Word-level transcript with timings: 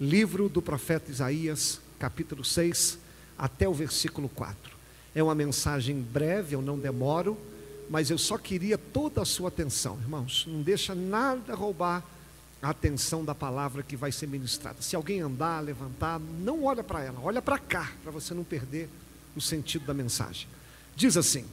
livro 0.00 0.48
do 0.48 0.60
profeta 0.60 1.10
Isaías, 1.10 1.80
capítulo 1.98 2.44
6, 2.44 2.98
até 3.38 3.68
o 3.68 3.72
versículo 3.72 4.28
4. 4.28 4.76
É 5.14 5.22
uma 5.22 5.34
mensagem 5.34 6.00
breve, 6.00 6.54
eu 6.54 6.62
não 6.62 6.78
demoro, 6.78 7.38
mas 7.88 8.10
eu 8.10 8.18
só 8.18 8.36
queria 8.36 8.76
toda 8.76 9.22
a 9.22 9.24
sua 9.24 9.48
atenção, 9.48 9.98
irmãos. 10.02 10.46
Não 10.46 10.60
deixa 10.60 10.94
nada 10.94 11.54
roubar 11.54 12.04
a 12.60 12.70
atenção 12.70 13.24
da 13.24 13.34
palavra 13.34 13.82
que 13.82 13.96
vai 13.96 14.10
ser 14.12 14.26
ministrada. 14.26 14.82
Se 14.82 14.96
alguém 14.96 15.20
andar, 15.20 15.60
levantar, 15.60 16.18
não 16.18 16.64
olha 16.64 16.82
para 16.82 17.02
ela, 17.02 17.20
olha 17.22 17.40
para 17.40 17.58
cá, 17.58 17.92
para 18.02 18.10
você 18.10 18.34
não 18.34 18.44
perder 18.44 18.88
o 19.34 19.40
sentido 19.40 19.86
da 19.86 19.94
mensagem. 19.94 20.48
Diz 20.94 21.16
assim: 21.16 21.44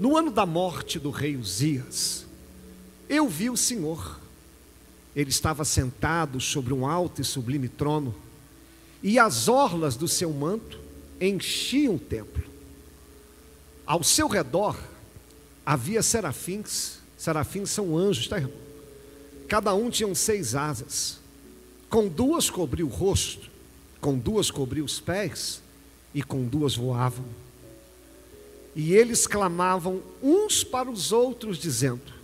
No 0.00 0.16
ano 0.16 0.30
da 0.30 0.44
morte 0.44 0.98
do 0.98 1.10
rei 1.10 1.36
Uzias, 1.36 2.26
eu 3.08 3.28
vi 3.28 3.48
o 3.48 3.56
Senhor. 3.56 4.20
Ele 5.14 5.30
estava 5.30 5.64
sentado 5.64 6.40
sobre 6.40 6.72
um 6.72 6.86
alto 6.86 7.20
e 7.20 7.24
sublime 7.24 7.68
trono, 7.68 8.14
e 9.02 9.18
as 9.18 9.48
orlas 9.48 9.96
do 9.96 10.08
seu 10.08 10.32
manto 10.32 10.78
enchiam 11.20 11.96
o 11.96 11.98
templo. 11.98 12.42
Ao 13.84 14.02
seu 14.02 14.28
redor 14.28 14.76
havia 15.66 16.02
serafins, 16.02 16.98
serafins 17.16 17.70
são 17.70 17.96
anjos, 17.96 18.28
tá? 18.28 18.42
Cada 19.48 19.74
um 19.74 19.90
tinha 19.90 20.12
seis 20.14 20.54
asas. 20.54 21.18
Com 21.90 22.08
duas 22.08 22.48
cobriu 22.48 22.86
o 22.86 22.90
rosto, 22.90 23.50
com 24.00 24.16
duas 24.18 24.50
cobriu 24.50 24.84
os 24.84 24.98
pés, 24.98 25.60
e 26.14 26.22
com 26.22 26.44
duas 26.44 26.74
voavam. 26.74 27.24
E 28.74 28.94
eles 28.94 29.26
clamavam 29.26 30.02
uns 30.22 30.64
para 30.64 30.90
os 30.90 31.12
outros, 31.12 31.58
dizendo: 31.58 32.14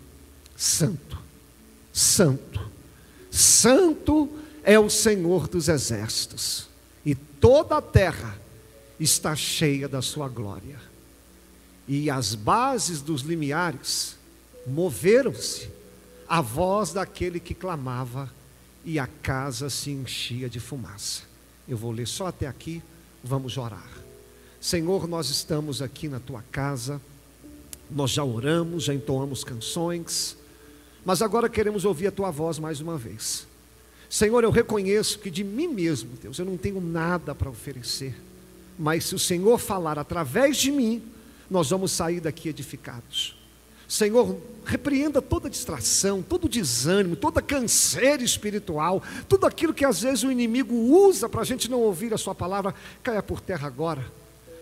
Santo, 0.56 1.18
Santo, 1.92 2.70
Santo 3.38 4.28
é 4.64 4.80
o 4.80 4.90
Senhor 4.90 5.46
dos 5.46 5.68
exércitos, 5.68 6.68
e 7.06 7.14
toda 7.14 7.76
a 7.76 7.82
terra 7.82 8.36
está 8.98 9.36
cheia 9.36 9.88
da 9.88 10.02
sua 10.02 10.28
glória. 10.28 10.80
E 11.86 12.10
as 12.10 12.34
bases 12.34 13.00
dos 13.00 13.22
limiares 13.22 14.16
moveram-se 14.66 15.70
a 16.28 16.40
voz 16.40 16.92
daquele 16.92 17.38
que 17.38 17.54
clamava 17.54 18.28
e 18.84 18.98
a 18.98 19.06
casa 19.06 19.70
se 19.70 19.92
enchia 19.92 20.48
de 20.48 20.58
fumaça. 20.58 21.22
Eu 21.68 21.76
vou 21.76 21.92
ler 21.92 22.08
só 22.08 22.26
até 22.26 22.48
aqui, 22.48 22.82
vamos 23.22 23.56
orar. 23.56 23.88
Senhor, 24.60 25.06
nós 25.06 25.30
estamos 25.30 25.80
aqui 25.80 26.08
na 26.08 26.18
tua 26.18 26.42
casa, 26.50 27.00
nós 27.88 28.10
já 28.10 28.24
oramos, 28.24 28.82
já 28.82 28.92
entoamos 28.92 29.44
canções, 29.44 30.36
mas 31.08 31.22
agora 31.22 31.48
queremos 31.48 31.86
ouvir 31.86 32.08
a 32.08 32.12
tua 32.12 32.30
voz 32.30 32.58
mais 32.58 32.82
uma 32.82 32.98
vez. 32.98 33.46
Senhor, 34.10 34.44
eu 34.44 34.50
reconheço 34.50 35.18
que 35.18 35.30
de 35.30 35.42
mim 35.42 35.66
mesmo, 35.66 36.10
Deus, 36.22 36.38
eu 36.38 36.44
não 36.44 36.58
tenho 36.58 36.82
nada 36.82 37.34
para 37.34 37.48
oferecer, 37.48 38.14
mas 38.78 39.06
se 39.06 39.14
o 39.14 39.18
Senhor 39.18 39.56
falar 39.56 39.98
através 39.98 40.58
de 40.58 40.70
mim, 40.70 41.02
nós 41.50 41.70
vamos 41.70 41.92
sair 41.92 42.20
daqui 42.20 42.50
edificados. 42.50 43.34
Senhor, 43.88 44.36
repreenda 44.66 45.22
toda 45.22 45.48
distração, 45.48 46.20
todo 46.20 46.46
desânimo, 46.46 47.16
toda 47.16 47.40
canseira 47.40 48.22
espiritual, 48.22 49.02
tudo 49.26 49.46
aquilo 49.46 49.72
que 49.72 49.86
às 49.86 50.02
vezes 50.02 50.24
o 50.24 50.30
inimigo 50.30 50.74
usa 50.74 51.26
para 51.26 51.40
a 51.40 51.44
gente 51.44 51.70
não 51.70 51.80
ouvir 51.80 52.12
a 52.12 52.18
Sua 52.18 52.34
palavra, 52.34 52.74
caia 53.02 53.22
por 53.22 53.40
terra 53.40 53.66
agora. 53.66 54.04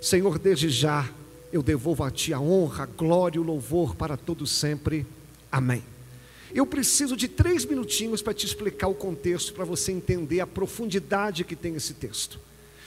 Senhor, 0.01 0.39
desde 0.39 0.69
já 0.69 1.11
eu 1.53 1.61
devolvo 1.61 2.05
a 2.05 2.11
Ti 2.13 2.33
a 2.33 2.39
honra, 2.39 2.85
a 2.85 2.87
glória 2.87 3.37
e 3.37 3.41
o 3.41 3.43
louvor 3.43 3.97
para 3.97 4.17
todos 4.17 4.53
sempre. 4.53 5.05
Amém. 5.51 5.96
Eu 6.55 6.67
preciso 6.67 7.17
de 7.17 7.29
três 7.29 7.65
minutinhos 7.65 8.23
para 8.23 8.35
te 8.35 8.47
explicar 8.47 8.89
o 8.89 8.95
contexto, 8.95 9.53
para 9.53 9.65
você 9.65 9.93
entender 9.93 10.41
a 10.41 10.47
profundidade 10.47 11.45
que 11.45 11.57
tem 11.57 11.75
esse 11.75 11.95
texto. 11.95 12.41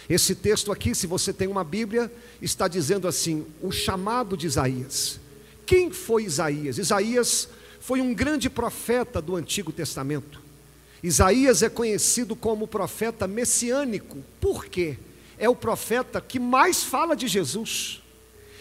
Esse 0.10 0.34
texto 0.34 0.72
aqui, 0.72 0.96
se 0.96 1.06
você 1.06 1.32
tem 1.32 1.48
uma 1.48 1.64
Bíblia, 1.64 2.12
está 2.42 2.68
dizendo 2.68 3.08
assim: 3.08 3.46
o 3.62 3.72
chamado 3.72 4.36
de 4.36 4.48
Isaías. 4.48 5.20
Quem 5.66 5.92
foi 5.92 6.24
Isaías? 6.24 6.80
Isaías 6.80 7.48
foi 7.80 8.02
um 8.02 8.14
grande 8.14 8.50
profeta 8.50 9.22
do 9.22 9.36
Antigo 9.36 9.72
Testamento. 9.72 10.42
Isaías 11.04 11.62
é 11.62 11.70
conhecido 11.70 12.36
como 12.36 12.68
profeta 12.68 13.28
messiânico. 13.28 14.18
Por 14.42 14.66
quê? 14.66 14.98
É 15.38 15.48
o 15.48 15.56
profeta 15.56 16.20
que 16.20 16.40
mais 16.40 16.84
fala 16.84 17.16
de 17.16 17.28
Jesus. 17.28 18.02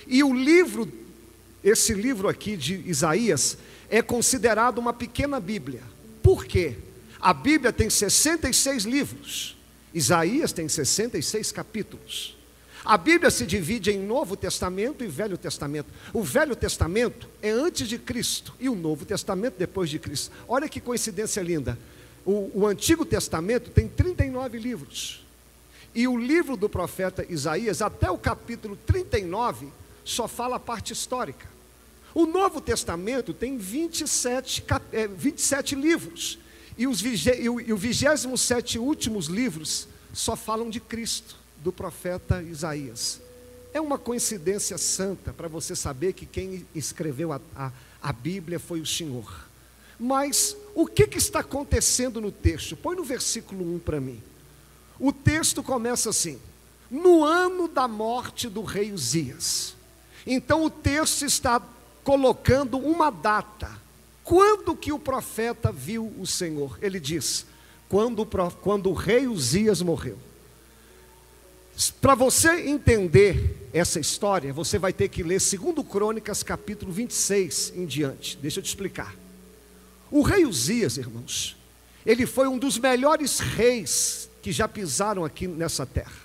E 0.07 0.23
o 0.23 0.33
livro, 0.33 0.91
esse 1.65 1.93
livro 1.93 2.29
aqui 2.29 2.57
de 2.57 2.75
Isaías, 2.87 3.59
é 3.91 4.03
considerado 4.03 4.79
uma 4.79 4.93
pequena 4.93 5.41
Bíblia. 5.41 5.83
Por 6.23 6.45
quê? 6.45 6.77
A 7.21 7.33
Bíblia 7.33 7.73
tem 7.73 7.89
66 7.89 8.85
livros. 8.85 9.57
Isaías 9.93 10.53
tem 10.53 10.69
66 10.69 11.51
capítulos. 11.53 12.37
A 12.85 12.97
Bíblia 12.97 13.31
se 13.31 13.45
divide 13.45 13.91
em 13.91 13.99
Novo 13.99 14.37
Testamento 14.37 15.05
e 15.05 15.09
Velho 15.09 15.37
Testamento. 15.37 15.89
O 16.13 16.23
Velho 16.23 16.55
Testamento 16.55 17.29
é 17.43 17.51
antes 17.51 17.89
de 17.89 17.99
Cristo 17.99 18.55
e 18.61 18.69
o 18.69 18.75
Novo 18.75 19.05
Testamento 19.05 19.57
depois 19.59 19.91
de 19.91 19.99
Cristo. 19.99 20.33
Olha 20.47 20.69
que 20.69 20.81
coincidência 20.81 21.41
linda. 21.43 21.79
O, 22.25 22.51
o 22.55 22.67
Antigo 22.67 23.05
Testamento 23.05 23.71
tem 23.71 23.89
39 23.89 24.59
livros. 24.59 25.27
E 25.95 26.07
o 26.07 26.17
livro 26.17 26.57
do 26.57 26.69
profeta 26.69 27.27
Isaías, 27.29 27.83
até 27.83 28.11
o 28.11 28.19
capítulo 28.19 28.77
39, 28.87 29.69
só 30.05 30.29
fala 30.29 30.57
a 30.57 30.61
parte 30.61 30.93
histórica. 30.93 31.58
O 32.19 32.27
Novo 32.27 32.61
Testamento 32.61 33.33
tem 33.33 33.57
27, 33.57 34.65
27 35.17 35.75
é, 35.77 35.79
livros. 35.79 36.41
E 36.77 36.85
os, 36.85 37.01
e 37.01 37.49
o 37.49 37.77
27 37.77 38.77
últimos 38.77 39.27
livros 39.27 39.87
só 40.13 40.35
falam 40.35 40.69
de 40.69 40.81
Cristo 40.81 41.37
do 41.59 41.71
profeta 41.71 42.43
Isaías. 42.43 43.21
É 43.73 43.81
uma 43.81 43.97
coincidência 43.97 44.77
santa 44.79 45.33
para 45.33 45.47
você 45.47 45.77
saber 45.77 46.13
que 46.13 46.27
quem 46.27 46.67
escreveu 46.75 47.33
a, 47.33 47.41
a, 47.55 47.71
a 48.03 48.13
Bíblia 48.13 48.59
foi 48.59 48.81
o 48.81 48.87
Senhor. 48.87 49.47
Mas 49.97 50.57
o 50.75 50.89
que, 50.89 51.07
que 51.07 51.19
está 51.19 51.39
acontecendo 51.39 52.21
no 52.21 52.33
texto? 52.33 52.77
Põe 52.77 52.97
no 52.97 53.05
versículo 53.05 53.77
1 53.77 53.79
para 53.79 54.01
mim. 54.01 54.21
O 54.99 55.13
texto 55.13 55.63
começa 55.63 56.11
assim: 56.11 56.41
no 56.91 57.23
ano 57.23 57.69
da 57.69 57.87
morte 57.87 58.49
do 58.49 58.65
rei 58.65 58.91
Uzias. 58.91 59.77
Então 60.27 60.65
o 60.65 60.71
texto 60.71 61.25
está 61.25 61.63
colocando 62.09 62.79
uma 62.79 63.11
data. 63.11 63.71
Quando 64.25 64.75
que 64.75 64.91
o 64.91 64.99
profeta 64.99 65.71
viu 65.71 66.11
o 66.19 66.27
Senhor? 66.27 66.79
Ele 66.81 66.99
diz: 66.99 67.45
quando, 67.87 68.27
quando 68.63 68.89
o 68.89 68.95
rei 68.95 69.29
Uzias 69.29 69.83
morreu. 69.83 70.19
Para 72.01 72.15
você 72.15 72.67
entender 72.67 73.69
essa 73.75 74.01
história, 74.01 74.55
você 74.55 74.79
vai 74.79 74.91
ter 74.91 75.11
que 75.11 75.23
ler 75.23 75.39
2 75.39 75.87
Crônicas, 75.87 76.43
capítulo 76.43 76.91
26 76.91 77.75
em 77.77 77.85
diante. 77.85 78.39
Deixa 78.39 78.61
eu 78.61 78.63
te 78.63 78.69
explicar. 78.69 79.15
O 80.11 80.23
rei 80.23 80.47
Uzias, 80.47 80.97
irmãos, 80.97 81.59
ele 82.07 82.25
foi 82.25 82.49
um 82.49 82.57
dos 82.57 82.79
melhores 82.79 83.39
reis 83.39 84.31
que 84.41 84.51
já 84.51 84.67
pisaram 84.67 85.27
aqui 85.27 85.47
nessa 85.47 85.85
terra. 85.85 86.23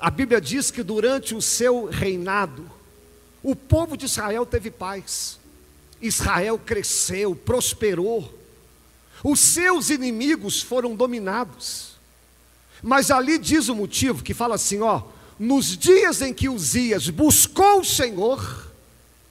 A 0.00 0.10
Bíblia 0.10 0.40
diz 0.40 0.72
que 0.72 0.82
durante 0.82 1.36
o 1.36 1.40
seu 1.40 1.84
reinado, 1.84 2.68
o 3.42 3.56
povo 3.56 3.96
de 3.96 4.06
Israel 4.06 4.46
teve 4.46 4.70
paz. 4.70 5.38
Israel 6.00 6.58
cresceu, 6.58 7.34
prosperou. 7.34 8.38
Os 9.22 9.40
seus 9.40 9.90
inimigos 9.90 10.60
foram 10.62 10.94
dominados. 10.94 11.92
Mas 12.82 13.10
ali 13.10 13.38
diz 13.38 13.68
o 13.68 13.74
motivo 13.74 14.22
que 14.22 14.34
fala 14.34 14.56
assim, 14.56 14.80
ó, 14.80 15.02
nos 15.38 15.76
dias 15.76 16.20
em 16.20 16.34
que 16.34 16.48
Uzias 16.48 17.08
buscou 17.08 17.80
o 17.80 17.84
Senhor, 17.84 18.72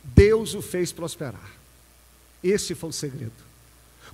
Deus 0.03 0.53
o 0.53 0.61
fez 0.61 0.91
prosperar. 0.91 1.51
Esse 2.43 2.73
foi 2.73 2.89
o 2.89 2.93
segredo. 2.93 3.31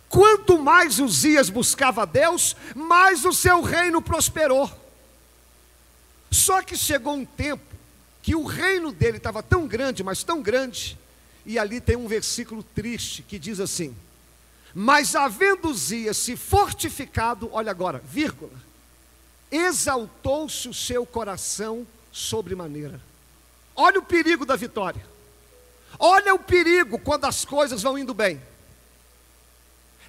Quanto 0.09 0.59
mais 0.59 0.99
Uzias 0.99 1.49
buscava 1.49 2.05
Deus, 2.05 2.55
mais 2.75 3.25
o 3.25 3.33
seu 3.33 3.61
reino 3.61 4.01
prosperou. 4.01 4.69
Só 6.31 6.61
que 6.61 6.75
chegou 6.75 7.13
um 7.13 7.25
tempo 7.25 7.76
que 8.27 8.35
o 8.35 8.43
reino 8.43 8.91
dele 8.91 9.15
estava 9.15 9.41
tão 9.41 9.65
grande, 9.65 10.03
mas 10.03 10.21
tão 10.21 10.41
grande, 10.41 10.99
e 11.45 11.57
ali 11.57 11.79
tem 11.79 11.95
um 11.95 12.09
versículo 12.09 12.61
triste 12.61 13.23
que 13.23 13.39
diz 13.39 13.57
assim: 13.57 13.95
Mas 14.75 15.15
havendo 15.15 15.69
Uzias 15.69 16.17
se 16.17 16.35
fortificado, 16.35 17.49
olha 17.53 17.71
agora, 17.71 18.03
vírgula, 18.05 18.51
exaltou-se 19.49 20.67
o 20.67 20.73
seu 20.73 21.05
coração 21.05 21.87
sobremaneira. 22.11 22.99
Olha 23.73 23.99
o 23.99 24.03
perigo 24.03 24.45
da 24.45 24.57
vitória. 24.57 25.05
Olha 25.97 26.35
o 26.35 26.39
perigo 26.39 26.99
quando 26.99 27.23
as 27.23 27.45
coisas 27.45 27.81
vão 27.81 27.97
indo 27.97 28.13
bem. 28.13 28.41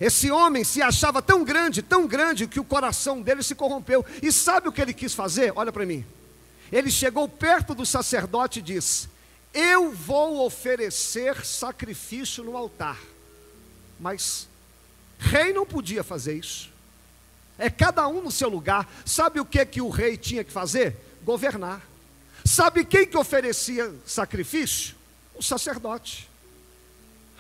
Esse 0.01 0.29
homem 0.29 0.65
se 0.65 0.83
achava 0.83 1.23
tão 1.23 1.45
grande, 1.45 1.83
tão 1.83 2.05
grande, 2.05 2.49
que 2.49 2.59
o 2.59 2.65
coração 2.65 3.23
dele 3.23 3.45
se 3.45 3.55
corrompeu. 3.55 4.05
E 4.21 4.33
sabe 4.33 4.69
o 4.69 4.73
que 4.73 4.83
ele 4.83 4.93
quis 4.93 5.15
fazer? 5.15 5.53
Olha 5.55 5.71
para 5.71 5.87
mim. 5.87 6.05
Ele 6.71 6.91
chegou 6.91 7.29
perto 7.29 7.75
do 7.75 7.87
sacerdote 7.87 8.59
e 8.59 8.63
disse: 8.63 9.09
Eu 9.53 9.93
vou 9.93 10.45
oferecer 10.45 11.45
sacrifício 11.45 12.45
no 12.45 12.57
altar. 12.57 12.99
Mas 13.99 14.47
rei 15.19 15.53
não 15.53 15.67
podia 15.67 16.05
fazer 16.05 16.39
isso. 16.39 16.71
É 17.59 17.69
cada 17.69 18.07
um 18.07 18.23
no 18.23 18.31
seu 18.31 18.49
lugar. 18.49 18.89
Sabe 19.05 19.41
o 19.41 19.45
que 19.45 19.65
que 19.67 19.81
o 19.81 19.89
rei 19.89 20.17
tinha 20.17 20.45
que 20.45 20.53
fazer? 20.53 20.97
Governar. 21.25 21.83
Sabe 22.45 22.85
quem 22.85 23.07
que 23.07 23.17
oferecia 23.17 23.93
sacrifício? 24.07 24.95
O 25.35 25.43
sacerdote. 25.43 26.29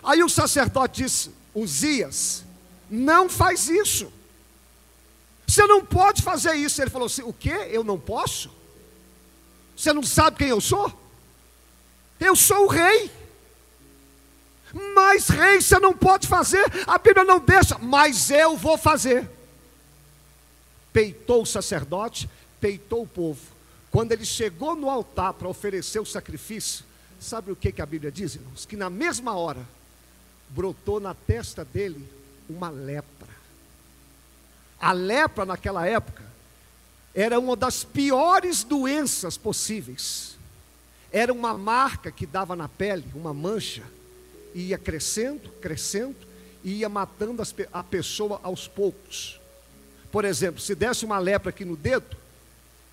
Aí 0.02 0.22
o 0.22 0.28
sacerdote 0.28 1.02
disse: 1.02 1.30
Uzias, 1.54 2.44
não 2.90 3.28
faz 3.28 3.68
isso. 3.68 4.12
Você 5.46 5.66
não 5.66 5.84
pode 5.84 6.22
fazer 6.22 6.54
isso. 6.54 6.82
Ele 6.82 6.90
falou 6.90 7.06
assim: 7.06 7.22
O 7.22 7.32
que? 7.32 7.50
Eu 7.50 7.84
não 7.84 7.98
posso? 7.98 8.57
Você 9.78 9.92
não 9.92 10.02
sabe 10.02 10.38
quem 10.38 10.48
eu 10.48 10.60
sou? 10.60 10.92
Eu 12.18 12.34
sou 12.34 12.64
o 12.64 12.68
rei. 12.68 13.08
Mas 14.92 15.28
rei 15.28 15.60
você 15.60 15.78
não 15.78 15.96
pode 15.96 16.26
fazer, 16.26 16.64
a 16.84 16.98
Bíblia 16.98 17.24
não 17.24 17.38
deixa, 17.38 17.78
mas 17.78 18.28
eu 18.28 18.56
vou 18.56 18.76
fazer. 18.76 19.30
Peitou 20.92 21.42
o 21.42 21.46
sacerdote, 21.46 22.28
peitou 22.60 23.04
o 23.04 23.06
povo. 23.06 23.40
Quando 23.92 24.10
ele 24.10 24.24
chegou 24.24 24.74
no 24.74 24.90
altar 24.90 25.32
para 25.34 25.48
oferecer 25.48 26.00
o 26.00 26.04
sacrifício, 26.04 26.84
sabe 27.20 27.52
o 27.52 27.56
que, 27.56 27.70
que 27.70 27.80
a 27.80 27.86
Bíblia 27.86 28.10
diz, 28.10 28.34
irmãos? 28.34 28.66
Que 28.66 28.76
na 28.76 28.90
mesma 28.90 29.36
hora 29.36 29.64
brotou 30.50 30.98
na 30.98 31.14
testa 31.14 31.64
dele 31.64 32.04
uma 32.50 32.68
lepra. 32.68 33.28
A 34.80 34.90
lepra 34.90 35.46
naquela 35.46 35.86
época 35.86 36.27
era 37.14 37.38
uma 37.38 37.56
das 37.56 37.84
piores 37.84 38.62
doenças 38.62 39.36
possíveis. 39.36 40.36
Era 41.10 41.32
uma 41.32 41.56
marca 41.56 42.10
que 42.10 42.26
dava 42.26 42.54
na 42.54 42.68
pele, 42.68 43.04
uma 43.14 43.32
mancha 43.32 43.82
ia 44.54 44.78
crescendo, 44.78 45.50
crescendo, 45.60 46.16
e 46.64 46.78
ia 46.78 46.88
matando 46.88 47.42
a 47.72 47.84
pessoa 47.84 48.40
aos 48.42 48.66
poucos. 48.66 49.40
Por 50.10 50.24
exemplo, 50.24 50.60
se 50.60 50.74
desse 50.74 51.04
uma 51.04 51.18
lepra 51.18 51.50
aqui 51.50 51.64
no 51.64 51.76
dedo, 51.76 52.16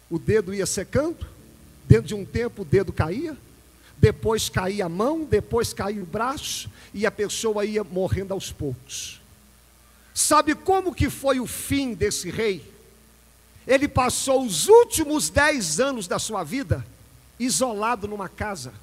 o 0.10 0.20
dedo 0.20 0.54
ia 0.54 0.66
secando, 0.66 1.26
dentro 1.88 2.08
de 2.08 2.16
um 2.16 2.26
tempo 2.26 2.62
o 2.62 2.66
dedo 2.66 2.94
caía, 2.94 3.36
depois 3.98 4.50
caía 4.50 4.86
a 4.86 4.90
mão, 4.90 5.24
depois 5.24 5.74
caía 5.74 6.02
o 6.02 6.06
braço, 6.06 6.70
e 6.94 7.06
a 7.06 7.12
pessoa 7.12 7.66
ia 7.66 7.84
morrendo 7.84 8.34
aos 8.34 8.52
poucos. 8.52 9.22
Sabe 10.14 10.54
como 10.54 10.94
que 10.94 11.10
foi 11.10 11.40
o 11.40 11.48
fim 11.48 11.94
desse 11.94 12.30
rei? 12.30 12.64
Ele 13.68 13.88
passou 13.88 14.46
os 14.46 14.68
últimos 14.68 15.30
dez 15.30 15.80
anos 15.80 16.08
da 16.08 16.20
sua 16.20 16.44
vida 16.44 16.86
isolado 17.40 18.08
numa 18.08 18.30
casa 18.30 18.74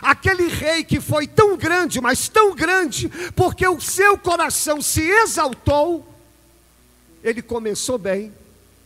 Aquele 0.00 0.48
rei 0.48 0.84
que 0.84 1.00
foi 1.00 1.26
tão 1.26 1.56
grande, 1.56 2.00
mas 2.00 2.28
tão 2.28 2.54
grande, 2.54 3.08
porque 3.34 3.66
o 3.66 3.80
seu 3.80 4.18
coração 4.18 4.82
se 4.82 5.00
exaltou, 5.00 6.06
ele 7.22 7.40
começou 7.40 7.96
bem 7.96 8.32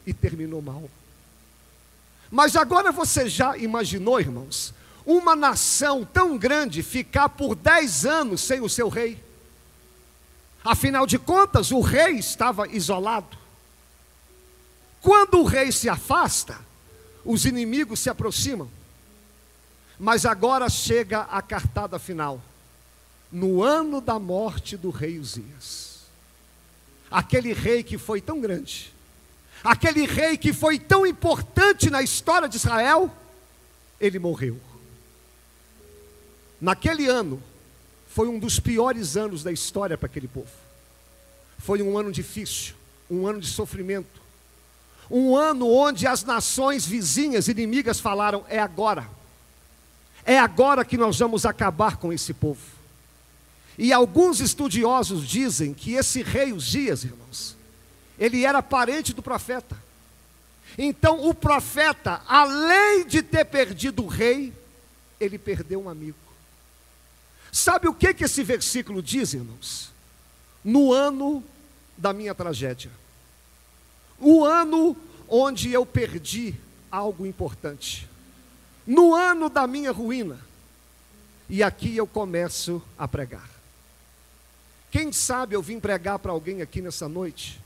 e 0.06 0.14
terminou 0.14 0.62
mal. 0.62 0.88
Mas 2.30 2.54
agora 2.54 2.92
você 2.92 3.28
já 3.28 3.56
imaginou, 3.56 4.20
irmãos, 4.20 4.72
uma 5.04 5.34
nação 5.34 6.04
tão 6.04 6.38
grande 6.38 6.82
ficar 6.82 7.28
por 7.28 7.56
dez 7.56 8.06
anos 8.06 8.40
sem 8.40 8.60
o 8.60 8.68
seu 8.68 8.88
rei? 8.88 9.20
Afinal 10.64 11.06
de 11.06 11.18
contas, 11.18 11.72
o 11.72 11.80
rei 11.80 12.18
estava 12.18 12.68
isolado. 12.68 13.39
Quando 15.02 15.40
o 15.40 15.44
rei 15.44 15.72
se 15.72 15.88
afasta, 15.88 16.58
os 17.24 17.44
inimigos 17.44 18.00
se 18.00 18.10
aproximam. 18.10 18.70
Mas 19.98 20.24
agora 20.24 20.68
chega 20.68 21.20
a 21.22 21.42
cartada 21.42 21.98
final. 21.98 22.42
No 23.30 23.62
ano 23.62 24.00
da 24.00 24.18
morte 24.18 24.76
do 24.76 24.90
rei 24.90 25.18
Uzias. 25.18 26.00
Aquele 27.10 27.52
rei 27.52 27.82
que 27.82 27.98
foi 27.98 28.20
tão 28.20 28.40
grande, 28.40 28.92
aquele 29.64 30.06
rei 30.06 30.36
que 30.36 30.52
foi 30.52 30.78
tão 30.78 31.04
importante 31.04 31.90
na 31.90 32.00
história 32.02 32.48
de 32.48 32.56
Israel, 32.56 33.12
ele 34.00 34.18
morreu. 34.18 34.60
Naquele 36.60 37.08
ano, 37.08 37.42
foi 38.08 38.28
um 38.28 38.38
dos 38.38 38.60
piores 38.60 39.16
anos 39.16 39.42
da 39.42 39.50
história 39.50 39.98
para 39.98 40.06
aquele 40.06 40.28
povo. 40.28 40.50
Foi 41.58 41.82
um 41.82 41.98
ano 41.98 42.12
difícil, 42.12 42.74
um 43.10 43.26
ano 43.26 43.40
de 43.40 43.48
sofrimento, 43.48 44.19
um 45.10 45.36
ano 45.36 45.68
onde 45.68 46.06
as 46.06 46.22
nações 46.24 46.86
vizinhas, 46.86 47.48
inimigas, 47.48 47.98
falaram: 47.98 48.44
é 48.48 48.58
agora 48.58 49.08
é 50.24 50.38
agora 50.38 50.84
que 50.84 50.96
nós 50.96 51.18
vamos 51.18 51.46
acabar 51.46 51.96
com 51.96 52.12
esse 52.12 52.32
povo. 52.32 52.60
E 53.78 53.92
alguns 53.92 54.40
estudiosos 54.40 55.26
dizem 55.26 55.72
que 55.72 55.94
esse 55.94 56.22
rei 56.22 56.52
Uzias, 56.52 57.04
irmãos, 57.04 57.56
ele 58.18 58.44
era 58.44 58.62
parente 58.62 59.12
do 59.12 59.22
profeta. 59.22 59.76
Então 60.76 61.26
o 61.26 61.34
profeta, 61.34 62.22
além 62.28 63.06
de 63.06 63.22
ter 63.22 63.44
perdido 63.46 64.04
o 64.04 64.06
rei, 64.06 64.52
ele 65.18 65.38
perdeu 65.38 65.82
um 65.82 65.88
amigo. 65.88 66.18
Sabe 67.50 67.88
o 67.88 67.94
que, 67.94 68.14
que 68.14 68.24
esse 68.24 68.44
versículo 68.44 69.02
diz, 69.02 69.34
irmãos? 69.34 69.90
No 70.62 70.92
ano 70.92 71.42
da 71.96 72.12
minha 72.12 72.34
tragédia, 72.34 72.90
o 74.20 74.44
ano 74.44 74.96
onde 75.28 75.72
eu 75.72 75.86
perdi 75.86 76.54
algo 76.90 77.26
importante 77.26 78.08
no 78.86 79.14
ano 79.14 79.48
da 79.48 79.66
minha 79.66 79.92
ruína. 79.92 80.38
E 81.48 81.62
aqui 81.62 81.96
eu 81.96 82.06
começo 82.06 82.82
a 82.98 83.08
pregar. 83.08 83.48
Quem 84.90 85.12
sabe 85.12 85.54
eu 85.54 85.62
vim 85.62 85.78
pregar 85.78 86.18
para 86.18 86.32
alguém 86.32 86.62
aqui 86.62 86.80
nessa 86.80 87.08
noite 87.08 87.60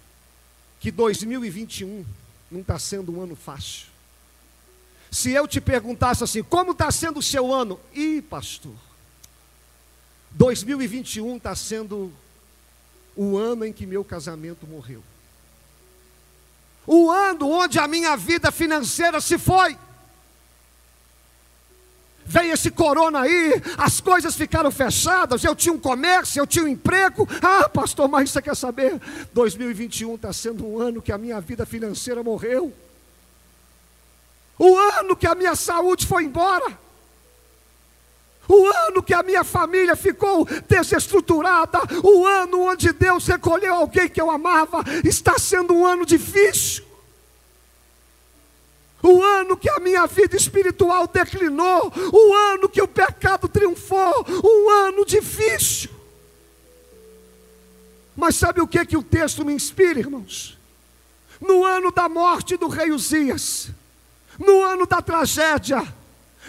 que 0.80 0.90
2021 0.90 2.04
não 2.50 2.60
está 2.60 2.78
sendo 2.78 3.16
um 3.16 3.22
ano 3.22 3.34
fácil. 3.34 3.86
Se 5.10 5.30
eu 5.30 5.48
te 5.48 5.60
perguntasse 5.60 6.24
assim, 6.24 6.42
como 6.42 6.72
está 6.72 6.90
sendo 6.90 7.20
o 7.20 7.22
seu 7.22 7.54
ano? 7.54 7.80
Ih, 7.94 8.20
pastor, 8.20 8.74
2021 10.32 11.36
está 11.36 11.54
sendo 11.54 12.12
o 13.16 13.38
ano 13.38 13.64
em 13.64 13.72
que 13.72 13.86
meu 13.86 14.04
casamento 14.04 14.66
morreu. 14.66 15.02
O 16.86 17.10
ano 17.10 17.48
onde 17.48 17.78
a 17.78 17.88
minha 17.88 18.16
vida 18.16 18.52
financeira 18.52 19.20
se 19.20 19.38
foi. 19.38 19.76
Veio 22.26 22.54
esse 22.54 22.70
corona 22.70 23.20
aí, 23.20 23.62
as 23.76 24.00
coisas 24.00 24.34
ficaram 24.34 24.70
fechadas. 24.70 25.44
Eu 25.44 25.54
tinha 25.54 25.74
um 25.74 25.78
comércio, 25.78 26.40
eu 26.40 26.46
tinha 26.46 26.64
um 26.64 26.68
emprego. 26.68 27.28
Ah, 27.42 27.68
pastor, 27.68 28.08
mas 28.08 28.30
você 28.30 28.40
quer 28.40 28.56
saber? 28.56 29.00
2021 29.32 30.14
está 30.14 30.32
sendo 30.32 30.66
um 30.66 30.80
ano 30.80 31.02
que 31.02 31.12
a 31.12 31.18
minha 31.18 31.40
vida 31.40 31.66
financeira 31.66 32.22
morreu. 32.22 32.72
O 34.58 34.76
ano 34.76 35.16
que 35.16 35.26
a 35.26 35.34
minha 35.34 35.54
saúde 35.54 36.06
foi 36.06 36.24
embora. 36.24 36.83
O 38.48 38.66
ano 38.88 39.02
que 39.02 39.14
a 39.14 39.22
minha 39.22 39.44
família 39.44 39.96
ficou 39.96 40.46
desestruturada. 40.68 41.80
O 42.02 42.26
ano 42.26 42.60
onde 42.60 42.92
Deus 42.92 43.26
recolheu 43.26 43.74
alguém 43.74 44.08
que 44.08 44.20
eu 44.20 44.30
amava. 44.30 44.84
Está 45.04 45.38
sendo 45.38 45.74
um 45.74 45.86
ano 45.86 46.04
difícil 46.04 46.84
o 49.04 49.22
ano 49.22 49.54
que 49.54 49.68
a 49.68 49.78
minha 49.78 50.06
vida 50.06 50.34
espiritual 50.34 51.06
declinou, 51.06 51.92
o 52.10 52.34
ano 52.54 52.68
que 52.70 52.80
o 52.80 52.88
pecado 52.88 53.46
triunfou, 53.46 54.26
um 54.42 54.70
ano 54.70 55.04
difícil. 55.04 55.90
Mas 58.16 58.36
sabe 58.36 58.62
o 58.62 58.66
que 58.66 58.84
que 58.86 58.96
o 58.96 59.02
texto 59.02 59.44
me 59.44 59.52
inspira, 59.52 59.98
irmãos? 59.98 60.58
No 61.38 61.64
ano 61.64 61.92
da 61.92 62.08
morte 62.08 62.56
do 62.56 62.68
rei 62.68 62.92
Uzias, 62.92 63.68
no 64.38 64.62
ano 64.62 64.86
da 64.86 65.02
tragédia, 65.02 65.86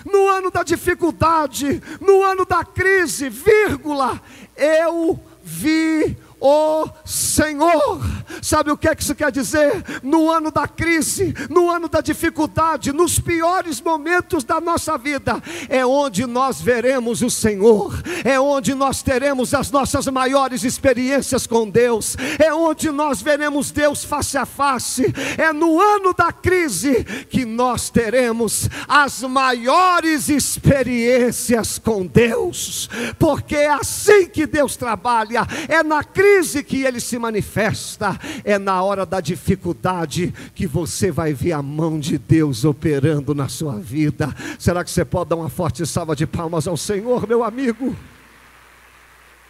no 0.03 0.27
ano 0.27 0.51
da 0.51 0.63
dificuldade, 0.63 1.81
no 2.01 2.23
ano 2.23 2.45
da 2.45 2.63
crise, 2.63 3.29
vírgula, 3.29 4.21
eu 4.55 5.19
vi 5.43 6.17
o 6.45 6.87
Senhor. 7.03 8.01
Sabe 8.41 8.71
o 8.71 8.77
que, 8.77 8.87
é 8.87 8.95
que 8.95 9.01
isso 9.01 9.15
quer 9.15 9.31
dizer? 9.31 9.83
No 10.03 10.29
ano 10.29 10.51
da 10.51 10.67
crise, 10.67 11.33
no 11.49 11.71
ano 11.71 11.89
da 11.89 12.01
dificuldade, 12.01 12.93
nos 12.93 13.17
piores 13.19 13.81
momentos 13.81 14.43
da 14.43 14.61
nossa 14.61 14.95
vida, 14.97 15.41
é 15.67 15.83
onde 15.83 16.27
nós 16.27 16.61
veremos 16.61 17.23
o 17.23 17.29
Senhor, 17.29 17.99
é 18.23 18.39
onde 18.39 18.75
nós 18.75 19.01
teremos 19.01 19.53
as 19.55 19.71
nossas 19.71 20.05
maiores 20.07 20.63
experiências 20.63 21.47
com 21.47 21.67
Deus, 21.67 22.15
é 22.37 22.53
onde 22.53 22.91
nós 22.91 23.21
veremos 23.21 23.71
Deus 23.71 24.03
face 24.03 24.37
a 24.37 24.45
face, 24.45 25.11
é 25.37 25.51
no 25.51 25.81
ano 25.81 26.13
da 26.13 26.31
crise 26.31 27.03
que 27.29 27.43
nós 27.43 27.89
teremos 27.89 28.69
as 28.87 29.21
maiores 29.23 30.29
experiências 30.29 31.79
com 31.79 32.05
Deus, 32.05 32.87
porque 33.17 33.55
é 33.55 33.69
assim 33.69 34.27
que 34.27 34.45
Deus 34.45 34.75
trabalha, 34.75 35.47
é 35.67 35.81
na 35.81 36.03
crise 36.03 36.34
que 36.63 36.83
Ele 36.83 36.99
se 36.99 37.17
manifesta, 37.17 38.19
é 38.43 38.57
na 38.57 38.81
hora 38.81 39.05
da 39.05 39.21
dificuldade 39.21 40.33
que 40.53 40.67
você 40.67 41.11
vai 41.11 41.33
ver 41.33 41.53
a 41.53 41.61
mão 41.61 41.99
de 41.99 42.17
Deus 42.17 42.65
operando 42.65 43.33
na 43.33 43.47
sua 43.47 43.77
vida. 43.79 44.33
Será 44.59 44.83
que 44.83 44.91
você 44.91 45.05
pode 45.05 45.29
dar 45.29 45.35
uma 45.35 45.49
forte 45.49 45.85
salva 45.85 46.15
de 46.15 46.25
palmas 46.25 46.67
ao 46.67 46.77
Senhor, 46.77 47.27
meu 47.27 47.43
amigo? 47.43 47.95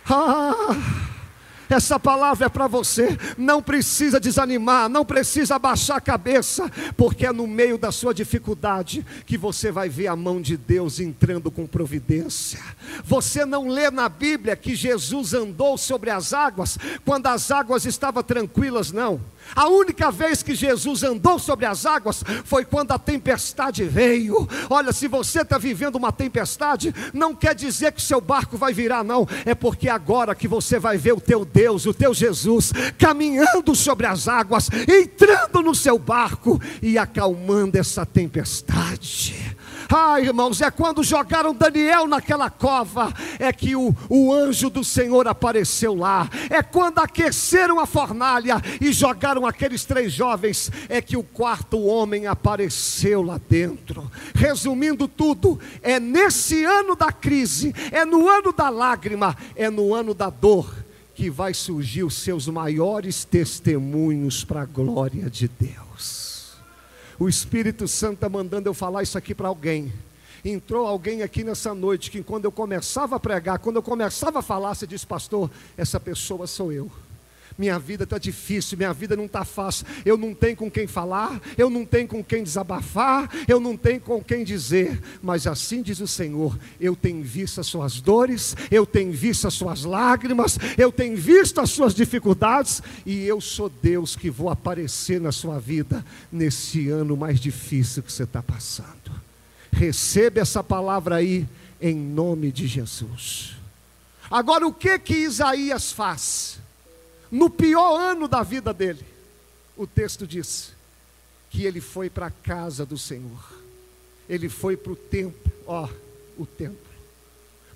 Ah, 0.08 1.15
Essa 1.70 2.00
palavra 2.00 2.46
é 2.46 2.50
para 2.50 2.68
você. 2.68 3.18
Não 3.38 3.62
precisa 3.62 4.20
desanimar, 4.20 4.90
não 4.90 5.06
precisa 5.06 5.56
abaixar 5.56 5.98
a 5.98 6.02
cabeça, 6.02 6.70
porque 6.96 7.26
é 7.26 7.32
no 7.32 7.48
meio 7.48 7.78
da 7.78 7.92
sua 7.92 8.14
dificuldade 8.14 9.06
que 9.26 9.38
você 9.38 9.72
vai 9.72 9.90
ver 9.90 10.08
a 10.08 10.16
mão 10.16 10.42
de 10.42 10.58
Deus 10.58 11.00
entrando 11.00 11.50
com 11.50 11.66
providência. 11.66 12.60
Você 13.04 13.46
não 13.46 13.68
lê 13.68 13.90
na 13.90 14.10
Bíblia 14.10 14.56
que 14.56 14.76
Jesus 14.76 15.34
andou 15.34 15.78
sobre 15.78 16.10
as 16.10 16.34
águas 16.34 16.78
quando 17.04 17.28
as 17.28 17.52
águas 17.52 17.86
estavam 17.86 18.24
tranquilas, 18.24 18.92
não. 18.92 19.20
A 19.54 19.68
única 19.68 20.12
vez 20.12 20.42
que 20.42 20.56
Jesus 20.56 21.04
andou 21.04 21.38
sobre 21.38 21.66
as 21.66 21.86
águas 21.86 22.24
foi 22.46 22.66
quando 22.66 22.92
a 22.92 23.00
tempestade 23.00 23.84
veio. 23.84 24.48
Olha, 24.70 24.94
se 24.94 25.08
você 25.08 25.42
está 25.42 25.58
vivendo 25.58 25.96
uma 25.96 26.12
tempestade, 26.12 26.94
não 27.14 27.36
quer 27.36 27.54
dizer 27.54 27.92
que 27.92 28.02
seu 28.02 28.22
barco 28.22 28.58
vai 28.58 28.74
virar, 28.74 29.04
não. 29.04 29.28
É 29.46 29.54
porque 29.54 29.90
agora 29.90 30.36
que 30.36 30.48
você 30.48 30.80
vai 30.80 30.98
ver 30.98 31.14
o 31.14 31.22
teu 31.22 31.46
Deus, 31.46 31.86
o 31.86 31.94
teu 31.94 32.14
Jesus, 32.14 32.72
caminhando 32.98 33.76
sobre 33.76 34.08
as 34.08 34.28
águas, 34.28 34.70
entrando 34.88 35.62
no 35.62 35.76
seu 35.76 36.00
barco 36.00 36.62
e 36.82 36.98
acalmando 36.98 37.78
essa 37.78 38.06
tempestade. 38.06 39.55
Ah, 39.90 40.20
irmãos, 40.20 40.62
é 40.62 40.72
quando 40.72 41.04
jogaram 41.04 41.54
Daniel 41.54 42.08
naquela 42.08 42.50
cova, 42.50 43.14
é 43.40 43.52
que 43.52 43.76
o, 43.76 43.96
o 44.10 44.34
anjo 44.34 44.70
do 44.70 44.84
Senhor 44.84 45.28
apareceu 45.28 45.94
lá. 45.94 46.30
É 46.50 46.62
quando 46.64 47.00
aqueceram 47.00 47.80
a 47.80 47.86
fornalha 47.86 48.62
e 48.82 48.92
jogaram 48.92 49.46
aqueles 49.46 49.86
três 49.86 50.12
jovens, 50.12 50.72
é 50.90 51.02
que 51.02 51.18
o 51.18 51.24
quarto 51.24 51.80
homem 51.82 52.28
apareceu 52.28 53.22
lá 53.22 53.40
dentro. 53.50 54.12
Resumindo 54.34 55.08
tudo, 55.08 55.60
é 55.82 56.00
nesse 56.00 56.64
ano 56.64 56.96
da 56.96 57.12
crise, 57.12 57.74
é 57.92 58.06
no 58.06 58.28
ano 58.28 58.52
da 58.52 58.70
lágrima, 58.70 59.36
é 59.56 59.70
no 59.70 59.94
ano 59.94 60.14
da 60.14 60.30
dor 60.30 60.86
que 61.14 61.30
vai 61.30 61.54
surgir 61.54 62.04
os 62.04 62.16
seus 62.16 62.46
maiores 62.48 63.24
testemunhos 63.24 64.44
para 64.44 64.64
a 64.64 64.66
glória 64.66 65.30
de 65.30 65.48
Deus. 65.48 65.85
O 67.18 67.30
Espírito 67.30 67.88
Santo 67.88 68.16
está 68.16 68.30
mandando 68.30 68.68
eu 68.68 68.74
falar 68.74 69.04
isso 69.04 69.18
aqui 69.18 69.34
para 69.34 69.48
alguém. 69.48 69.92
Entrou 70.44 70.86
alguém 70.86 71.24
aqui 71.24 71.44
nessa 71.44 71.74
noite 71.74 72.12
que, 72.12 72.22
quando 72.22 72.46
eu 72.46 72.52
começava 72.52 73.16
a 73.16 73.20
pregar, 73.20 73.58
quando 73.60 73.78
eu 73.78 73.84
começava 73.84 74.40
a 74.40 74.42
falar, 74.42 74.76
você 74.76 74.86
disse, 74.86 75.08
pastor, 75.08 75.50
essa 75.78 76.00
pessoa 76.00 76.46
sou 76.46 76.72
eu. 76.72 76.92
Minha 77.58 77.80
vida 77.80 78.04
está 78.04 78.18
difícil, 78.18 78.78
minha 78.78 78.92
vida 78.92 79.16
não 79.16 79.26
está 79.26 79.46
fácil. 79.46 79.86
Eu 80.06 80.18
não 80.18 80.34
tenho 80.34 80.58
com 80.58 80.70
quem 80.70 80.88
falar, 80.88 81.42
eu 81.58 81.70
não 81.70 81.86
tenho 81.86 82.08
com 82.08 82.22
quem 82.22 82.44
desabafar, 82.44 83.30
eu 83.48 83.62
não 83.62 83.78
tenho 83.78 84.02
com 84.02 84.22
quem 84.22 84.44
dizer. 84.44 85.02
Mas 85.24 85.48
assim 85.48 85.82
diz 85.82 86.02
o 86.02 86.08
Senhor: 86.08 86.58
eu 86.80 86.96
tenho 86.96 87.24
visto 87.24 87.62
as 87.62 87.68
suas 87.68 88.02
dores, 88.02 88.58
eu 88.70 88.86
tenho 88.86 89.14
visto 89.14 89.48
as 89.48 89.54
suas 89.54 89.86
lágrimas, 89.86 90.58
eu 90.78 90.92
tenho 90.92 91.16
visto 91.16 91.62
as 91.62 91.70
suas 91.70 91.96
dificuldades, 91.96 92.84
e 93.06 93.26
eu 93.26 93.40
sou 93.40 93.70
Deus 93.70 94.18
que 94.18 94.30
vou 94.30 94.50
aparecer 94.50 95.22
na 95.22 95.32
sua 95.32 95.58
vida 95.58 96.06
nesse 96.30 96.90
ano 96.90 97.16
mais 97.16 97.40
difícil 97.40 98.04
que 98.04 98.12
você 98.12 98.24
está 98.24 98.44
passando. 98.44 99.12
Receba 99.72 100.42
essa 100.42 100.62
palavra 100.62 101.16
aí, 101.16 101.48
em 101.82 101.96
nome 101.96 102.52
de 102.52 102.68
Jesus. 102.68 103.56
Agora, 104.30 104.68
o 104.68 104.74
que 104.74 104.98
que 105.00 105.14
Isaías 105.14 105.92
faz? 105.92 106.65
No 107.36 107.50
pior 107.50 108.00
ano 108.00 108.30
da 108.30 108.42
vida 108.44 108.74
dele, 108.74 109.06
o 109.76 109.86
texto 109.86 110.26
diz 110.26 110.72
que 111.50 111.66
ele 111.66 111.82
foi 111.82 112.10
para 112.10 112.28
a 112.28 112.32
casa 112.32 112.86
do 112.86 112.98
Senhor, 112.98 113.62
ele 114.30 114.48
foi 114.48 114.78
para 114.78 114.94
o 114.94 114.96
templo, 114.96 115.52
ó, 115.68 115.90
o 116.38 116.46
templo. 116.46 116.78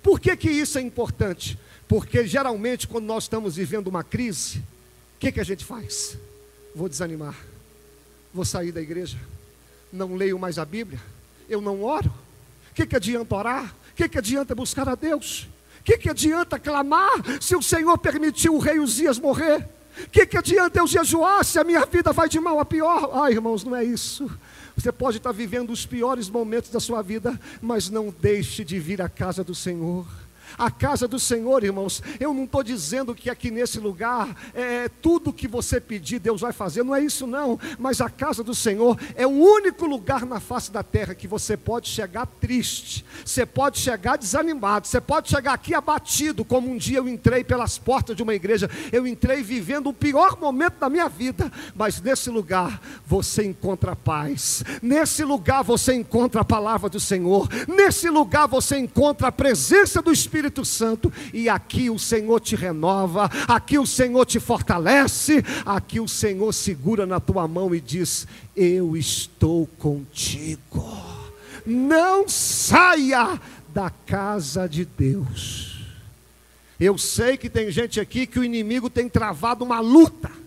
Por 0.02 0.18
que, 0.18 0.34
que 0.34 0.50
isso 0.50 0.78
é 0.78 0.80
importante? 0.80 1.58
Porque 1.86 2.26
geralmente, 2.26 2.88
quando 2.88 3.04
nós 3.04 3.24
estamos 3.24 3.56
vivendo 3.56 3.88
uma 3.88 4.02
crise, 4.02 4.60
o 4.60 5.20
que, 5.20 5.30
que 5.30 5.40
a 5.40 5.44
gente 5.44 5.62
faz? 5.62 6.16
Vou 6.74 6.88
desanimar, 6.88 7.36
vou 8.32 8.46
sair 8.46 8.72
da 8.72 8.80
igreja, 8.80 9.18
não 9.92 10.14
leio 10.14 10.38
mais 10.38 10.58
a 10.58 10.64
Bíblia, 10.64 11.02
eu 11.50 11.60
não 11.60 11.82
oro. 11.82 12.10
O 12.70 12.74
que, 12.74 12.86
que 12.86 12.96
adianta 12.96 13.34
orar? 13.36 13.74
O 13.92 13.94
que, 13.94 14.08
que 14.08 14.16
adianta 14.16 14.54
buscar 14.54 14.88
a 14.88 14.94
Deus? 14.94 15.46
O 15.80 15.82
que, 15.82 15.98
que 15.98 16.10
adianta 16.10 16.58
clamar 16.58 17.10
se 17.40 17.56
o 17.56 17.62
Senhor 17.62 17.96
permitiu 17.98 18.54
o 18.54 18.58
rei 18.58 18.78
Uzias 18.78 19.18
morrer? 19.18 19.66
O 20.04 20.10
que, 20.10 20.26
que 20.26 20.36
adianta 20.36 20.78
eu 20.78 20.86
jejuar 20.86 21.44
se 21.44 21.58
a 21.58 21.64
minha 21.64 21.84
vida 21.84 22.12
vai 22.12 22.28
de 22.28 22.38
mal 22.38 22.60
a 22.60 22.64
pior? 22.64 23.10
Ai, 23.14 23.32
irmãos, 23.32 23.64
não 23.64 23.74
é 23.74 23.84
isso. 23.84 24.30
Você 24.76 24.92
pode 24.92 25.18
estar 25.18 25.32
vivendo 25.32 25.70
os 25.70 25.84
piores 25.84 26.30
momentos 26.30 26.70
da 26.70 26.80
sua 26.80 27.02
vida, 27.02 27.38
mas 27.60 27.90
não 27.90 28.14
deixe 28.20 28.64
de 28.64 28.78
vir 28.78 29.02
à 29.02 29.08
casa 29.08 29.44
do 29.44 29.54
Senhor. 29.54 30.06
A 30.58 30.70
casa 30.70 31.06
do 31.06 31.18
Senhor, 31.18 31.64
irmãos, 31.64 32.02
eu 32.18 32.34
não 32.34 32.44
estou 32.44 32.62
dizendo 32.62 33.14
que 33.14 33.30
aqui 33.30 33.50
nesse 33.50 33.78
lugar 33.78 34.34
é 34.54 34.88
tudo 34.88 35.32
que 35.32 35.48
você 35.48 35.80
pedir, 35.80 36.18
Deus 36.18 36.40
vai 36.40 36.52
fazer, 36.52 36.82
não 36.82 36.94
é 36.94 37.00
isso 37.00 37.26
não, 37.26 37.58
mas 37.78 38.00
a 38.00 38.10
casa 38.10 38.42
do 38.42 38.54
Senhor 38.54 38.98
é 39.14 39.26
o 39.26 39.30
único 39.30 39.86
lugar 39.86 40.26
na 40.26 40.40
face 40.40 40.70
da 40.70 40.82
terra 40.82 41.14
que 41.14 41.28
você 41.28 41.56
pode 41.56 41.88
chegar 41.88 42.26
triste, 42.26 43.04
você 43.24 43.46
pode 43.46 43.78
chegar 43.78 44.16
desanimado, 44.16 44.86
você 44.86 45.00
pode 45.00 45.28
chegar 45.28 45.54
aqui 45.54 45.74
abatido, 45.74 46.44
como 46.44 46.70
um 46.70 46.76
dia 46.76 46.98
eu 46.98 47.08
entrei 47.08 47.44
pelas 47.44 47.78
portas 47.78 48.16
de 48.16 48.22
uma 48.22 48.34
igreja, 48.34 48.68
eu 48.92 49.06
entrei 49.06 49.42
vivendo 49.42 49.88
o 49.88 49.94
pior 49.94 50.38
momento 50.40 50.78
da 50.78 50.88
minha 50.88 51.08
vida, 51.08 51.50
mas 51.74 52.00
nesse 52.00 52.30
lugar 52.30 52.80
você 53.06 53.44
encontra 53.44 53.94
paz, 53.94 54.64
nesse 54.82 55.24
lugar 55.24 55.62
você 55.62 55.94
encontra 55.94 56.40
a 56.40 56.44
palavra 56.44 56.88
do 56.88 57.00
Senhor, 57.00 57.48
nesse 57.68 58.08
lugar 58.08 58.46
você 58.46 58.78
encontra 58.78 59.28
a 59.28 59.32
presença 59.32 60.02
do 60.02 60.12
Espírito 60.12 60.39
Espírito 60.40 60.64
Santo, 60.64 61.12
e 61.34 61.50
aqui 61.50 61.90
o 61.90 61.98
Senhor 61.98 62.40
te 62.40 62.56
renova, 62.56 63.30
aqui 63.46 63.78
o 63.78 63.84
Senhor 63.84 64.24
te 64.24 64.40
fortalece, 64.40 65.44
aqui 65.66 66.00
o 66.00 66.08
Senhor 66.08 66.50
segura 66.54 67.04
na 67.04 67.20
tua 67.20 67.46
mão 67.46 67.74
e 67.74 67.80
diz: 67.80 68.26
Eu 68.56 68.96
estou 68.96 69.66
contigo. 69.78 70.58
Não 71.66 72.26
saia 72.26 73.38
da 73.68 73.90
casa 73.90 74.66
de 74.66 74.86
Deus. 74.86 75.84
Eu 76.78 76.96
sei 76.96 77.36
que 77.36 77.50
tem 77.50 77.70
gente 77.70 78.00
aqui 78.00 78.26
que 78.26 78.38
o 78.38 78.44
inimigo 78.44 78.88
tem 78.88 79.10
travado 79.10 79.62
uma 79.62 79.80
luta 79.80 80.39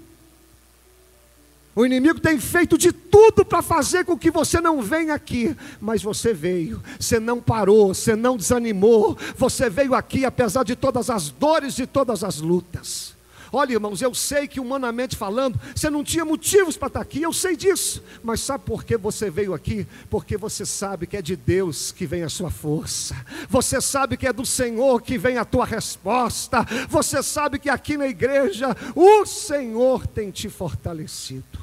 o 1.76 1.86
inimigo 1.86 2.20
tem 2.20 2.40
feito 2.40 2.78
de 2.78 2.92
tudo 2.92 3.44
para 3.44 3.62
fazer 3.62 4.06
com 4.06 4.18
que 4.18 4.30
você 4.30 4.62
não 4.62 4.82
venha 4.82 5.14
aqui, 5.14 5.56
mas 5.82 6.04
você 6.04 6.34
veio, 6.34 6.82
você 7.00 7.20
não 7.20 7.42
parou, 7.42 7.94
você 7.94 8.16
não 8.16 8.38
desanimou, 8.38 9.18
você 9.36 9.70
veio 9.70 9.96
aqui 9.96 10.24
apesar 10.24 10.64
de 10.64 10.76
todas 10.76 11.10
as 11.10 11.30
dores 11.30 11.80
e 11.80 11.88
todas 11.88 12.24
as 12.24 12.40
lutas. 12.40 13.14
Olha, 13.56 13.74
irmãos, 13.74 14.02
eu 14.02 14.16
sei 14.16 14.48
que 14.48 14.60
humanamente 14.60 15.16
falando, 15.16 15.62
você 15.76 15.88
não 15.88 16.04
tinha 16.04 16.26
motivos 16.26 16.76
para 16.76 16.88
estar 16.88 17.02
aqui, 17.02 17.22
eu 17.22 17.32
sei 17.32 17.56
disso, 17.56 18.04
mas 18.24 18.42
sabe 18.42 18.64
por 18.66 18.84
que 18.84 18.98
você 18.98 19.30
veio 19.30 19.54
aqui? 19.54 19.86
Porque 20.10 20.38
você 20.38 20.66
sabe 20.66 21.06
que 21.06 21.18
é 21.18 21.22
de 21.22 21.36
Deus 21.36 21.92
que 21.92 22.08
vem 22.08 22.24
a 22.24 22.30
sua 22.30 22.50
força, 22.50 23.16
você 23.48 23.80
sabe 23.80 24.18
que 24.18 24.26
é 24.26 24.34
do 24.34 24.44
Senhor 24.44 25.04
que 25.04 25.20
vem 25.20 25.38
a 25.38 25.46
tua 25.46 25.66
resposta, 25.66 26.66
você 26.90 27.22
sabe 27.22 27.60
que 27.60 27.70
aqui 27.70 27.96
na 27.96 28.08
igreja 28.08 28.76
o 28.96 29.24
Senhor 29.24 30.08
tem 30.08 30.32
te 30.32 30.50
fortalecido. 30.50 31.63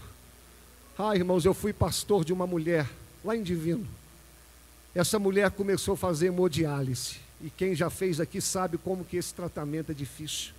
Ah, 1.03 1.17
irmãos, 1.17 1.47
eu 1.47 1.55
fui 1.55 1.73
pastor 1.73 2.27
de 2.27 2.31
uma 2.31 2.47
mulher 2.47 2.87
lá 3.25 3.35
em 3.35 3.43
Divino. 3.43 3.89
Essa 4.95 5.19
mulher 5.19 5.51
começou 5.51 5.95
a 5.95 5.97
fazer 5.97 6.27
hemodiálise. 6.27 7.17
E 7.41 7.49
quem 7.49 7.75
já 7.75 7.89
fez 7.89 8.21
aqui 8.21 8.39
sabe 8.39 8.77
como 8.77 9.03
que 9.03 9.17
esse 9.17 9.33
tratamento 9.33 9.93
é 9.93 9.95
difícil. 9.95 10.53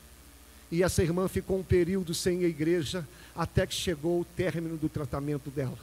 E 0.71 0.81
essa 0.81 1.03
irmã 1.03 1.27
ficou 1.27 1.59
um 1.59 1.63
período 1.63 2.15
sem 2.15 2.43
a 2.43 2.47
igreja 2.47 3.07
até 3.35 3.67
que 3.67 3.75
chegou 3.75 4.21
o 4.21 4.25
término 4.25 4.77
do 4.77 4.89
tratamento 4.89 5.51
dela. 5.51 5.77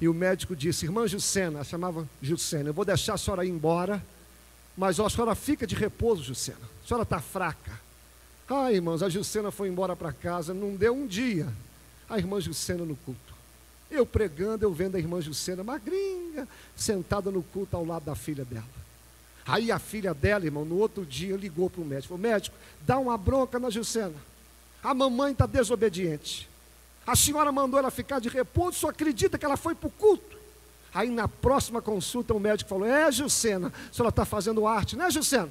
E 0.00 0.08
o 0.08 0.14
médico 0.14 0.56
disse: 0.56 0.84
Irmã 0.84 1.06
Jucena, 1.06 1.62
chamava 1.62 2.08
Jucena, 2.20 2.70
eu 2.70 2.74
vou 2.74 2.84
deixar 2.84 3.14
a 3.14 3.18
senhora 3.18 3.44
ir 3.44 3.50
embora, 3.50 4.04
mas 4.76 4.98
ó, 4.98 5.06
a 5.06 5.10
senhora 5.10 5.36
fica 5.36 5.64
de 5.64 5.76
repouso, 5.76 6.24
Jucena. 6.24 6.58
A 6.84 6.88
senhora 6.88 7.04
está 7.04 7.20
fraca. 7.20 7.80
Ah, 8.48 8.72
irmãos, 8.72 9.00
a 9.00 9.08
Jucena 9.08 9.52
foi 9.52 9.68
embora 9.68 9.94
para 9.94 10.12
casa, 10.12 10.52
não 10.52 10.74
deu 10.74 10.92
um 10.92 11.06
dia. 11.06 11.46
A 12.10 12.18
irmã 12.18 12.40
Jucena 12.40 12.84
no 12.84 12.96
culto. 12.96 13.35
Eu 13.90 14.04
pregando, 14.04 14.64
eu 14.64 14.72
vendo 14.72 14.96
a 14.96 14.98
irmã 14.98 15.20
Jucena, 15.20 15.62
magrinha, 15.62 16.48
sentada 16.74 17.30
no 17.30 17.42
culto 17.42 17.76
ao 17.76 17.84
lado 17.84 18.04
da 18.04 18.14
filha 18.14 18.44
dela. 18.44 18.64
Aí 19.46 19.70
a 19.70 19.78
filha 19.78 20.12
dela, 20.12 20.44
irmão, 20.44 20.64
no 20.64 20.76
outro 20.76 21.06
dia 21.06 21.36
ligou 21.36 21.70
para 21.70 21.80
o 21.80 21.84
médico: 21.84 22.16
falou, 22.16 22.32
médico, 22.32 22.56
dá 22.82 22.98
uma 22.98 23.16
bronca 23.16 23.58
na 23.58 23.70
Jucena. 23.70 24.14
A 24.82 24.92
mamãe 24.92 25.32
está 25.32 25.46
desobediente. 25.46 26.48
A 27.06 27.14
senhora 27.14 27.52
mandou 27.52 27.78
ela 27.78 27.90
ficar 27.90 28.18
de 28.18 28.28
repouso, 28.28 28.78
só 28.78 28.88
acredita 28.88 29.38
que 29.38 29.44
ela 29.44 29.56
foi 29.56 29.74
para 29.74 29.86
o 29.86 29.90
culto. 29.90 30.36
Aí 30.92 31.08
na 31.08 31.28
próxima 31.28 31.80
consulta 31.80 32.34
o 32.34 32.40
médico 32.40 32.68
falou: 32.68 32.86
É, 32.86 33.10
Jucena, 33.12 33.72
a 33.90 33.92
senhora 33.92 34.10
está 34.10 34.24
fazendo 34.24 34.66
arte, 34.66 34.96
né, 34.96 35.08
Jucena? 35.10 35.50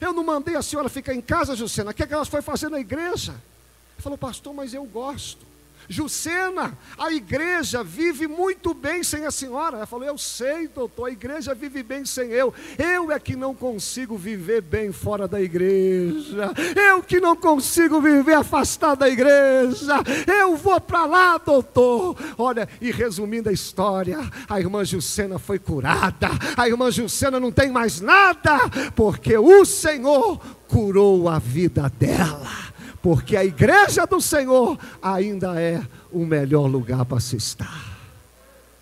Eu 0.00 0.12
não 0.12 0.22
mandei 0.22 0.56
a 0.56 0.62
senhora 0.62 0.88
ficar 0.88 1.14
em 1.14 1.20
casa, 1.20 1.56
Jucena. 1.56 1.90
O 1.90 1.94
que, 1.94 2.02
é 2.02 2.06
que 2.06 2.12
ela 2.12 2.24
foi 2.24 2.42
fazer 2.42 2.68
na 2.68 2.78
igreja? 2.78 3.32
Ele 3.32 4.02
falou, 4.02 4.18
pastor, 4.18 4.52
mas 4.52 4.74
eu 4.74 4.84
gosto. 4.84 5.44
Jucena, 5.88 6.76
a 6.98 7.12
igreja 7.12 7.82
vive 7.82 8.26
muito 8.26 8.74
bem 8.74 9.02
sem 9.02 9.24
a 9.26 9.30
senhora. 9.30 9.78
Ela 9.78 9.86
falou: 9.86 10.04
Eu 10.04 10.18
sei, 10.18 10.68
doutor, 10.68 11.06
a 11.06 11.10
igreja 11.10 11.54
vive 11.54 11.82
bem 11.82 12.04
sem 12.04 12.30
eu. 12.30 12.52
Eu 12.78 13.12
é 13.12 13.18
que 13.18 13.36
não 13.36 13.54
consigo 13.54 14.16
viver 14.16 14.62
bem 14.62 14.92
fora 14.92 15.28
da 15.28 15.40
igreja. 15.40 16.52
Eu 16.74 17.02
que 17.02 17.20
não 17.20 17.36
consigo 17.36 18.00
viver 18.00 18.34
afastado 18.34 19.00
da 19.00 19.08
igreja. 19.08 19.94
Eu 20.26 20.56
vou 20.56 20.80
para 20.80 21.06
lá, 21.06 21.38
doutor. 21.38 22.16
Olha, 22.36 22.68
e 22.80 22.90
resumindo 22.90 23.48
a 23.48 23.52
história, 23.52 24.18
a 24.48 24.60
irmã 24.60 24.84
Jucena 24.84 25.38
foi 25.38 25.58
curada. 25.58 26.30
A 26.56 26.68
irmã 26.68 26.90
Jucena 26.90 27.38
não 27.38 27.52
tem 27.52 27.70
mais 27.70 28.00
nada, 28.00 28.58
porque 28.94 29.36
o 29.36 29.64
Senhor 29.64 30.40
curou 30.68 31.28
a 31.28 31.38
vida 31.38 31.90
dela 31.98 32.75
porque 33.02 33.36
a 33.36 33.44
igreja 33.44 34.06
do 34.06 34.20
Senhor 34.20 34.78
ainda 35.00 35.60
é 35.60 35.80
o 36.10 36.24
melhor 36.24 36.66
lugar 36.66 37.04
para 37.04 37.20
se 37.20 37.36
estar. 37.36 37.96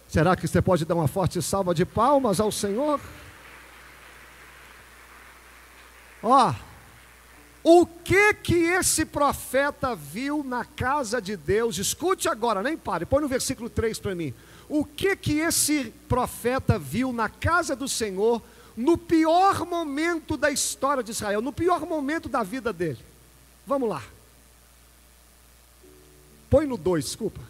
Será 0.08 0.36
que 0.36 0.46
você 0.46 0.62
pode 0.62 0.84
dar 0.84 0.94
uma 0.94 1.08
forte 1.08 1.42
salva 1.42 1.74
de 1.74 1.84
palmas 1.84 2.38
ao 2.38 2.52
Senhor? 2.52 3.00
Ó, 6.22 6.54
o 7.64 7.84
que 7.84 8.34
que 8.34 8.54
esse 8.54 9.04
profeta 9.04 9.96
viu 9.96 10.44
na 10.44 10.64
casa 10.64 11.20
de 11.20 11.36
Deus? 11.36 11.78
Escute 11.78 12.28
agora, 12.28 12.62
nem 12.62 12.76
pare, 12.76 13.04
põe 13.04 13.20
no 13.22 13.28
versículo 13.28 13.68
3 13.68 13.98
para 13.98 14.14
mim. 14.14 14.32
O 14.68 14.84
que 14.84 15.16
que 15.16 15.38
esse 15.40 15.92
profeta 16.08 16.78
viu 16.78 17.12
na 17.12 17.28
casa 17.28 17.74
do 17.74 17.88
Senhor 17.88 18.40
no 18.76 18.96
pior 18.96 19.66
momento 19.66 20.36
da 20.36 20.50
história 20.50 21.02
de 21.02 21.10
Israel, 21.10 21.40
no 21.40 21.52
pior 21.52 21.86
momento 21.86 22.28
da 22.28 22.42
vida 22.42 22.72
dele? 22.72 22.98
Vamos 23.66 23.88
lá. 23.88 24.02
Põe 26.50 26.66
no 26.66 26.76
2, 26.76 27.04
desculpa. 27.04 27.40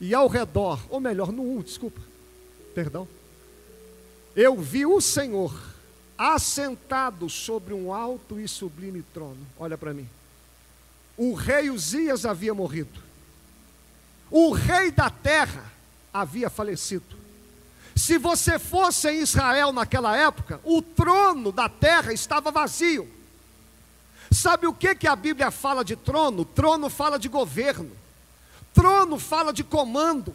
E 0.00 0.14
ao 0.14 0.26
redor, 0.28 0.80
ou 0.88 0.98
melhor, 0.98 1.30
no 1.30 1.42
1, 1.42 1.58
um, 1.58 1.62
desculpa. 1.62 2.00
Perdão. 2.74 3.06
Eu 4.34 4.56
vi 4.56 4.86
o 4.86 5.00
Senhor 5.00 5.52
assentado 6.16 7.28
sobre 7.28 7.74
um 7.74 7.92
alto 7.92 8.40
e 8.40 8.48
sublime 8.48 9.02
trono. 9.14 9.46
Olha 9.58 9.76
para 9.76 9.92
mim. 9.92 10.08
O 11.16 11.34
rei 11.34 11.70
Uzias 11.70 12.24
havia 12.24 12.54
morrido. 12.54 13.00
O 14.30 14.52
rei 14.52 14.90
da 14.90 15.10
terra 15.10 15.70
havia 16.12 16.48
falecido. 16.48 17.16
Se 17.94 18.16
você 18.16 18.58
fosse 18.58 19.10
em 19.10 19.20
Israel 19.20 19.72
naquela 19.72 20.16
época, 20.16 20.60
o 20.64 20.80
trono 20.80 21.52
da 21.52 21.68
terra 21.68 22.12
estava 22.12 22.50
vazio. 22.50 23.08
Sabe 24.32 24.66
o 24.66 24.72
que, 24.72 24.94
que 24.94 25.06
a 25.06 25.14
Bíblia 25.14 25.50
fala 25.50 25.84
de 25.84 25.94
trono? 25.94 26.44
Trono 26.44 26.88
fala 26.88 27.18
de 27.18 27.28
governo, 27.28 27.90
trono 28.72 29.18
fala 29.18 29.52
de 29.52 29.62
comando. 29.62 30.34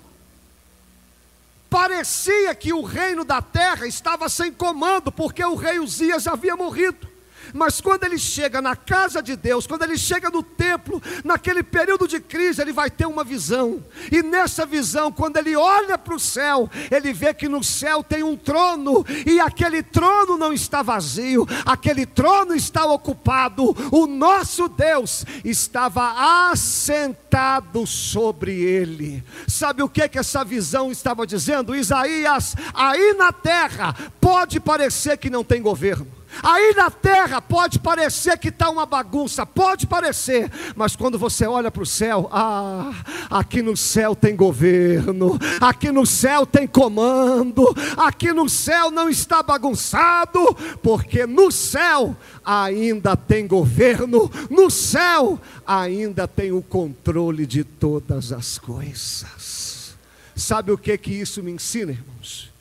Parecia 1.70 2.54
que 2.56 2.72
o 2.72 2.82
reino 2.82 3.26
da 3.26 3.42
terra 3.42 3.88
estava 3.88 4.30
sem 4.30 4.54
comando, 4.54 5.12
porque 5.12 5.44
o 5.44 5.56
rei 5.56 5.80
Uzias 5.80 6.28
havia 6.28 6.56
morrido. 6.56 7.07
Mas 7.54 7.82
quando 7.82 8.04
ele 8.04 8.18
chega 8.18 8.62
na 8.62 8.76
casa 8.76 9.22
de 9.22 9.36
Deus, 9.36 9.68
quando 9.68 9.84
ele 9.84 9.98
chega 9.98 10.30
no 10.30 10.44
templo, 10.44 11.02
naquele 11.24 11.64
período 11.64 12.08
de 12.08 12.20
crise, 12.20 12.62
ele 12.62 12.74
vai 12.74 12.90
ter 12.90 13.06
uma 13.06 13.24
visão. 13.24 13.84
E 14.12 14.22
nessa 14.22 14.66
visão, 14.66 15.12
quando 15.12 15.38
ele 15.38 15.56
olha 15.56 15.98
para 15.98 16.16
o 16.16 16.20
céu, 16.20 16.70
ele 16.92 17.14
vê 17.14 17.34
que 17.34 17.48
no 17.48 17.64
céu 17.64 18.04
tem 18.04 18.24
um 18.24 18.36
trono, 18.36 19.06
e 19.26 19.40
aquele 19.40 19.82
trono 19.84 20.38
não 20.38 20.54
está 20.54 20.82
vazio, 20.82 21.48
aquele 21.66 22.06
trono 22.06 22.54
está 22.54 22.86
ocupado. 22.86 23.76
O 23.92 24.08
nosso 24.08 24.68
Deus 24.68 25.26
estava 25.44 26.50
assentado 26.52 27.86
sobre 27.86 28.54
ele. 28.62 29.24
Sabe 29.48 29.84
o 29.84 29.90
que 29.90 30.08
que 30.08 30.20
essa 30.20 30.44
visão 30.44 30.92
estava 30.92 31.26
dizendo? 31.26 31.76
Isaías, 31.76 32.56
aí 32.74 33.14
na 33.14 33.32
terra 33.32 33.96
pode 34.20 34.60
parecer 34.60 35.18
que 35.18 35.30
não 35.30 35.44
tem 35.44 35.62
governo 35.62 36.17
Aí 36.44 36.74
na 36.76 36.90
terra 36.90 37.42
pode 37.42 37.80
parecer 37.80 38.38
que 38.38 38.50
está 38.50 38.70
uma 38.70 38.86
bagunça, 38.86 39.46
pode 39.46 39.88
parecer, 39.88 40.52
mas 40.76 40.96
quando 40.96 41.18
você 41.18 41.46
olha 41.46 41.72
para 41.72 41.84
o 41.84 41.86
céu, 41.86 42.30
ah, 42.32 42.94
aqui 43.30 43.62
no 43.62 43.76
céu 43.76 44.16
tem 44.16 44.36
governo, 44.36 45.38
aqui 45.60 45.92
no 45.92 46.06
céu 46.06 46.46
tem 46.46 46.68
comando, 46.68 47.76
aqui 47.96 48.32
no 48.32 48.50
céu 48.50 48.92
não 48.92 49.10
está 49.10 49.42
bagunçado, 49.42 50.56
porque 50.82 51.26
no 51.26 51.52
céu 51.52 52.16
ainda 52.44 53.16
tem 53.16 53.48
governo, 53.48 54.32
no 54.50 54.70
céu 54.70 55.40
ainda 55.66 56.28
tem 56.28 56.52
o 56.52 56.62
controle 56.62 57.46
de 57.46 57.64
todas 57.64 58.32
as 58.32 58.58
coisas. 58.58 59.96
Sabe 60.36 60.72
o 60.72 60.78
que 60.78 60.98
que 60.98 61.12
isso 61.12 61.42
me 61.42 61.52
ensina, 61.52 61.92
irmãos? 61.92 62.57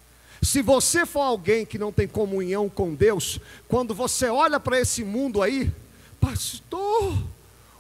Se 0.47 0.63
você 0.63 1.05
for 1.05 1.23
alguém 1.23 1.67
que 1.67 1.77
não 1.77 1.91
tem 1.91 2.07
comunhão 2.07 2.69
com 2.69 2.95
Deus, 2.95 3.41
quando 3.67 3.93
você 3.93 4.29
olha 4.29 4.61
para 4.61 4.79
esse 4.79 5.03
mundo 5.03 5.43
aí, 5.43 5.73
pastor, 6.21 7.19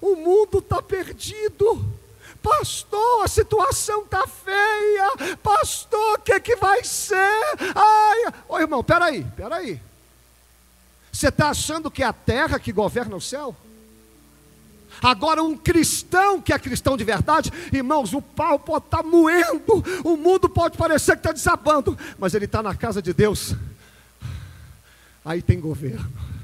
o 0.00 0.16
mundo 0.16 0.58
está 0.58 0.82
perdido. 0.82 1.86
Pastor, 2.42 3.22
a 3.22 3.28
situação 3.28 4.02
está 4.02 4.26
feia. 4.26 5.36
Pastor, 5.44 6.18
o 6.18 6.22
que, 6.22 6.40
que 6.40 6.56
vai 6.56 6.82
ser? 6.82 7.40
Ai, 7.72 8.34
ô 8.48 8.58
irmão, 8.58 8.82
peraí, 8.82 9.24
peraí. 9.36 9.80
Você 11.12 11.28
está 11.28 11.50
achando 11.50 11.88
que 11.88 12.02
é 12.02 12.06
a 12.06 12.12
terra 12.12 12.58
que 12.58 12.72
governa 12.72 13.14
o 13.14 13.20
céu? 13.20 13.54
Agora, 15.02 15.42
um 15.42 15.56
cristão 15.56 16.40
que 16.40 16.52
é 16.52 16.58
cristão 16.58 16.96
de 16.96 17.04
verdade, 17.04 17.52
irmãos, 17.72 18.12
o 18.14 18.22
pau 18.22 18.58
pode 18.58 18.86
estar 18.86 19.02
moendo, 19.02 19.84
o 20.04 20.16
mundo 20.16 20.48
pode 20.48 20.76
parecer 20.76 21.12
que 21.12 21.18
está 21.18 21.32
desabando, 21.32 21.96
mas 22.18 22.34
ele 22.34 22.46
está 22.46 22.62
na 22.62 22.74
casa 22.74 23.02
de 23.02 23.12
Deus. 23.12 23.54
Aí 25.24 25.42
tem 25.42 25.60
governo 25.60 26.35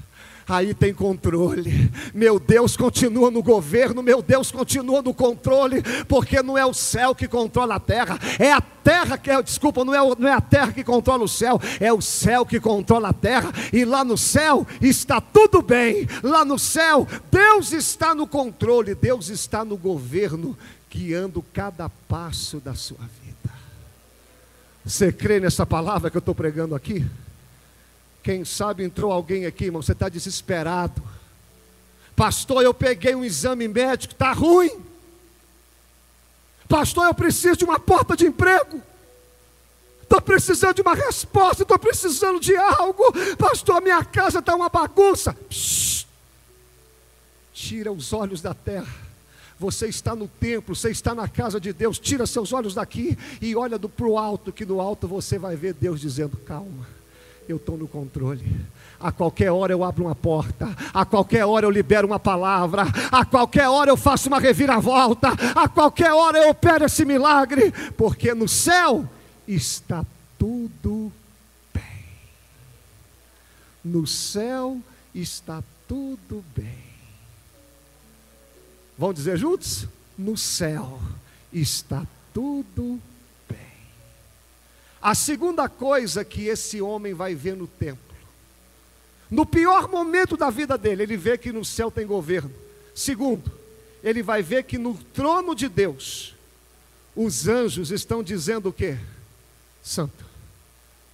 aí 0.49 0.75
tem 0.75 0.93
controle. 0.93 1.91
Meu 2.15 2.39
Deus 2.39 2.77
continua 2.77 3.31
no 3.31 3.43
governo, 3.43 4.03
meu 4.03 4.23
Deus 4.23 4.51
continua 4.51 5.03
no 5.03 5.15
controle, 5.15 5.83
porque 6.09 6.43
não 6.43 6.57
é 6.57 6.65
o 6.65 6.75
céu 6.75 7.15
que 7.15 7.29
controla 7.29 7.77
a 7.77 7.81
terra, 7.81 8.19
é 8.39 8.53
a 8.53 8.61
terra 8.61 9.17
que 9.17 9.31
é, 9.31 9.43
desculpa, 9.43 9.85
não 9.85 9.95
é, 9.95 10.17
não 10.19 10.29
é 10.29 10.33
a 10.33 10.41
terra 10.41 10.73
que 10.73 10.85
controla 10.85 11.25
o 11.25 11.29
céu, 11.29 11.61
é 11.81 11.93
o 11.93 12.01
céu 12.01 12.45
que 12.45 12.61
controla 12.61 13.09
a 13.09 13.13
terra, 13.13 13.53
e 13.73 13.85
lá 13.85 14.05
no 14.05 14.19
céu 14.19 14.67
está 14.81 15.21
tudo 15.21 15.63
bem, 15.63 16.09
lá 16.23 16.45
no 16.45 16.59
céu, 16.59 17.07
Deus 17.31 17.73
está 17.73 18.15
no 18.15 18.27
controle, 18.27 18.95
Deus 18.95 19.29
está 19.29 19.65
no 19.65 19.77
governo, 19.77 20.57
guiando 20.91 21.43
cada 21.55 21.89
passo 21.89 22.59
da 22.59 22.75
sua 22.75 22.99
vida. 23.25 23.33
Você 24.85 25.13
crê 25.13 25.39
nessa 25.39 25.65
palavra 25.65 26.11
que 26.11 26.17
eu 26.17 26.21
estou 26.21 26.35
pregando 26.35 26.75
aqui? 26.75 27.07
Quem 28.23 28.45
sabe 28.45 28.85
entrou 28.85 29.11
alguém 29.11 29.47
aqui, 29.47 29.65
irmão, 29.65 29.83
você 29.83 29.93
está 29.93 30.09
desesperado. 30.09 31.03
Pastor, 32.15 32.63
eu 32.63 32.73
peguei 32.73 33.15
um 33.15 33.25
exame 33.25 33.67
médico, 33.67 34.15
está 34.15 34.33
ruim. 34.33 34.71
Pastor, 36.69 37.07
eu 37.07 37.15
preciso 37.15 37.57
de 37.57 37.65
uma 37.65 37.81
porta 37.81 38.17
de 38.17 38.27
emprego. 38.27 38.81
Estou 40.03 40.21
precisando 40.21 40.75
de 40.77 40.83
uma 40.83 40.95
resposta, 40.95 41.63
estou 41.63 41.79
precisando 41.79 42.39
de 42.39 42.55
algo. 42.57 43.13
Pastor, 43.37 43.83
minha 43.83 44.05
casa 44.05 44.39
está 44.39 44.55
uma 44.55 44.69
bagunça. 44.69 45.37
Tira 47.53 47.91
os 47.91 48.13
olhos 48.13 48.41
da 48.41 48.55
terra. 48.55 49.03
Você 49.59 49.89
está 49.89 50.15
no 50.15 50.29
templo, 50.29 50.77
você 50.77 50.91
está 50.91 51.15
na 51.15 51.29
casa 51.29 51.61
de 51.61 51.73
Deus. 51.73 51.99
Tira 51.99 52.27
seus 52.27 52.53
olhos 52.53 52.75
daqui 52.75 53.19
e 53.41 53.57
olha 53.57 53.79
para 53.79 54.07
o 54.07 54.19
alto, 54.19 54.53
que 54.53 54.65
no 54.65 54.81
alto 54.81 55.09
você 55.09 55.39
vai 55.39 55.57
ver 55.57 55.75
Deus 55.75 56.01
dizendo: 56.01 56.37
calma 56.37 57.02
eu 57.53 57.57
estou 57.59 57.77
no 57.77 57.87
controle. 57.87 58.61
A 58.99 59.13
qualquer 59.13 59.51
hora 59.51 59.73
eu 59.73 59.85
abro 59.85 60.05
uma 60.05 60.15
porta, 60.15 60.75
a 60.93 61.05
qualquer 61.05 61.45
hora 61.45 61.67
eu 61.67 61.71
libero 61.71 62.07
uma 62.07 62.19
palavra, 62.19 62.85
a 63.11 63.25
qualquer 63.25 63.69
hora 63.69 63.91
eu 63.91 63.97
faço 63.97 64.29
uma 64.29 64.39
reviravolta, 64.39 65.29
a 65.55 65.69
qualquer 65.69 66.13
hora 66.13 66.39
eu 66.39 66.51
opero 66.51 66.85
esse 66.85 67.05
milagre, 67.05 67.73
porque 67.97 68.33
no 68.33 68.49
céu 68.49 69.09
está 69.47 70.05
tudo 70.39 71.13
bem. 71.75 71.83
No 73.85 74.07
céu 74.07 74.79
está 75.15 75.63
tudo 75.89 76.45
bem. 76.57 76.93
Vamos 78.97 79.17
dizer 79.17 79.37
juntos? 79.37 79.89
No 80.17 80.37
céu 80.37 81.01
está 81.53 82.07
tudo 82.33 83.01
bem. 83.01 83.12
A 85.03 85.17
segunda 85.17 85.69
coisa 85.69 86.25
que 86.25 86.47
esse 86.47 86.81
homem 86.81 87.13
vai 87.13 87.35
ver 87.35 87.57
no 87.57 87.67
templo, 87.67 88.15
no 89.29 89.45
pior 89.45 89.89
momento 89.89 90.37
da 90.37 90.49
vida 90.49 90.79
dele, 90.79 91.03
ele 91.03 91.17
vê 91.17 91.37
que 91.37 91.51
no 91.51 91.65
céu 91.65 91.91
tem 91.91 92.07
governo. 92.07 92.53
Segundo, 92.95 93.51
ele 94.05 94.23
vai 94.23 94.43
ver 94.43 94.65
que 94.65 94.79
no 94.79 94.95
trono 94.95 95.55
de 95.55 95.69
Deus, 95.69 96.35
os 97.17 97.49
anjos 97.49 97.91
estão 97.91 98.23
dizendo 98.23 98.69
o 98.69 98.73
quê? 98.73 98.97
Santo, 99.83 100.25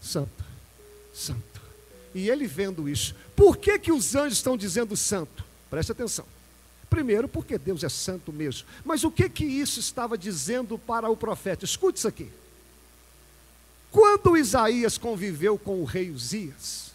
santo, 0.03 0.45
santo. 1.15 1.61
E 2.15 2.29
ele 2.29 2.47
vendo 2.47 2.89
isso, 2.89 3.15
por 3.37 3.57
que, 3.57 3.79
que 3.79 3.93
os 3.93 4.15
anjos 4.15 4.39
estão 4.39 4.57
dizendo 4.57 4.97
santo? 4.97 5.45
Preste 5.71 5.93
atenção. 5.93 6.27
Primeiro, 6.91 7.29
porque 7.29 7.57
Deus 7.57 7.85
é 7.85 7.89
santo 7.89 8.33
mesmo. 8.33 8.67
Mas 8.85 9.05
o 9.05 9.11
que 9.11 9.29
que 9.29 9.45
isso 9.45 9.79
estava 9.79 10.19
dizendo 10.19 10.79
para 10.79 11.09
o 11.09 11.17
profeta? 11.17 11.65
Escute 11.65 11.99
isso 11.99 12.09
aqui. 12.09 12.31
Quando 14.09 14.39
Isaías 14.39 14.97
conviveu 14.97 15.59
com 15.59 15.83
o 15.83 15.85
rei 15.85 16.11
Uzias, 16.11 16.93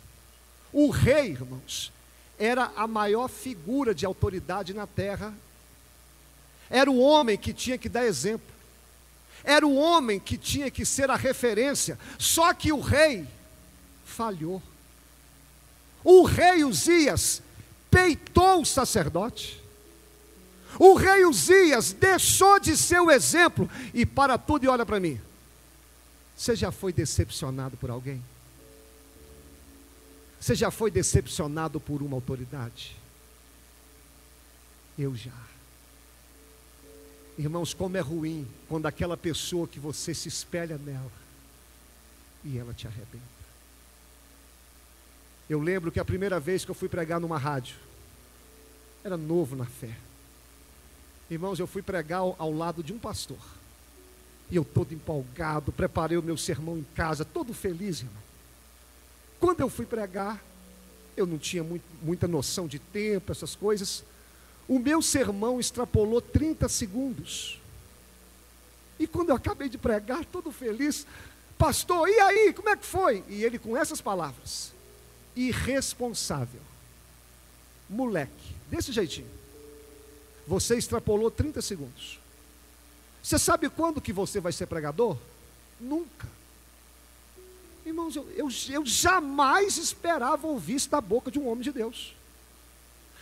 o 0.72 0.90
rei, 0.90 1.28
irmãos, 1.28 1.94
era 2.40 2.72
a 2.76 2.88
maior 2.88 3.28
figura 3.28 3.94
de 3.94 4.04
autoridade 4.04 4.74
na 4.74 4.88
terra. 4.88 5.32
Era 6.72 6.90
o 6.90 7.00
homem 7.00 7.38
que 7.38 7.54
tinha 7.54 7.78
que 7.78 7.88
dar 7.88 8.04
exemplo. 8.04 8.52
Era 9.44 9.66
o 9.66 9.76
homem 9.76 10.20
que 10.20 10.40
tinha 10.40 10.72
que 10.72 10.84
ser 10.86 11.12
a 11.12 11.16
referência. 11.16 12.00
Só 12.18 12.52
que 12.52 12.72
o 12.72 12.80
rei 12.80 13.28
falhou. 14.04 14.60
O 16.04 16.24
rei 16.24 16.64
Uzias 16.64 17.44
peitou 17.92 18.62
o 18.62 18.66
sacerdote. 18.66 19.62
O 20.80 20.96
rei 20.96 21.26
Uzias 21.26 21.94
deixou 21.94 22.60
de 22.60 22.76
ser 22.76 23.00
o 23.02 23.12
exemplo 23.12 23.70
e 23.94 24.04
para 24.04 24.36
tudo 24.36 24.66
e 24.66 24.68
olha 24.68 24.84
para 24.84 25.00
mim. 25.00 25.22
Você 26.36 26.56
já 26.56 26.72
foi 26.72 26.92
decepcionado 26.92 27.78
por 27.78 27.90
alguém? 27.90 28.24
Você 30.40 30.56
já 30.56 30.70
foi 30.70 30.92
decepcionado 30.92 31.80
por 31.80 32.02
uma 32.02 32.18
autoridade? 32.18 32.96
Eu 34.98 35.16
já. 35.16 35.32
Irmãos, 37.38 37.74
como 37.74 37.98
é 37.98 38.02
ruim 38.02 38.48
quando 38.68 38.86
aquela 38.86 39.18
pessoa 39.18 39.68
que 39.68 39.80
você 39.80 40.14
se 40.14 40.28
espelha 40.28 40.78
nela 40.78 41.12
e 42.44 42.58
ela 42.58 42.74
te 42.74 42.88
arrebenta. 42.88 43.34
Eu 45.50 45.60
lembro 45.60 45.92
que 45.92 46.00
a 46.00 46.06
primeira 46.06 46.40
vez 46.40 46.64
que 46.64 46.72
eu 46.72 46.76
fui 46.76 46.90
pregar 46.90 47.20
numa 47.20 47.38
rádio, 47.38 47.76
era 49.04 49.18
novo 49.18 49.56
na 49.56 49.66
fé. 49.66 49.96
Irmãos, 51.30 51.60
eu 51.60 51.68
fui 51.68 51.82
pregar 51.82 52.20
ao, 52.20 52.52
lado 52.52 52.84
de 52.84 52.94
um 52.94 53.00
pastor. 53.00 53.40
E 54.54 54.56
eu 54.56 54.64
todo 54.64 54.94
empolgado, 54.94 55.72
preparei 55.72 56.16
o 56.16 56.22
meu 56.22 56.38
sermão 56.38 56.78
em 56.78 56.86
casa, 56.94 57.26
todo 57.26 57.56
feliz, 57.56 58.02
irmão. 58.02 58.22
Quando 59.40 59.62
eu 59.62 59.68
fui 59.68 59.84
pregar, 59.84 60.40
eu 61.18 61.26
não 61.26 61.40
tinha 61.40 61.64
muito, 61.64 61.84
muita 62.04 62.28
noção 62.28 62.68
de 62.68 62.78
tempo, 62.78 63.32
essas 63.32 63.56
coisas. 63.56 64.04
O 64.68 64.78
meu 64.78 65.02
sermão 65.02 65.60
extrapolou 65.60 66.22
30 66.22 66.70
segundos. 66.70 67.60
E 69.00 69.08
quando 69.08 69.30
eu 69.30 69.36
acabei 69.38 69.70
de 69.70 69.80
pregar, 69.80 70.24
todo 70.24 70.52
feliz, 70.52 71.08
pastor, 71.58 72.08
e 72.08 72.20
aí, 72.20 72.54
como 72.54 72.70
é 72.70 72.78
que 72.78 72.86
foi? 72.86 73.24
E 73.28 73.44
ele 73.44 73.58
com 73.58 73.76
essas 73.76 74.02
palavras: 74.02 74.72
irresponsável, 75.36 76.62
moleque, 77.90 78.54
desse 78.70 78.92
jeitinho. 78.92 79.32
Você 80.46 80.78
extrapolou 80.78 81.32
30 81.32 81.60
segundos. 81.60 82.22
Você 83.24 83.40
sabe 83.40 83.70
quando 83.70 84.02
que 84.02 84.12
você 84.12 84.42
vai 84.42 84.52
ser 84.52 84.66
pregador? 84.66 85.18
Nunca. 85.80 86.28
Irmãos, 87.86 88.16
eu, 88.18 88.30
eu, 88.36 88.50
eu 88.70 88.86
jamais 88.86 89.78
esperava 89.78 90.46
ouvir 90.46 90.76
isso 90.76 90.90
da 90.90 91.00
boca 91.00 91.32
de 91.32 91.40
um 91.40 91.48
homem 91.48 91.64
de 91.64 91.72
Deus. 91.72 92.14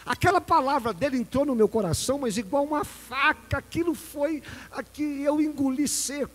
Aquela 0.04 0.42
palavra 0.42 0.92
dele 0.92 1.18
entrou 1.18 1.46
no 1.46 1.54
meu 1.54 1.70
coração, 1.70 2.18
mas 2.18 2.36
igual 2.36 2.64
uma 2.64 2.84
faca, 2.84 3.60
aquilo 3.60 3.94
foi, 3.94 4.42
aqui 4.72 5.22
eu 5.22 5.40
engoli 5.40 5.88
seco. 5.88 6.34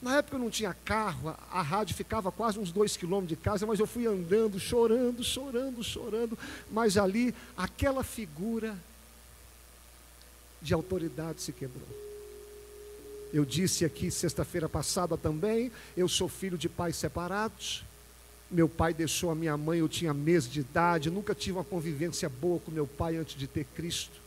Na 0.00 0.18
época 0.18 0.36
eu 0.36 0.40
não 0.40 0.50
tinha 0.50 0.72
carro, 0.72 1.30
a, 1.30 1.58
a 1.58 1.62
rádio 1.62 1.96
ficava 1.96 2.30
quase 2.30 2.60
uns 2.60 2.70
dois 2.70 2.96
quilômetros 2.96 3.36
de 3.36 3.42
casa, 3.42 3.66
mas 3.66 3.80
eu 3.80 3.86
fui 3.86 4.06
andando, 4.06 4.60
chorando, 4.60 5.24
chorando, 5.24 5.82
chorando. 5.82 6.38
Mas 6.70 6.96
ali, 6.96 7.34
aquela 7.56 8.04
figura 8.04 8.76
de 10.62 10.72
autoridade 10.72 11.42
se 11.42 11.52
quebrou. 11.52 12.03
Eu 13.34 13.44
disse 13.44 13.84
aqui 13.84 14.12
sexta-feira 14.12 14.68
passada 14.68 15.16
também, 15.16 15.72
eu 15.96 16.08
sou 16.08 16.28
filho 16.28 16.56
de 16.56 16.68
pais 16.68 16.94
separados. 16.94 17.84
Meu 18.48 18.68
pai 18.68 18.94
deixou 18.94 19.28
a 19.28 19.34
minha 19.34 19.56
mãe, 19.56 19.80
eu 19.80 19.88
tinha 19.88 20.14
meses 20.14 20.48
de 20.48 20.60
idade, 20.60 21.10
nunca 21.10 21.34
tive 21.34 21.58
uma 21.58 21.64
convivência 21.64 22.28
boa 22.28 22.60
com 22.60 22.70
meu 22.70 22.86
pai 22.86 23.16
antes 23.16 23.36
de 23.36 23.48
ter 23.48 23.64
Cristo. 23.74 24.20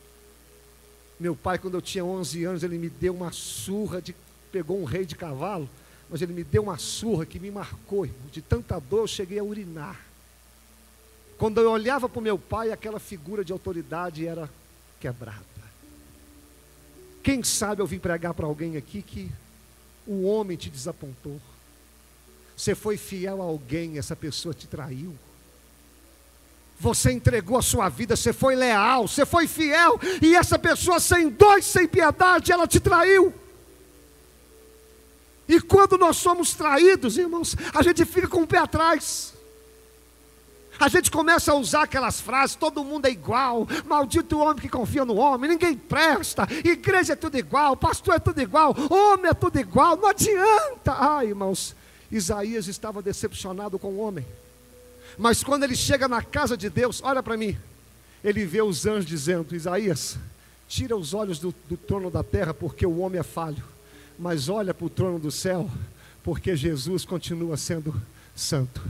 Meu 1.18 1.34
pai, 1.34 1.58
quando 1.58 1.72
eu 1.72 1.80
tinha 1.80 2.04
11 2.04 2.44
anos, 2.44 2.62
ele 2.62 2.76
me 2.76 2.90
deu 2.90 3.14
uma 3.14 3.32
surra, 3.32 4.02
de, 4.02 4.14
pegou 4.52 4.78
um 4.78 4.84
rei 4.84 5.06
de 5.06 5.16
cavalo, 5.16 5.66
mas 6.10 6.20
ele 6.20 6.34
me 6.34 6.44
deu 6.44 6.64
uma 6.64 6.76
surra 6.76 7.24
que 7.24 7.40
me 7.40 7.50
marcou, 7.50 8.06
de 8.30 8.42
tanta 8.42 8.78
dor 8.78 9.00
eu 9.00 9.06
cheguei 9.06 9.38
a 9.38 9.42
urinar. 9.42 9.98
Quando 11.38 11.62
eu 11.62 11.70
olhava 11.70 12.10
para 12.10 12.18
o 12.18 12.22
meu 12.22 12.38
pai, 12.38 12.72
aquela 12.72 13.00
figura 13.00 13.42
de 13.42 13.54
autoridade 13.54 14.26
era 14.26 14.50
quebrada. 15.00 15.57
Quem 17.28 17.42
sabe 17.42 17.82
eu 17.82 17.86
vim 17.86 17.98
pregar 17.98 18.32
para 18.32 18.46
alguém 18.46 18.78
aqui 18.78 19.02
que 19.02 19.30
o 20.06 20.22
homem 20.24 20.56
te 20.56 20.70
desapontou. 20.70 21.38
Você 22.56 22.74
foi 22.74 22.96
fiel 22.96 23.42
a 23.42 23.44
alguém, 23.44 23.98
essa 23.98 24.16
pessoa 24.16 24.54
te 24.54 24.66
traiu. 24.66 25.14
Você 26.80 27.12
entregou 27.12 27.58
a 27.58 27.60
sua 27.60 27.90
vida, 27.90 28.16
você 28.16 28.32
foi 28.32 28.56
leal, 28.56 29.06
você 29.06 29.26
foi 29.26 29.46
fiel, 29.46 30.00
e 30.22 30.34
essa 30.34 30.58
pessoa 30.58 30.98
sem 30.98 31.28
dor, 31.28 31.62
sem 31.62 31.86
piedade, 31.86 32.50
ela 32.50 32.66
te 32.66 32.80
traiu. 32.80 33.30
E 35.46 35.60
quando 35.60 35.98
nós 35.98 36.16
somos 36.16 36.54
traídos, 36.54 37.18
irmãos, 37.18 37.54
a 37.74 37.82
gente 37.82 38.06
fica 38.06 38.26
com 38.26 38.40
o 38.40 38.46
pé 38.46 38.56
atrás. 38.56 39.34
A 40.80 40.88
gente 40.88 41.10
começa 41.10 41.50
a 41.50 41.56
usar 41.56 41.82
aquelas 41.82 42.20
frases: 42.20 42.54
todo 42.54 42.84
mundo 42.84 43.06
é 43.06 43.10
igual, 43.10 43.66
maldito 43.86 44.36
o 44.36 44.40
homem 44.40 44.62
que 44.62 44.68
confia 44.68 45.04
no 45.04 45.16
homem, 45.16 45.50
ninguém 45.50 45.74
presta, 45.74 46.46
igreja 46.64 47.14
é 47.14 47.16
tudo 47.16 47.36
igual, 47.36 47.76
pastor 47.76 48.14
é 48.14 48.18
tudo 48.18 48.40
igual, 48.40 48.74
homem 48.90 49.30
é 49.30 49.34
tudo 49.34 49.58
igual, 49.58 49.96
não 49.96 50.08
adianta. 50.08 50.92
Ai, 50.92 51.28
irmãos, 51.28 51.74
Isaías 52.10 52.68
estava 52.68 53.02
decepcionado 53.02 53.78
com 53.78 53.88
o 53.88 53.98
homem, 53.98 54.24
mas 55.16 55.42
quando 55.42 55.64
ele 55.64 55.74
chega 55.74 56.06
na 56.06 56.22
casa 56.22 56.56
de 56.56 56.70
Deus, 56.70 57.02
olha 57.02 57.22
para 57.22 57.36
mim, 57.36 57.56
ele 58.22 58.44
vê 58.44 58.62
os 58.62 58.86
anjos 58.86 59.06
dizendo: 59.06 59.56
Isaías, 59.56 60.16
tira 60.68 60.96
os 60.96 61.12
olhos 61.12 61.40
do, 61.40 61.52
do 61.68 61.76
trono 61.76 62.10
da 62.10 62.22
terra, 62.22 62.54
porque 62.54 62.86
o 62.86 62.98
homem 62.98 63.18
é 63.18 63.24
falho, 63.24 63.64
mas 64.18 64.48
olha 64.48 64.72
para 64.72 64.86
o 64.86 64.90
trono 64.90 65.18
do 65.18 65.30
céu, 65.30 65.68
porque 66.22 66.54
Jesus 66.54 67.04
continua 67.04 67.56
sendo 67.56 68.00
santo. 68.36 68.80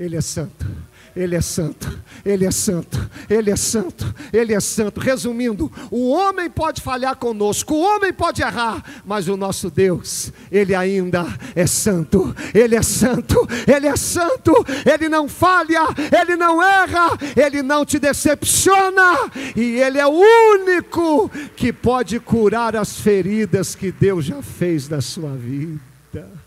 Ele 0.00 0.16
é 0.16 0.22
santo, 0.22 0.66
Ele 1.14 1.36
é 1.36 1.42
santo, 1.42 2.00
Ele 2.24 2.46
é 2.46 2.50
santo, 2.50 3.10
Ele 3.28 3.50
é 3.50 3.56
santo, 3.56 4.14
Ele 4.32 4.54
é 4.54 4.60
santo. 4.60 4.98
Resumindo, 4.98 5.70
o 5.90 6.08
homem 6.08 6.48
pode 6.48 6.80
falhar 6.80 7.14
conosco, 7.16 7.74
o 7.74 7.82
homem 7.82 8.10
pode 8.10 8.40
errar, 8.40 8.82
mas 9.04 9.28
o 9.28 9.36
nosso 9.36 9.68
Deus, 9.68 10.32
Ele 10.50 10.74
ainda 10.74 11.26
é 11.54 11.66
santo, 11.66 12.34
Ele 12.54 12.76
é 12.76 12.82
santo, 12.82 13.46
Ele 13.68 13.88
é 13.88 13.94
santo, 13.94 14.54
Ele 14.90 15.06
não 15.10 15.28
falha, 15.28 15.82
Ele 16.18 16.34
não 16.34 16.62
erra, 16.62 17.10
Ele 17.36 17.62
não 17.62 17.84
te 17.84 17.98
decepciona, 17.98 19.30
e 19.54 19.80
Ele 19.80 19.98
é 19.98 20.06
o 20.06 20.18
único 20.54 21.30
que 21.54 21.74
pode 21.74 22.18
curar 22.20 22.74
as 22.74 22.98
feridas 22.98 23.74
que 23.74 23.92
Deus 23.92 24.24
já 24.24 24.40
fez 24.40 24.88
na 24.88 25.02
sua 25.02 25.36
vida. 25.36 26.39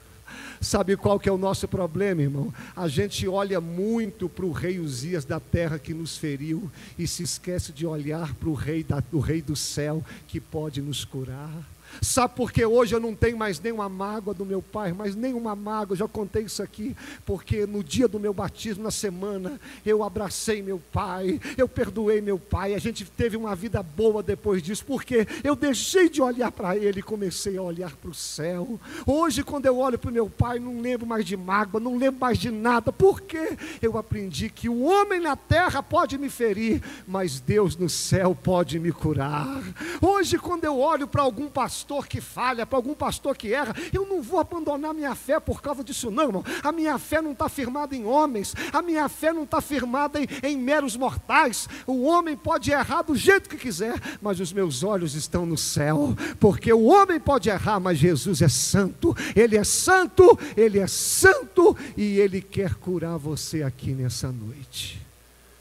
Sabe 0.63 0.95
qual 0.95 1.19
que 1.19 1.27
é 1.27 1.31
o 1.31 1.37
nosso 1.37 1.67
problema, 1.67 2.21
irmão? 2.21 2.53
A 2.73 2.87
gente 2.87 3.27
olha 3.27 3.59
muito 3.59 4.29
para 4.29 4.45
o 4.45 4.51
rei 4.53 4.79
Uzias 4.79 5.25
da 5.25 5.37
terra 5.37 5.77
que 5.77 5.93
nos 5.93 6.17
feriu 6.17 6.71
e 6.97 7.05
se 7.05 7.21
esquece 7.21 7.73
de 7.73 7.85
olhar 7.85 8.33
para 8.35 8.47
o 8.47 8.53
rei, 8.53 8.85
do 9.11 9.19
rei 9.19 9.41
do 9.41 9.57
céu 9.57 10.03
que 10.25 10.39
pode 10.39 10.81
nos 10.81 11.03
curar. 11.03 11.72
Sabe 12.01 12.35
por 12.35 12.51
que 12.51 12.65
hoje 12.65 12.95
eu 12.95 12.99
não 12.99 13.13
tenho 13.15 13.37
mais 13.37 13.59
nenhuma 13.59 13.87
mágoa 13.87 14.33
do 14.33 14.45
meu 14.45 14.61
pai, 14.61 14.93
mas 14.93 15.15
nenhuma 15.15 15.55
mágoa, 15.55 15.93
eu 15.93 15.99
já 15.99 16.07
contei 16.07 16.43
isso 16.43 16.61
aqui, 16.61 16.95
porque 17.25 17.65
no 17.65 17.83
dia 17.83 18.07
do 18.07 18.19
meu 18.19 18.33
batismo, 18.33 18.83
na 18.83 18.91
semana, 18.91 19.59
eu 19.85 20.03
abracei 20.03 20.61
meu 20.61 20.81
pai, 20.91 21.39
eu 21.57 21.67
perdoei 21.67 22.21
meu 22.21 22.37
pai, 22.39 22.73
a 22.73 22.79
gente 22.79 23.05
teve 23.05 23.37
uma 23.37 23.55
vida 23.55 23.81
boa 23.81 24.21
depois 24.23 24.61
disso, 24.61 24.85
porque 24.85 25.27
eu 25.43 25.55
deixei 25.55 26.09
de 26.09 26.21
olhar 26.21 26.51
para 26.51 26.75
ele 26.75 26.99
e 26.99 27.03
comecei 27.03 27.57
a 27.57 27.61
olhar 27.61 27.95
para 27.95 28.09
o 28.09 28.13
céu. 28.13 28.79
Hoje, 29.05 29.43
quando 29.43 29.65
eu 29.65 29.77
olho 29.77 29.97
para 29.97 30.09
o 30.09 30.13
meu 30.13 30.29
pai, 30.29 30.59
não 30.59 30.81
lembro 30.81 31.05
mais 31.05 31.25
de 31.25 31.37
mágoa, 31.37 31.79
não 31.79 31.97
lembro 31.97 32.19
mais 32.19 32.37
de 32.37 32.51
nada, 32.51 32.91
porque 32.91 33.57
eu 33.81 33.97
aprendi 33.97 34.49
que 34.49 34.67
o 34.69 34.83
homem 34.83 35.19
na 35.19 35.35
terra 35.35 35.81
pode 35.81 36.17
me 36.17 36.29
ferir, 36.29 36.81
mas 37.07 37.39
Deus 37.39 37.75
no 37.75 37.89
céu 37.89 38.35
pode 38.35 38.79
me 38.79 38.91
curar. 38.91 39.61
Hoje, 40.01 40.37
quando 40.37 40.65
eu 40.65 40.79
olho 40.79 41.07
para 41.07 41.21
algum 41.21 41.47
pastor, 41.47 41.82
pastor 41.83 42.07
que 42.07 42.21
falha, 42.21 42.65
para 42.65 42.77
algum 42.77 42.93
pastor 42.93 43.35
que 43.35 43.53
erra, 43.53 43.75
eu 43.91 44.07
não 44.07 44.21
vou 44.21 44.39
abandonar 44.39 44.93
minha 44.93 45.13
fé 45.13 45.37
por 45.37 45.61
causa 45.61 45.83
disso, 45.83 46.09
não, 46.09 46.23
irmão. 46.23 46.43
A 46.63 46.71
minha 46.71 46.97
fé 46.97 47.21
não 47.21 47.33
está 47.33 47.49
firmada 47.49 47.93
em 47.93 48.05
homens, 48.05 48.55
a 48.71 48.81
minha 48.81 49.09
fé 49.09 49.33
não 49.33 49.43
está 49.43 49.59
firmada 49.59 50.17
em, 50.17 50.27
em 50.41 50.57
meros 50.57 50.95
mortais. 50.95 51.67
O 51.85 52.03
homem 52.03 52.37
pode 52.37 52.71
errar 52.71 53.01
do 53.01 53.15
jeito 53.15 53.49
que 53.49 53.57
quiser, 53.57 53.99
mas 54.21 54.39
os 54.39 54.53
meus 54.53 54.81
olhos 54.81 55.13
estão 55.13 55.45
no 55.45 55.57
céu, 55.57 56.15
porque 56.39 56.71
o 56.71 56.85
homem 56.85 57.19
pode 57.19 57.49
errar, 57.49 57.81
mas 57.81 57.97
Jesus 57.97 58.41
é 58.41 58.47
santo, 58.47 59.13
Ele 59.35 59.57
é 59.57 59.63
santo, 59.65 60.39
Ele 60.55 60.79
é 60.79 60.87
santo 60.87 61.75
e 61.97 62.17
Ele 62.17 62.41
quer 62.41 62.75
curar 62.75 63.17
você 63.17 63.61
aqui 63.61 63.91
nessa 63.91 64.31
noite. 64.31 65.01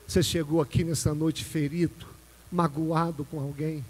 Você 0.06 0.22
chegou 0.22 0.61
aqui 0.61 0.85
nessa 0.85 1.12
noite 1.12 1.44
ferido, 1.44 2.06
magoado 2.50 3.24
com 3.24 3.40
alguém. 3.40 3.85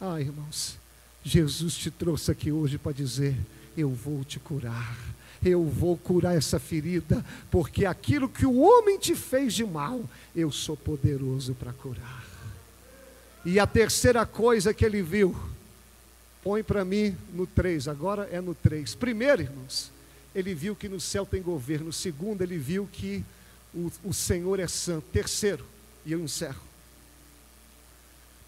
Ah, 0.00 0.20
irmãos, 0.20 0.78
Jesus 1.24 1.74
te 1.74 1.90
trouxe 1.90 2.30
aqui 2.30 2.52
hoje 2.52 2.76
para 2.76 2.92
dizer: 2.92 3.34
Eu 3.76 3.90
vou 3.90 4.22
te 4.22 4.38
curar, 4.38 4.96
eu 5.42 5.64
vou 5.64 5.96
curar 5.96 6.36
essa 6.36 6.58
ferida, 6.58 7.24
porque 7.50 7.86
aquilo 7.86 8.28
que 8.28 8.44
o 8.44 8.60
homem 8.60 8.98
te 8.98 9.14
fez 9.14 9.54
de 9.54 9.64
mal, 9.64 10.02
eu 10.36 10.52
sou 10.52 10.76
poderoso 10.76 11.54
para 11.54 11.72
curar. 11.72 12.24
E 13.44 13.58
a 13.58 13.66
terceira 13.66 14.24
coisa 14.26 14.74
que 14.74 14.84
ele 14.84 15.02
viu, 15.02 15.34
põe 16.42 16.62
para 16.62 16.84
mim 16.84 17.16
no 17.32 17.46
3, 17.46 17.88
agora 17.88 18.28
é 18.30 18.40
no 18.40 18.54
3. 18.54 18.94
Primeiro, 18.94 19.42
irmãos, 19.42 19.90
ele 20.34 20.54
viu 20.54 20.76
que 20.76 20.88
no 20.88 21.00
céu 21.00 21.24
tem 21.24 21.40
governo. 21.40 21.92
Segundo, 21.92 22.42
ele 22.42 22.58
viu 22.58 22.88
que 22.90 23.24
o, 23.74 23.90
o 24.04 24.12
Senhor 24.12 24.60
é 24.60 24.66
santo. 24.66 25.06
Terceiro, 25.12 25.64
e 26.04 26.12
eu 26.12 26.20
encerro. 26.20 26.62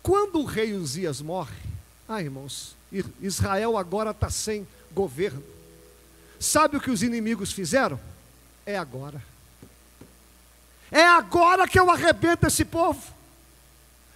Quando 0.03 0.41
o 0.41 0.45
rei 0.45 0.73
Uzias 0.73 1.21
morre, 1.21 1.57
ah, 2.09 2.23
irmãos, 2.23 2.77
Israel 3.21 3.77
agora 3.77 4.11
está 4.11 4.31
sem 4.31 4.66
governo. 4.92 5.42
Sabe 6.38 6.77
o 6.77 6.81
que 6.81 6.90
os 6.90 7.03
inimigos 7.03 7.53
fizeram? 7.53 7.99
É 8.64 8.77
agora. 8.77 9.23
É 10.90 11.05
agora 11.05 11.66
que 11.66 11.79
eu 11.79 11.90
arrebento 11.90 12.47
esse 12.47 12.64
povo. 12.64 13.03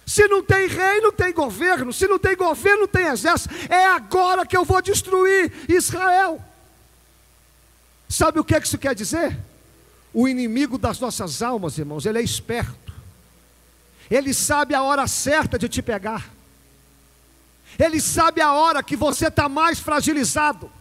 Se 0.05 0.27
não 0.27 0.43
tem 0.43 0.67
rei, 0.67 1.01
não 1.01 1.11
tem 1.11 1.33
governo. 1.33 1.91
Se 1.91 2.07
não 2.07 2.17
tem 2.17 2.35
governo, 2.35 2.81
não 2.81 2.87
tem 2.87 3.07
exército. 3.07 3.53
É 3.69 3.85
agora 3.87 4.45
que 4.45 4.55
eu 4.55 4.65
vou 4.65 4.81
destruir 4.81 5.51
Israel. 5.69 6.43
Sabe 8.07 8.39
o 8.39 8.43
que, 8.43 8.55
é 8.55 8.59
que 8.59 8.67
isso 8.67 8.77
quer 8.77 8.95
dizer? 8.95 9.37
O 10.13 10.27
inimigo 10.27 10.77
das 10.77 10.99
nossas 10.99 11.41
almas, 11.41 11.77
irmãos, 11.77 12.05
ele 12.05 12.19
é 12.19 12.21
esperto. 12.21 12.93
Ele 14.09 14.33
sabe 14.33 14.75
a 14.75 14.83
hora 14.83 15.07
certa 15.07 15.57
de 15.57 15.69
te 15.69 15.81
pegar. 15.81 16.29
Ele 17.77 17.99
sabe 17.99 18.41
a 18.41 18.53
hora 18.53 18.83
que 18.83 18.95
você 18.95 19.27
está 19.27 19.47
mais 19.49 19.79
fragilizado. 19.79 20.71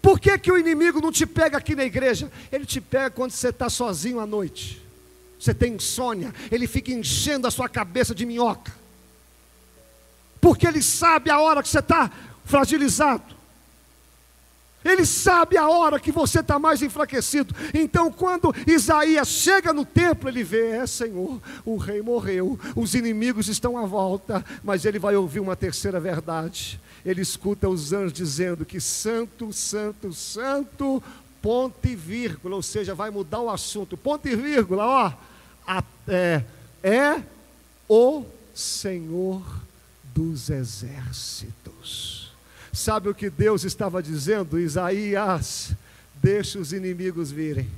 Por 0.00 0.18
que, 0.20 0.38
que 0.38 0.50
o 0.50 0.58
inimigo 0.58 1.00
não 1.00 1.12
te 1.12 1.26
pega 1.26 1.58
aqui 1.58 1.74
na 1.74 1.84
igreja? 1.84 2.30
Ele 2.50 2.64
te 2.64 2.80
pega 2.80 3.10
quando 3.10 3.32
você 3.32 3.48
está 3.48 3.68
sozinho 3.68 4.20
à 4.20 4.26
noite. 4.26 4.82
Você 5.38 5.54
tem 5.54 5.74
insônia, 5.74 6.34
ele 6.50 6.66
fica 6.66 6.90
enchendo 6.92 7.46
a 7.46 7.50
sua 7.50 7.68
cabeça 7.68 8.14
de 8.14 8.26
minhoca. 8.26 8.72
Porque 10.40 10.66
ele 10.66 10.82
sabe 10.82 11.30
a 11.30 11.40
hora 11.40 11.62
que 11.62 11.68
você 11.68 11.78
está 11.78 12.10
fragilizado. 12.44 13.37
Ele 14.84 15.04
sabe 15.04 15.56
a 15.56 15.68
hora 15.68 15.98
que 15.98 16.12
você 16.12 16.40
está 16.40 16.58
mais 16.58 16.82
enfraquecido. 16.82 17.54
Então, 17.74 18.12
quando 18.12 18.54
Isaías 18.66 19.28
chega 19.28 19.72
no 19.72 19.84
templo, 19.84 20.28
ele 20.28 20.44
vê: 20.44 20.70
é 20.70 20.86
Senhor, 20.86 21.40
o 21.64 21.76
rei 21.76 22.00
morreu, 22.00 22.58
os 22.76 22.94
inimigos 22.94 23.48
estão 23.48 23.76
à 23.76 23.84
volta. 23.84 24.44
Mas 24.62 24.84
ele 24.84 24.98
vai 24.98 25.16
ouvir 25.16 25.40
uma 25.40 25.56
terceira 25.56 25.98
verdade. 25.98 26.80
Ele 27.04 27.20
escuta 27.20 27.68
os 27.68 27.92
anjos 27.92 28.12
dizendo 28.12 28.64
que 28.64 28.80
Santo, 28.80 29.52
Santo, 29.52 30.12
Santo, 30.12 31.02
ponto 31.42 31.86
e 31.86 31.96
vírgula, 31.96 32.56
ou 32.56 32.62
seja, 32.62 32.94
vai 32.94 33.10
mudar 33.10 33.40
o 33.40 33.50
assunto. 33.50 33.96
Ponto 33.96 34.28
e 34.28 34.36
vírgula, 34.36 34.84
ó, 34.84 35.12
é, 36.06 36.44
é 36.82 37.22
o 37.88 38.24
Senhor 38.54 39.42
dos 40.14 40.50
exércitos. 40.50 42.17
Sabe 42.78 43.08
o 43.08 43.14
que 43.14 43.28
Deus 43.28 43.64
estava 43.64 44.00
dizendo? 44.00 44.56
Isaías, 44.56 45.72
deixa 46.22 46.60
os 46.60 46.72
inimigos 46.72 47.28
virem. 47.28 47.68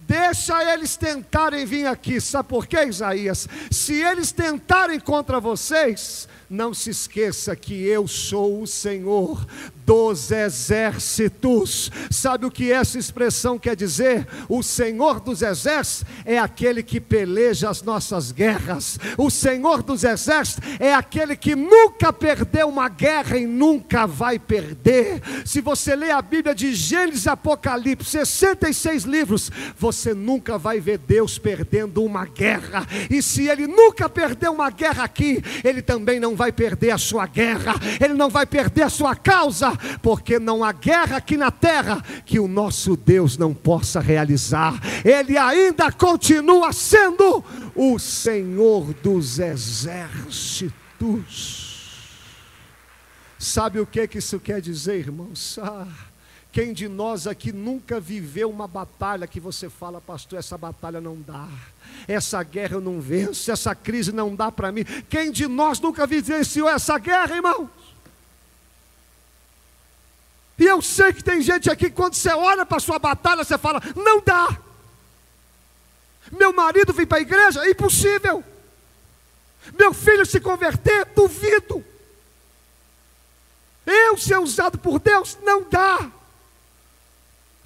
Deixa 0.00 0.72
eles 0.72 0.96
tentarem 0.96 1.66
vir 1.66 1.86
aqui. 1.86 2.20
Sabe 2.20 2.48
por 2.48 2.66
quê, 2.66 2.84
Isaías? 2.84 3.46
Se 3.70 3.94
eles 3.94 4.32
tentarem 4.32 4.98
contra 4.98 5.38
vocês, 5.38 6.26
não 6.48 6.72
se 6.72 6.90
esqueça 6.90 7.54
que 7.54 7.84
eu 7.84 8.08
sou 8.08 8.62
o 8.62 8.66
Senhor 8.66 9.46
dos 9.84 10.30
exércitos. 10.30 11.90
Sabe 12.10 12.46
o 12.46 12.50
que 12.50 12.72
essa 12.72 12.98
expressão 12.98 13.58
quer 13.58 13.76
dizer? 13.76 14.26
O 14.48 14.62
Senhor 14.62 15.20
dos 15.20 15.42
exércitos 15.42 16.10
é 16.24 16.38
aquele 16.38 16.82
que 16.82 17.00
peleja 17.00 17.68
as 17.68 17.82
nossas 17.82 18.32
guerras. 18.32 18.98
O 19.18 19.30
Senhor 19.30 19.82
dos 19.82 20.04
exércitos 20.04 20.66
é 20.80 20.94
aquele 20.94 21.36
que 21.36 21.54
nunca 21.54 22.12
perdeu 22.12 22.68
uma 22.68 22.88
guerra 22.88 23.36
e 23.36 23.46
nunca 23.46 24.06
vai 24.06 24.38
perder. 24.38 25.20
Se 25.44 25.60
você 25.60 25.94
ler 25.94 26.12
a 26.12 26.22
Bíblia 26.22 26.54
de 26.54 26.74
Gênesis 26.74 27.26
e 27.26 27.28
Apocalipse, 27.28 28.08
66 28.08 29.04
livros, 29.04 29.50
você 29.78 30.12
nunca 30.12 30.58
vai 30.58 30.80
ver 30.80 30.98
Deus 30.98 31.38
perdendo 31.38 32.02
uma 32.02 32.26
guerra. 32.26 32.86
E 33.08 33.22
se 33.22 33.48
ele 33.48 33.66
nunca 33.66 34.08
perdeu 34.08 34.52
uma 34.52 34.70
guerra 34.70 35.04
aqui, 35.04 35.42
ele 35.62 35.80
também 35.80 36.18
não 36.18 36.34
vai 36.34 36.50
perder 36.50 36.90
a 36.90 36.98
sua 36.98 37.26
guerra, 37.26 37.74
ele 38.00 38.14
não 38.14 38.28
vai 38.28 38.46
perder 38.46 38.82
a 38.82 38.90
sua 38.90 39.14
causa, 39.14 39.72
porque 40.02 40.38
não 40.38 40.64
há 40.64 40.72
guerra 40.72 41.18
aqui 41.18 41.36
na 41.36 41.50
terra 41.50 42.02
que 42.24 42.38
o 42.40 42.48
nosso 42.48 42.96
Deus 42.96 43.36
não 43.38 43.54
possa 43.54 44.00
realizar. 44.00 44.80
Ele 45.04 45.36
ainda 45.38 45.92
continua 45.92 46.72
sendo 46.72 47.44
o 47.74 47.98
Senhor 47.98 48.92
dos 48.94 49.38
exércitos. 49.38 50.78
Sabe 53.38 53.78
o 53.78 53.86
que, 53.86 54.08
que 54.08 54.18
isso 54.18 54.40
quer 54.40 54.60
dizer, 54.60 54.98
irmãos? 54.98 55.58
Ah, 55.62 55.86
quem 56.58 56.72
de 56.72 56.88
nós 56.88 57.28
aqui 57.28 57.52
nunca 57.52 58.00
viveu 58.00 58.50
uma 58.50 58.66
batalha 58.66 59.28
que 59.28 59.38
você 59.38 59.70
fala, 59.70 60.00
pastor, 60.00 60.40
essa 60.40 60.58
batalha 60.58 61.00
não 61.00 61.14
dá, 61.14 61.46
essa 62.08 62.42
guerra 62.42 62.74
eu 62.74 62.80
não 62.80 63.00
venço, 63.00 63.52
essa 63.52 63.76
crise 63.76 64.10
não 64.10 64.34
dá 64.34 64.50
para 64.50 64.72
mim. 64.72 64.82
Quem 65.08 65.30
de 65.30 65.46
nós 65.46 65.78
nunca 65.78 66.04
vivenciou 66.04 66.68
essa 66.68 66.98
guerra, 66.98 67.36
irmão? 67.36 67.70
E 70.58 70.64
eu 70.64 70.82
sei 70.82 71.12
que 71.12 71.22
tem 71.22 71.40
gente 71.40 71.70
aqui, 71.70 71.90
quando 71.90 72.14
você 72.14 72.30
olha 72.30 72.66
para 72.66 72.78
a 72.78 72.80
sua 72.80 72.98
batalha, 72.98 73.44
você 73.44 73.56
fala: 73.56 73.80
não 73.94 74.20
dá. 74.20 74.58
Meu 76.32 76.52
marido 76.52 76.92
vem 76.92 77.06
para 77.06 77.18
a 77.18 77.20
igreja, 77.20 77.64
é 77.64 77.70
impossível. 77.70 78.42
Meu 79.78 79.94
filho 79.94 80.26
se 80.26 80.40
converter, 80.40 81.04
duvido. 81.14 81.84
Eu 83.86 84.18
ser 84.18 84.38
usado 84.40 84.76
por 84.76 84.98
Deus, 84.98 85.38
não 85.40 85.62
dá 85.62 86.17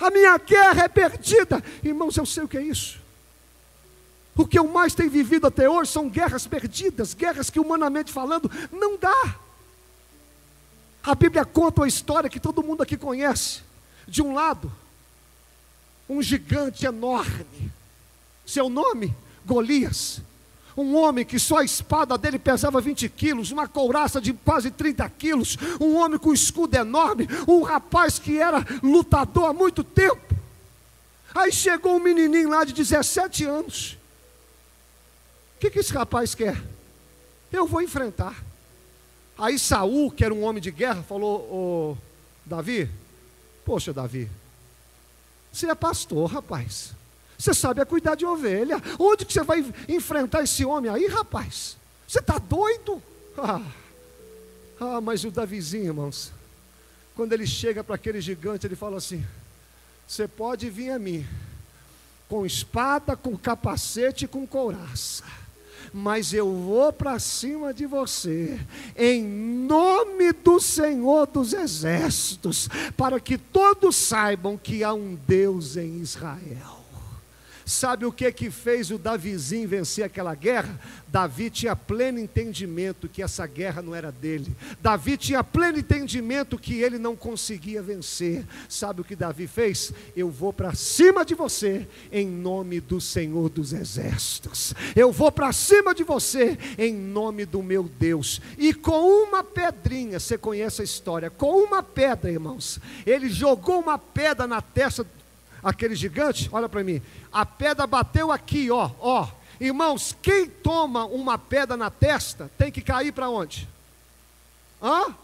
a 0.02 0.10
minha 0.10 0.36
guerra 0.38 0.84
é 0.84 0.88
perdida. 0.88 1.62
Irmãos, 1.82 2.16
eu 2.16 2.26
sei 2.26 2.42
o 2.42 2.48
que 2.48 2.58
é 2.58 2.62
isso. 2.62 3.00
O 4.36 4.46
que 4.46 4.58
eu 4.58 4.66
mais 4.66 4.94
tenho 4.94 5.10
vivido 5.10 5.46
até 5.46 5.68
hoje 5.68 5.92
são 5.92 6.08
guerras 6.08 6.46
perdidas, 6.46 7.14
guerras 7.14 7.50
que, 7.50 7.60
humanamente 7.60 8.12
falando, 8.12 8.50
não 8.72 8.96
dá. 8.96 9.36
A 11.04 11.14
Bíblia 11.14 11.44
conta 11.44 11.82
uma 11.82 11.88
história 11.88 12.30
que 12.30 12.40
todo 12.40 12.62
mundo 12.62 12.82
aqui 12.82 12.96
conhece. 12.96 13.60
De 14.08 14.22
um 14.22 14.34
lado, 14.34 14.72
um 16.08 16.20
gigante 16.20 16.84
enorme, 16.84 17.70
seu 18.44 18.68
nome, 18.68 19.14
Golias 19.44 20.20
um 20.76 20.96
homem 20.96 21.24
que 21.24 21.38
só 21.38 21.58
a 21.58 21.64
espada 21.64 22.16
dele 22.16 22.38
pesava 22.38 22.80
20 22.80 23.08
quilos, 23.08 23.50
uma 23.50 23.68
couraça 23.68 24.20
de 24.20 24.32
quase 24.32 24.70
30 24.70 25.08
quilos, 25.10 25.56
um 25.80 25.96
homem 25.96 26.18
com 26.18 26.32
escudo 26.32 26.76
enorme, 26.76 27.28
um 27.46 27.62
rapaz 27.62 28.18
que 28.18 28.38
era 28.38 28.64
lutador 28.82 29.44
há 29.44 29.52
muito 29.52 29.84
tempo. 29.84 30.34
Aí 31.34 31.52
chegou 31.52 31.96
um 31.96 32.00
menininho 32.00 32.48
lá 32.48 32.64
de 32.64 32.72
17 32.72 33.44
anos. 33.44 33.98
O 35.56 35.60
que, 35.60 35.70
que 35.70 35.78
esse 35.78 35.92
rapaz 35.92 36.34
quer? 36.34 36.60
Eu 37.50 37.66
vou 37.66 37.80
enfrentar. 37.80 38.42
Aí 39.38 39.58
Saul, 39.58 40.10
que 40.10 40.24
era 40.24 40.34
um 40.34 40.42
homem 40.42 40.62
de 40.62 40.70
guerra, 40.70 41.02
falou: 41.02 41.40
Ô 41.50 41.96
Davi, 42.44 42.90
poxa, 43.64 43.92
Davi, 43.92 44.28
você 45.52 45.70
é 45.70 45.74
pastor, 45.74 46.30
rapaz. 46.30 46.92
Você 47.42 47.52
sabe 47.52 47.80
é 47.80 47.84
cuidar 47.84 48.14
de 48.14 48.24
ovelha. 48.24 48.80
Onde 49.00 49.24
que 49.24 49.32
você 49.32 49.42
vai 49.42 49.66
enfrentar 49.88 50.44
esse 50.44 50.64
homem 50.64 50.88
aí, 50.88 51.08
rapaz? 51.08 51.76
Você 52.06 52.20
está 52.20 52.38
doido? 52.38 53.02
Ah, 53.36 53.60
ah, 54.78 55.00
mas 55.00 55.24
o 55.24 55.30
Davizinho, 55.30 55.86
irmãos, 55.86 56.30
quando 57.16 57.32
ele 57.32 57.44
chega 57.44 57.82
para 57.82 57.96
aquele 57.96 58.20
gigante, 58.20 58.64
ele 58.64 58.76
fala 58.76 58.98
assim: 58.98 59.26
Você 60.06 60.28
pode 60.28 60.70
vir 60.70 60.90
a 60.90 61.00
mim, 61.00 61.26
com 62.28 62.46
espada, 62.46 63.16
com 63.16 63.36
capacete, 63.36 64.28
com 64.28 64.46
couraça 64.46 65.24
mas 65.94 66.32
eu 66.32 66.50
vou 66.50 66.90
para 66.90 67.18
cima 67.18 67.74
de 67.74 67.84
você, 67.84 68.58
em 68.96 69.22
nome 69.22 70.32
do 70.32 70.58
Senhor 70.58 71.26
dos 71.26 71.52
Exércitos, 71.52 72.66
para 72.96 73.20
que 73.20 73.36
todos 73.36 73.94
saibam 73.96 74.56
que 74.56 74.82
há 74.82 74.94
um 74.94 75.18
Deus 75.26 75.76
em 75.76 76.00
Israel. 76.00 76.81
Sabe 77.64 78.04
o 78.04 78.12
que 78.12 78.30
que 78.32 78.50
fez 78.50 78.90
o 78.90 78.98
Davizinho 78.98 79.68
vencer 79.68 80.04
aquela 80.04 80.34
guerra? 80.34 80.78
Davi 81.08 81.50
tinha 81.50 81.76
pleno 81.76 82.18
entendimento 82.18 83.08
que 83.08 83.22
essa 83.22 83.46
guerra 83.46 83.82
não 83.82 83.94
era 83.94 84.10
dele. 84.10 84.56
Davi 84.80 85.16
tinha 85.16 85.44
pleno 85.44 85.78
entendimento 85.78 86.58
que 86.58 86.80
ele 86.80 86.98
não 86.98 87.14
conseguia 87.14 87.82
vencer. 87.82 88.44
Sabe 88.68 89.02
o 89.02 89.04
que 89.04 89.14
Davi 89.14 89.46
fez? 89.46 89.92
Eu 90.16 90.30
vou 90.30 90.52
para 90.52 90.74
cima 90.74 91.24
de 91.24 91.34
você 91.34 91.86
em 92.10 92.26
nome 92.26 92.80
do 92.80 93.00
Senhor 93.00 93.48
dos 93.48 93.72
Exércitos. 93.72 94.74
Eu 94.96 95.12
vou 95.12 95.30
para 95.30 95.52
cima 95.52 95.94
de 95.94 96.02
você 96.02 96.58
em 96.78 96.94
nome 96.94 97.44
do 97.44 97.62
meu 97.62 97.84
Deus. 97.84 98.40
E 98.56 98.72
com 98.72 99.24
uma 99.24 99.44
pedrinha, 99.44 100.18
você 100.18 100.38
conhece 100.38 100.80
a 100.80 100.84
história, 100.84 101.30
com 101.30 101.62
uma 101.62 101.82
pedra, 101.82 102.30
irmãos, 102.30 102.80
ele 103.06 103.28
jogou 103.28 103.80
uma 103.80 103.98
pedra 103.98 104.46
na 104.46 104.60
testa 104.60 105.06
aquele 105.62 105.94
gigante, 105.94 106.48
olha 106.52 106.68
para 106.68 106.82
mim, 106.82 107.00
a 107.32 107.46
pedra 107.46 107.86
bateu 107.86 108.32
aqui, 108.32 108.70
ó, 108.70 108.90
ó. 108.98 109.28
Irmãos, 109.60 110.16
quem 110.20 110.48
toma 110.48 111.04
uma 111.04 111.38
pedra 111.38 111.76
na 111.76 111.90
testa 111.90 112.50
tem 112.58 112.72
que 112.72 112.80
cair 112.80 113.12
para 113.12 113.28
onde? 113.28 113.68
Hã? 114.82 115.14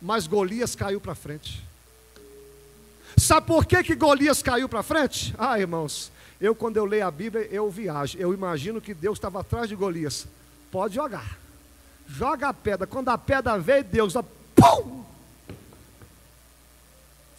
Mas 0.00 0.26
Golias 0.26 0.74
caiu 0.74 1.00
para 1.00 1.14
frente. 1.14 1.62
Sabe 3.16 3.46
por 3.46 3.66
que, 3.66 3.82
que 3.82 3.94
Golias 3.94 4.42
caiu 4.42 4.68
para 4.68 4.82
frente? 4.82 5.34
Ah, 5.38 5.58
irmãos, 5.58 6.10
eu 6.40 6.54
quando 6.54 6.76
eu 6.76 6.84
leio 6.84 7.06
a 7.06 7.10
Bíblia, 7.10 7.48
eu 7.50 7.70
viajo. 7.70 8.18
Eu 8.18 8.32
imagino 8.32 8.80
que 8.80 8.92
Deus 8.92 9.16
estava 9.16 9.40
atrás 9.40 9.68
de 9.68 9.74
Golias. 9.74 10.26
Pode 10.70 10.94
jogar. 10.94 11.38
Joga 12.06 12.48
a 12.48 12.54
pedra. 12.54 12.86
Quando 12.86 13.08
a 13.08 13.18
pedra 13.18 13.58
veio, 13.58 13.84
Deus, 13.84 14.16
ó, 14.16 14.22
pum! 14.54 15.05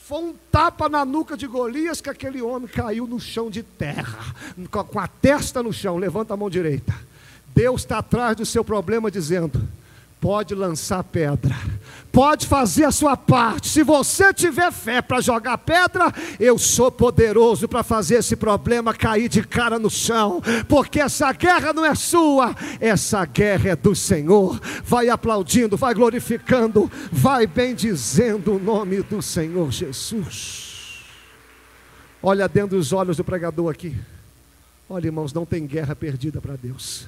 Foi 0.07 0.19
um 0.19 0.33
tapa 0.49 0.87
na 0.87 1.03
nuca 1.03 1.35
de 1.35 1.45
Golias 1.45 1.99
que 1.99 2.09
aquele 2.09 2.41
homem 2.41 2.65
caiu 2.65 3.05
no 3.05 3.19
chão 3.19 3.49
de 3.49 3.61
terra, 3.61 4.33
com 4.71 4.97
a 5.01 5.05
testa 5.05 5.61
no 5.61 5.73
chão. 5.73 5.97
Levanta 5.97 6.33
a 6.33 6.37
mão 6.37 6.49
direita. 6.49 6.95
Deus 7.53 7.81
está 7.81 7.97
atrás 7.97 8.37
do 8.37 8.45
seu 8.45 8.63
problema, 8.63 9.11
dizendo: 9.11 9.67
pode 10.19 10.55
lançar 10.55 11.03
pedra, 11.03 11.55
pode 12.11 12.47
fazer 12.47 12.85
a 12.85 12.91
sua 12.91 13.15
parte. 13.15 13.67
Se 13.67 13.83
você 13.83 14.33
tiver 14.33 14.71
fé 14.71 15.01
para 15.01 15.21
jogar 15.21 15.57
pedra, 15.59 16.11
eu 16.39 16.57
sou 16.57 16.91
poderoso 16.91 17.67
para 17.67 17.83
fazer 17.83 18.15
esse 18.15 18.35
problema 18.35 18.93
cair 18.93 19.29
de 19.29 19.43
cara 19.43 19.77
no 19.77 19.89
chão, 19.89 20.41
porque 20.67 20.99
essa 20.99 21.31
guerra 21.31 21.71
não 21.73 21.85
é 21.85 21.93
sua, 21.93 22.55
essa 22.79 23.23
guerra 23.25 23.69
é 23.69 23.75
do 23.75 23.95
Senhor. 23.95 24.59
Vai 24.83 25.09
aplaudindo, 25.09 25.77
vai 25.77 25.93
glorificando, 25.93 26.91
vai 27.11 27.45
bendizendo 27.45 28.55
o 28.55 28.59
nome 28.59 29.01
do 29.03 29.21
Senhor 29.21 29.71
Jesus. 29.71 30.65
Olha 32.21 32.47
dentro 32.47 32.75
dos 32.75 32.91
olhos 32.91 33.17
do 33.17 33.23
pregador 33.23 33.71
aqui. 33.71 33.95
Olha, 34.89 35.07
irmãos, 35.07 35.33
não 35.33 35.45
tem 35.45 35.67
guerra 35.67 35.95
perdida 35.95 36.41
para 36.41 36.55
Deus. 36.55 37.07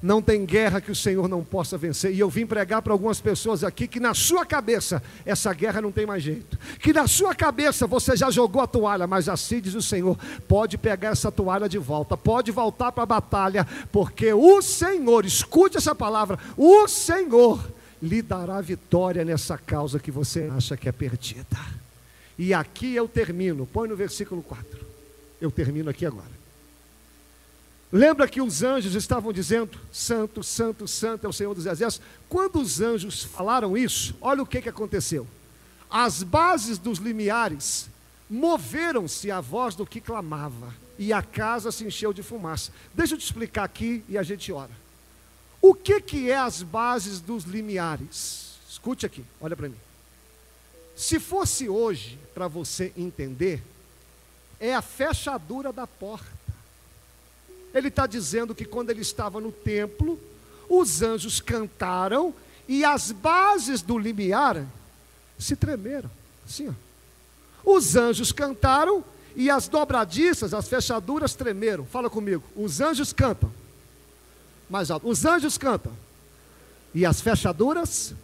Não 0.00 0.22
tem 0.22 0.44
guerra 0.44 0.80
que 0.80 0.92
o 0.92 0.96
Senhor 0.96 1.28
não 1.28 1.42
possa 1.42 1.76
vencer. 1.76 2.14
E 2.14 2.20
eu 2.20 2.30
vim 2.30 2.46
pregar 2.46 2.80
para 2.82 2.92
algumas 2.92 3.20
pessoas 3.20 3.64
aqui 3.64 3.88
que 3.88 3.98
na 3.98 4.14
sua 4.14 4.46
cabeça 4.46 5.02
essa 5.26 5.52
guerra 5.52 5.82
não 5.82 5.90
tem 5.90 6.06
mais 6.06 6.22
jeito. 6.22 6.56
Que 6.78 6.92
na 6.92 7.08
sua 7.08 7.34
cabeça 7.34 7.84
você 7.84 8.16
já 8.16 8.30
jogou 8.30 8.62
a 8.62 8.66
toalha, 8.66 9.08
mas 9.08 9.28
assim 9.28 9.60
diz 9.60 9.74
o 9.74 9.82
Senhor: 9.82 10.16
pode 10.46 10.78
pegar 10.78 11.10
essa 11.10 11.32
toalha 11.32 11.68
de 11.68 11.78
volta, 11.78 12.16
pode 12.16 12.52
voltar 12.52 12.92
para 12.92 13.02
a 13.02 13.06
batalha, 13.06 13.66
porque 13.90 14.32
o 14.32 14.62
Senhor, 14.62 15.24
escute 15.24 15.76
essa 15.76 15.94
palavra, 15.94 16.38
o 16.56 16.86
Senhor 16.86 17.60
lhe 18.00 18.22
dará 18.22 18.60
vitória 18.60 19.24
nessa 19.24 19.58
causa 19.58 19.98
que 19.98 20.12
você 20.12 20.48
acha 20.54 20.76
que 20.76 20.88
é 20.88 20.92
perdida. 20.92 21.58
E 22.38 22.54
aqui 22.54 22.94
eu 22.94 23.08
termino, 23.08 23.66
põe 23.66 23.88
no 23.88 23.96
versículo 23.96 24.42
4. 24.42 24.78
Eu 25.40 25.50
termino 25.50 25.90
aqui 25.90 26.06
agora. 26.06 26.37
Lembra 27.90 28.28
que 28.28 28.40
os 28.40 28.62
anjos 28.62 28.94
estavam 28.94 29.32
dizendo: 29.32 29.78
Santo, 29.90 30.42
Santo, 30.42 30.86
Santo 30.86 31.26
é 31.26 31.28
o 31.28 31.32
Senhor 31.32 31.54
dos 31.54 31.66
Exércitos? 31.66 32.06
Quando 32.28 32.60
os 32.60 32.80
anjos 32.80 33.24
falaram 33.24 33.76
isso, 33.76 34.14
olha 34.20 34.42
o 34.42 34.46
que, 34.46 34.60
que 34.60 34.68
aconteceu. 34.68 35.26
As 35.90 36.22
bases 36.22 36.76
dos 36.76 36.98
limiares 36.98 37.88
moveram-se 38.28 39.30
à 39.30 39.40
voz 39.40 39.74
do 39.74 39.86
que 39.86 40.02
clamava, 40.02 40.74
e 40.98 41.12
a 41.12 41.22
casa 41.22 41.72
se 41.72 41.84
encheu 41.84 42.12
de 42.12 42.22
fumaça. 42.22 42.70
Deixa 42.92 43.14
eu 43.14 43.18
te 43.18 43.24
explicar 43.24 43.64
aqui 43.64 44.04
e 44.06 44.18
a 44.18 44.22
gente 44.22 44.52
ora. 44.52 44.70
O 45.62 45.74
que, 45.74 46.00
que 46.00 46.30
é 46.30 46.36
as 46.36 46.62
bases 46.62 47.20
dos 47.20 47.44
limiares? 47.44 48.58
Escute 48.68 49.06
aqui, 49.06 49.24
olha 49.40 49.56
para 49.56 49.68
mim. 49.68 49.76
Se 50.94 51.18
fosse 51.18 51.68
hoje, 51.68 52.18
para 52.34 52.48
você 52.48 52.92
entender, 52.96 53.62
é 54.60 54.74
a 54.74 54.82
fechadura 54.82 55.72
da 55.72 55.86
porta. 55.86 56.37
Ele 57.74 57.88
está 57.88 58.06
dizendo 58.06 58.54
que 58.54 58.64
quando 58.64 58.90
ele 58.90 59.02
estava 59.02 59.40
no 59.40 59.52
templo, 59.52 60.18
os 60.68 61.02
anjos 61.02 61.40
cantaram 61.40 62.34
e 62.66 62.84
as 62.84 63.12
bases 63.12 63.82
do 63.82 63.98
limiar 63.98 64.64
se 65.38 65.56
tremeram. 65.56 66.10
Assim, 66.46 66.68
ó. 66.68 66.72
Os 67.64 67.96
anjos 67.96 68.32
cantaram 68.32 69.04
e 69.36 69.50
as 69.50 69.68
dobradiças, 69.68 70.54
as 70.54 70.68
fechaduras 70.68 71.34
tremeram. 71.34 71.84
Fala 71.84 72.08
comigo. 72.08 72.42
Os 72.56 72.80
anjos 72.80 73.12
cantam. 73.12 73.52
Mais 74.68 74.90
alto. 74.90 75.08
Os 75.08 75.24
anjos 75.24 75.56
cantam. 75.58 75.92
E 76.94 77.04
as 77.04 77.20
fechaduras 77.20 78.14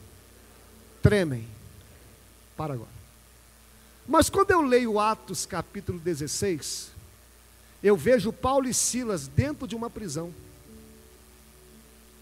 tremem. 1.02 1.46
Para 2.56 2.74
agora. 2.74 2.88
Mas 4.06 4.28
quando 4.28 4.50
eu 4.50 4.62
leio 4.62 4.98
Atos 4.98 5.46
capítulo 5.46 5.98
16, 5.98 6.90
eu 7.84 7.98
vejo 7.98 8.32
Paulo 8.32 8.66
e 8.66 8.72
Silas 8.72 9.28
dentro 9.28 9.68
de 9.68 9.76
uma 9.76 9.90
prisão. 9.90 10.32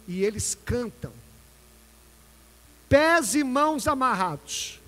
E 0.08 0.24
eles 0.24 0.58
cantam. 0.64 1.12
Pés 2.88 3.36
e 3.36 3.44
mãos 3.44 3.86
amarrados. 3.86 4.80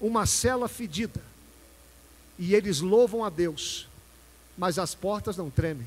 Uma 0.00 0.24
cela 0.24 0.68
fedida. 0.68 1.22
E 2.38 2.54
eles 2.54 2.80
louvam 2.80 3.22
a 3.22 3.28
Deus. 3.28 3.86
Mas 4.56 4.78
as 4.78 4.94
portas 4.94 5.36
não 5.36 5.50
tremem. 5.50 5.86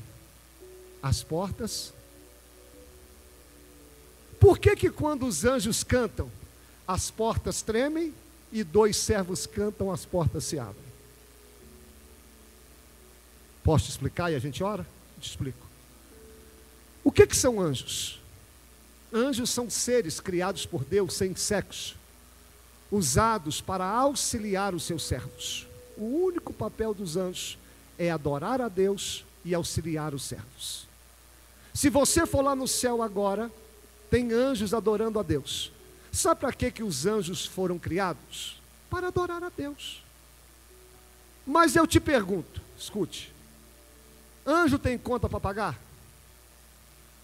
As 1.02 1.24
portas. 1.24 1.92
Por 4.38 4.60
que 4.60 4.76
que 4.76 4.90
quando 4.90 5.26
os 5.26 5.44
anjos 5.44 5.82
cantam, 5.82 6.30
as 6.86 7.10
portas 7.10 7.62
tremem 7.62 8.14
e 8.52 8.62
dois 8.62 8.96
servos 8.96 9.44
cantam, 9.44 9.90
as 9.90 10.04
portas 10.04 10.44
se 10.44 10.56
abrem? 10.56 10.89
Posso 13.62 13.86
te 13.86 13.90
explicar 13.90 14.30
e 14.30 14.34
a 14.34 14.38
gente 14.38 14.62
ora? 14.62 14.86
Te 15.20 15.28
explico. 15.28 15.66
O 17.04 17.12
que, 17.12 17.26
que 17.26 17.36
são 17.36 17.60
anjos? 17.60 18.20
Anjos 19.12 19.50
são 19.50 19.68
seres 19.68 20.20
criados 20.20 20.66
por 20.66 20.84
Deus 20.84 21.14
sem 21.14 21.34
sexo, 21.34 21.96
usados 22.90 23.60
para 23.60 23.84
auxiliar 23.84 24.74
os 24.74 24.84
seus 24.84 25.02
servos. 25.02 25.66
O 25.96 26.24
único 26.24 26.52
papel 26.52 26.94
dos 26.94 27.16
anjos 27.16 27.58
é 27.98 28.10
adorar 28.10 28.60
a 28.60 28.68
Deus 28.68 29.24
e 29.44 29.54
auxiliar 29.54 30.14
os 30.14 30.22
servos. 30.22 30.86
Se 31.74 31.88
você 31.88 32.26
for 32.26 32.42
lá 32.42 32.54
no 32.54 32.68
céu 32.68 33.02
agora, 33.02 33.50
tem 34.10 34.32
anjos 34.32 34.74
adorando 34.74 35.18
a 35.18 35.22
Deus. 35.22 35.72
Sabe 36.12 36.40
para 36.40 36.52
que, 36.52 36.70
que 36.70 36.82
os 36.82 37.06
anjos 37.06 37.46
foram 37.46 37.78
criados? 37.78 38.60
Para 38.88 39.08
adorar 39.08 39.42
a 39.42 39.50
Deus. 39.56 40.02
Mas 41.46 41.76
eu 41.76 41.86
te 41.86 42.00
pergunto, 42.00 42.60
escute, 42.78 43.32
Anjo 44.46 44.78
tem 44.78 44.96
conta 44.98 45.28
para 45.28 45.40
pagar? 45.40 45.78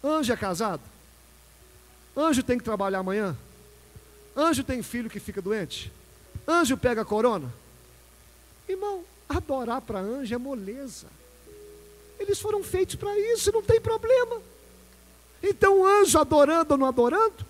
Anjo 0.02 0.32
é 0.32 0.36
casado? 0.36 0.82
Anjo 2.16 2.42
tem 2.42 2.58
que 2.58 2.64
trabalhar 2.64 3.00
amanhã? 3.00 3.36
Anjo 4.36 4.62
tem 4.62 4.82
filho 4.82 5.10
que 5.10 5.20
fica 5.20 5.42
doente? 5.42 5.92
Anjo 6.46 6.76
pega 6.76 7.04
corona? 7.04 7.52
Irmão, 8.68 9.04
adorar 9.28 9.80
para 9.80 9.98
anjo 9.98 10.34
é 10.34 10.38
moleza. 10.38 11.06
Eles 12.18 12.40
foram 12.40 12.62
feitos 12.62 12.94
para 12.94 13.18
isso, 13.18 13.52
não 13.52 13.62
tem 13.62 13.80
problema. 13.80 14.40
Então, 15.42 15.84
anjo 15.84 16.18
adorando 16.18 16.72
ou 16.74 16.78
não 16.78 16.86
adorando? 16.86 17.44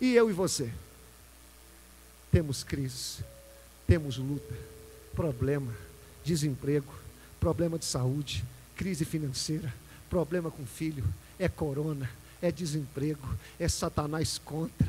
E 0.00 0.14
eu 0.14 0.30
e 0.30 0.32
você? 0.32 0.72
Temos 2.30 2.62
crise, 2.62 3.24
temos 3.86 4.16
luta, 4.16 4.54
problema, 5.14 5.74
desemprego, 6.24 6.92
problema 7.40 7.78
de 7.78 7.86
saúde, 7.86 8.44
crise 8.76 9.04
financeira, 9.04 9.72
problema 10.08 10.50
com 10.50 10.64
filho, 10.66 11.04
é 11.38 11.48
corona, 11.48 12.08
é 12.42 12.52
desemprego, 12.52 13.26
é 13.58 13.66
Satanás 13.66 14.38
contra. 14.38 14.88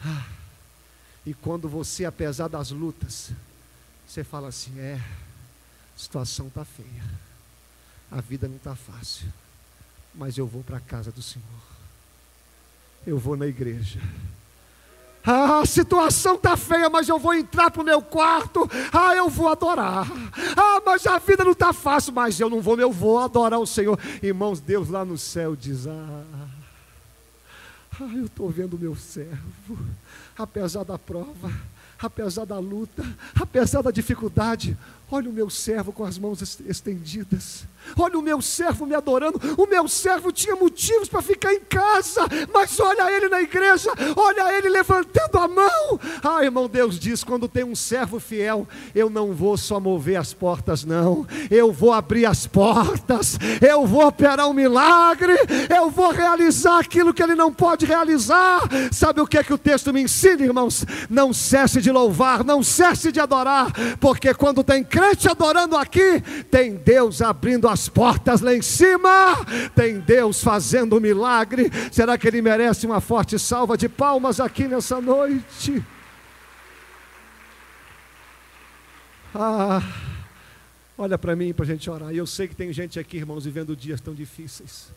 Ah, 0.00 0.28
e 1.26 1.34
quando 1.34 1.68
você, 1.68 2.04
apesar 2.04 2.48
das 2.48 2.70
lutas, 2.70 3.30
você 4.06 4.22
fala 4.22 4.48
assim: 4.48 4.78
é, 4.78 4.94
a 4.94 5.98
situação 5.98 6.48
está 6.48 6.64
feia, 6.64 7.04
a 8.10 8.20
vida 8.20 8.46
não 8.46 8.56
está 8.56 8.76
fácil, 8.76 9.32
mas 10.14 10.38
eu 10.38 10.46
vou 10.46 10.62
para 10.62 10.76
a 10.76 10.80
casa 10.80 11.10
do 11.10 11.22
Senhor, 11.22 11.46
eu 13.06 13.18
vou 13.18 13.36
na 13.36 13.46
igreja. 13.46 14.00
Ah, 15.30 15.60
a 15.60 15.66
situação 15.66 16.36
está 16.36 16.56
feia, 16.56 16.88
mas 16.88 17.06
eu 17.06 17.18
vou 17.18 17.34
entrar 17.34 17.70
para 17.70 17.82
o 17.82 17.84
meu 17.84 18.00
quarto. 18.00 18.66
Ah, 18.90 19.14
eu 19.14 19.28
vou 19.28 19.46
adorar. 19.46 20.10
Ah, 20.56 20.80
mas 20.86 21.06
a 21.06 21.18
vida 21.18 21.44
não 21.44 21.52
está 21.52 21.70
fácil, 21.70 22.14
mas 22.14 22.40
eu 22.40 22.48
não 22.48 22.62
vou, 22.62 22.80
eu 22.80 22.90
vou 22.90 23.18
adorar 23.18 23.60
o 23.60 23.66
Senhor. 23.66 24.00
Irmãos, 24.22 24.58
Deus 24.58 24.88
lá 24.88 25.04
no 25.04 25.18
céu 25.18 25.54
diz: 25.54 25.86
Ah, 25.86 26.24
ah 28.00 28.04
eu 28.16 28.24
estou 28.24 28.48
vendo 28.48 28.74
o 28.74 28.78
meu 28.78 28.96
servo, 28.96 29.78
apesar 30.38 30.82
da 30.82 30.98
prova, 30.98 31.52
apesar 31.98 32.46
da 32.46 32.58
luta, 32.58 33.04
apesar 33.38 33.82
da 33.82 33.90
dificuldade, 33.90 34.78
Olha 35.10 35.30
o 35.30 35.32
meu 35.32 35.48
servo 35.48 35.92
com 35.92 36.04
as 36.04 36.18
mãos 36.18 36.60
estendidas. 36.66 37.66
Olha 37.96 38.18
o 38.18 38.22
meu 38.22 38.42
servo 38.42 38.84
me 38.84 38.94
adorando. 38.94 39.40
O 39.56 39.66
meu 39.66 39.88
servo 39.88 40.30
tinha 40.30 40.54
motivos 40.54 41.08
para 41.08 41.22
ficar 41.22 41.54
em 41.54 41.60
casa, 41.60 42.26
mas 42.52 42.78
olha 42.78 43.10
ele 43.10 43.28
na 43.28 43.40
igreja, 43.40 43.90
olha 44.14 44.52
ele 44.56 44.68
levantando 44.68 45.38
a 45.38 45.48
mão. 45.48 46.00
Ah, 46.22 46.44
irmão, 46.44 46.68
Deus 46.68 46.98
diz: 46.98 47.24
quando 47.24 47.48
tem 47.48 47.64
um 47.64 47.74
servo 47.74 48.20
fiel, 48.20 48.66
eu 48.94 49.08
não 49.08 49.32
vou 49.32 49.56
só 49.56 49.80
mover 49.80 50.16
as 50.16 50.34
portas, 50.34 50.84
não. 50.84 51.26
Eu 51.50 51.72
vou 51.72 51.92
abrir 51.92 52.26
as 52.26 52.46
portas, 52.46 53.38
eu 53.66 53.86
vou 53.86 54.06
operar 54.06 54.48
um 54.48 54.52
milagre, 54.52 55.34
eu 55.74 55.90
vou 55.90 56.10
realizar 56.10 56.78
aquilo 56.78 57.14
que 57.14 57.22
ele 57.22 57.34
não 57.34 57.52
pode 57.52 57.86
realizar. 57.86 58.60
Sabe 58.92 59.20
o 59.20 59.26
que 59.26 59.38
é 59.38 59.44
que 59.44 59.54
o 59.54 59.58
texto 59.58 59.92
me 59.92 60.02
ensina, 60.02 60.44
irmãos? 60.44 60.84
Não 61.08 61.32
cesse 61.32 61.80
de 61.80 61.90
louvar, 61.90 62.44
não 62.44 62.62
cesse 62.62 63.10
de 63.10 63.20
adorar, 63.20 63.72
porque 63.98 64.34
quando 64.34 64.62
tem 64.62 64.84
crente 64.98 65.28
adorando 65.28 65.76
aqui, 65.76 66.20
tem 66.50 66.74
Deus 66.74 67.22
abrindo 67.22 67.68
as 67.68 67.88
portas 67.88 68.40
lá 68.40 68.52
em 68.52 68.60
cima, 68.60 69.36
tem 69.72 70.00
Deus 70.00 70.42
fazendo 70.42 70.96
um 70.96 71.00
milagre. 71.00 71.70
Será 71.92 72.18
que 72.18 72.26
ele 72.26 72.42
merece 72.42 72.84
uma 72.84 73.00
forte 73.00 73.38
salva 73.38 73.78
de 73.78 73.88
palmas 73.88 74.40
aqui 74.40 74.66
nessa 74.66 75.00
noite? 75.00 75.84
Ah, 79.32 79.80
olha 80.96 81.16
para 81.16 81.36
mim 81.36 81.52
para 81.52 81.64
a 81.64 81.68
gente 81.68 81.88
orar. 81.88 82.10
Eu 82.10 82.26
sei 82.26 82.48
que 82.48 82.56
tem 82.56 82.72
gente 82.72 82.98
aqui, 82.98 83.18
irmãos, 83.18 83.44
vivendo 83.44 83.76
dias 83.76 84.00
tão 84.00 84.14
difíceis. 84.14 84.88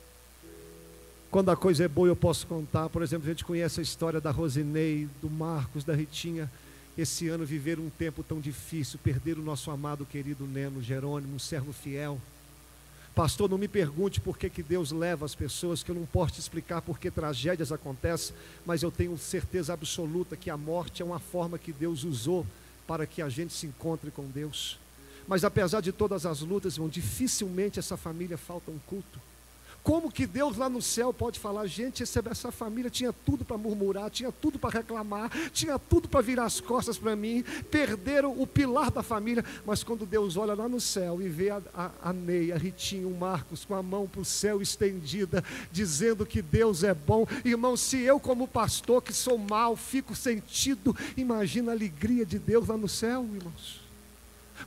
Quando 1.30 1.52
a 1.52 1.56
coisa 1.56 1.84
é 1.84 1.88
boa, 1.88 2.08
eu 2.08 2.16
posso 2.16 2.48
contar. 2.48 2.90
Por 2.90 3.04
exemplo, 3.04 3.28
a 3.28 3.30
gente 3.30 3.46
conhece 3.46 3.80
a 3.80 3.84
história 3.84 4.20
da 4.20 4.32
Rosinei, 4.32 5.08
do 5.22 5.30
Marcos, 5.30 5.84
da 5.84 5.94
Ritinha 5.94 6.50
esse 6.98 7.28
ano 7.30 7.46
viver 7.46 7.80
um 7.80 7.90
tempo 7.90 8.24
tão 8.24 8.40
difícil, 8.40 9.00
perder 9.04 9.38
o 9.38 9.42
nosso 9.42 9.72
amado 9.72 10.06
querido 10.06 10.46
Neno 10.46 10.82
Jerônimo, 10.82 11.36
um 11.36 11.40
servo 11.40 11.72
fiel. 11.72 12.20
Pastor, 13.14 13.50
não 13.50 13.58
me 13.58 13.68
pergunte 13.68 14.22
por 14.22 14.38
que, 14.38 14.50
que 14.50 14.64
Deus 14.64 14.92
leva 14.92 15.26
as 15.26 15.36
pessoas, 15.36 15.84
que 15.84 15.92
eu 15.92 15.96
não 15.96 16.06
posso 16.06 16.36
te 16.36 16.40
explicar 16.40 16.82
por 16.82 16.98
que 16.98 17.12
tragédias 17.12 17.72
acontecem, 17.72 18.36
mas 18.66 18.84
eu 18.84 18.92
tenho 18.92 19.18
certeza 19.18 19.74
absoluta 19.74 20.38
que 20.38 20.50
a 20.50 20.56
morte 20.56 21.02
é 21.02 21.06
uma 21.06 21.20
forma 21.20 21.58
que 21.58 21.74
Deus 21.74 22.04
usou 22.04 22.46
para 22.88 23.06
que 23.06 23.22
a 23.22 23.28
gente 23.28 23.54
se 23.54 23.68
encontre 23.68 24.12
com 24.12 24.26
Deus. 24.28 24.80
Mas 25.28 25.44
apesar 25.44 25.82
de 25.82 25.92
todas 25.92 26.26
as 26.26 26.40
lutas, 26.40 26.76
irmão, 26.76 26.90
dificilmente 26.90 27.80
essa 27.80 27.98
família 27.98 28.38
falta 28.38 28.72
um 28.72 28.80
culto. 28.80 29.20
Como 29.84 30.12
que 30.12 30.28
Deus 30.28 30.58
lá 30.58 30.70
no 30.70 30.82
céu 30.82 31.12
pode 31.12 31.40
falar, 31.40 31.66
gente, 31.66 32.04
essa 32.04 32.52
família 32.52 32.90
tinha 32.90 33.12
tudo 33.12 33.44
para 33.44 33.58
murmurar, 33.58 34.12
tinha 34.12 34.32
tudo 34.32 34.60
para 34.60 34.80
reclamar, 34.80 35.32
tinha 35.52 35.80
tudo 35.80 36.08
para 36.08 36.22
virar 36.22 36.46
as 36.46 36.62
costas 36.62 37.00
para 37.00 37.16
mim, 37.16 37.44
perderam 37.72 38.40
o 38.40 38.46
pilar 38.46 38.92
da 38.92 39.02
família, 39.02 39.44
mas 39.66 39.84
quando 39.84 40.06
Deus 40.06 40.38
olha 40.38 40.54
lá 40.54 40.70
no 40.70 40.80
céu 40.80 41.20
e 41.20 41.28
vê 41.28 41.50
a, 41.50 41.62
a, 41.74 41.92
a 42.04 42.14
Ney, 42.14 42.52
a 42.52 42.58
Ritinho, 42.58 43.10
o 43.10 43.18
Marcos 43.18 43.66
com 43.66 43.74
a 43.74 43.82
mão 43.82 44.08
para 44.08 44.22
o 44.22 44.26
céu 44.26 44.62
estendida, 44.62 45.44
dizendo 45.72 46.28
que 46.28 46.44
Deus 46.44 46.84
é 46.84 46.94
bom, 46.94 47.26
irmão, 47.44 47.76
se 47.76 47.98
eu 48.02 48.20
como 48.20 48.48
pastor 48.48 49.02
que 49.02 49.14
sou 49.14 49.38
mal, 49.38 49.76
fico 49.76 50.16
sentido, 50.16 50.96
imagina 51.18 51.72
a 51.72 51.76
alegria 51.76 52.26
de 52.26 52.38
Deus 52.38 52.68
lá 52.68 52.78
no 52.78 52.88
céu, 52.88 53.28
irmãos. 53.34 53.81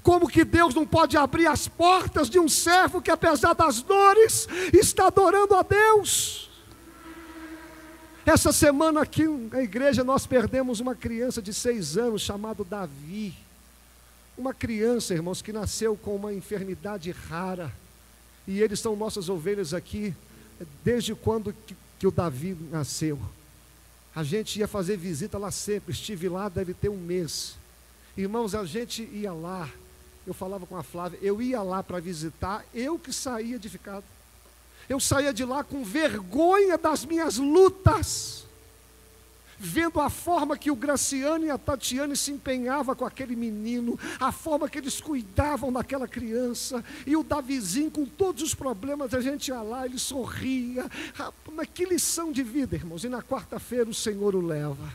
Como 0.03 0.29
que 0.29 0.45
Deus 0.45 0.75
não 0.75 0.87
pode 0.87 1.17
abrir 1.17 1.47
as 1.47 1.69
portas 1.69 2.29
de 2.29 2.39
um 2.39 2.49
servo 2.49 3.01
que, 3.01 3.11
apesar 3.11 3.55
das 3.55 3.83
dores, 3.83 4.47
está 4.73 5.07
adorando 5.07 5.55
a 5.55 5.63
Deus? 5.63 6.51
Essa 8.27 8.53
semana 8.53 9.03
aqui 9.03 9.27
na 9.27 9.63
igreja 9.63 10.03
nós 10.03 10.27
perdemos 10.27 10.81
uma 10.81 10.95
criança 10.95 11.43
de 11.43 11.53
seis 11.53 11.99
anos 11.99 12.23
chamado 12.23 12.65
Davi. 12.65 13.35
Uma 14.37 14.55
criança, 14.55 15.15
irmãos, 15.15 15.43
que 15.43 15.53
nasceu 15.53 15.97
com 15.97 16.17
uma 16.17 16.33
enfermidade 16.33 17.11
rara. 17.11 17.71
E 18.49 18.61
eles 18.61 18.81
são 18.81 18.97
nossas 18.97 19.29
ovelhas 19.29 19.75
aqui 19.75 20.15
desde 20.83 21.15
quando 21.15 21.53
que, 21.67 21.77
que 21.99 22.07
o 22.07 22.11
Davi 22.11 22.57
nasceu. 22.71 23.19
A 24.15 24.23
gente 24.23 24.59
ia 24.59 24.69
fazer 24.69 24.97
visita 24.97 25.37
lá 25.37 25.51
sempre, 25.51 25.93
estive 25.93 26.29
lá, 26.29 26.49
deve 26.49 26.73
ter 26.73 26.89
um 26.89 26.97
mês. 26.97 27.57
Irmãos, 28.17 28.55
a 28.55 28.65
gente 28.65 29.03
ia 29.03 29.33
lá, 29.33 29.69
eu 30.27 30.35
falava 30.35 30.67
com 30.67 30.77
a 30.77 30.83
Flávia, 30.83 31.19
eu 31.23 31.41
ia 31.43 31.63
lá 31.63 31.83
para 31.83 32.01
visitar, 32.01 32.65
eu 32.75 32.99
que 32.99 33.13
saía 33.13 33.57
edificado. 33.57 34.05
Eu 34.89 35.01
saía 35.01 35.33
de 35.33 35.45
lá 35.45 35.65
com 35.65 35.83
vergonha 35.83 36.77
das 36.77 37.05
minhas 37.05 37.39
lutas, 37.39 38.45
vendo 39.59 40.01
a 40.01 40.11
forma 40.11 40.59
que 40.59 40.71
o 40.71 40.77
Graciano 40.77 41.47
e 41.47 41.51
a 41.51 41.57
Tatiane 41.57 42.17
se 42.17 42.33
empenhavam 42.33 42.95
com 42.95 43.07
aquele 43.07 43.35
menino, 43.35 43.99
a 44.21 44.31
forma 44.31 44.69
que 44.69 44.79
eles 44.79 45.01
cuidavam 45.01 45.73
daquela 45.73 46.07
criança, 46.07 46.85
e 47.07 47.17
o 47.17 47.23
Davizinho 47.23 47.91
com 47.91 48.05
todos 48.05 48.43
os 48.43 48.55
problemas, 48.55 49.15
a 49.15 49.21
gente 49.21 49.49
ia 49.49 49.63
lá, 49.63 49.87
ele 49.87 49.99
sorria. 49.99 50.91
Mas 51.53 51.69
que 51.73 51.85
lição 51.85 52.31
de 52.31 52.43
vida, 52.43 52.77
irmãos. 52.77 53.05
E 53.05 53.09
na 53.09 53.23
quarta-feira 53.23 53.89
o 53.89 53.95
Senhor 53.95 54.35
o 54.35 54.41
leva. 54.45 54.93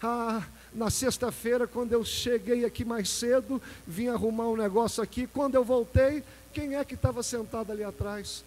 Ah, 0.00 0.42
na 0.74 0.90
sexta-feira, 0.90 1.66
quando 1.66 1.92
eu 1.92 2.04
cheguei 2.04 2.64
aqui 2.64 2.84
mais 2.84 3.08
cedo, 3.08 3.62
vim 3.86 4.08
arrumar 4.08 4.48
um 4.48 4.56
negócio 4.56 5.02
aqui. 5.02 5.26
Quando 5.26 5.54
eu 5.54 5.64
voltei, 5.64 6.22
quem 6.52 6.74
é 6.74 6.84
que 6.84 6.94
estava 6.94 7.22
sentado 7.22 7.70
ali 7.70 7.84
atrás? 7.84 8.44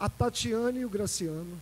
A 0.00 0.08
Tatiane 0.08 0.80
e 0.80 0.84
o 0.84 0.88
Graciano. 0.88 1.60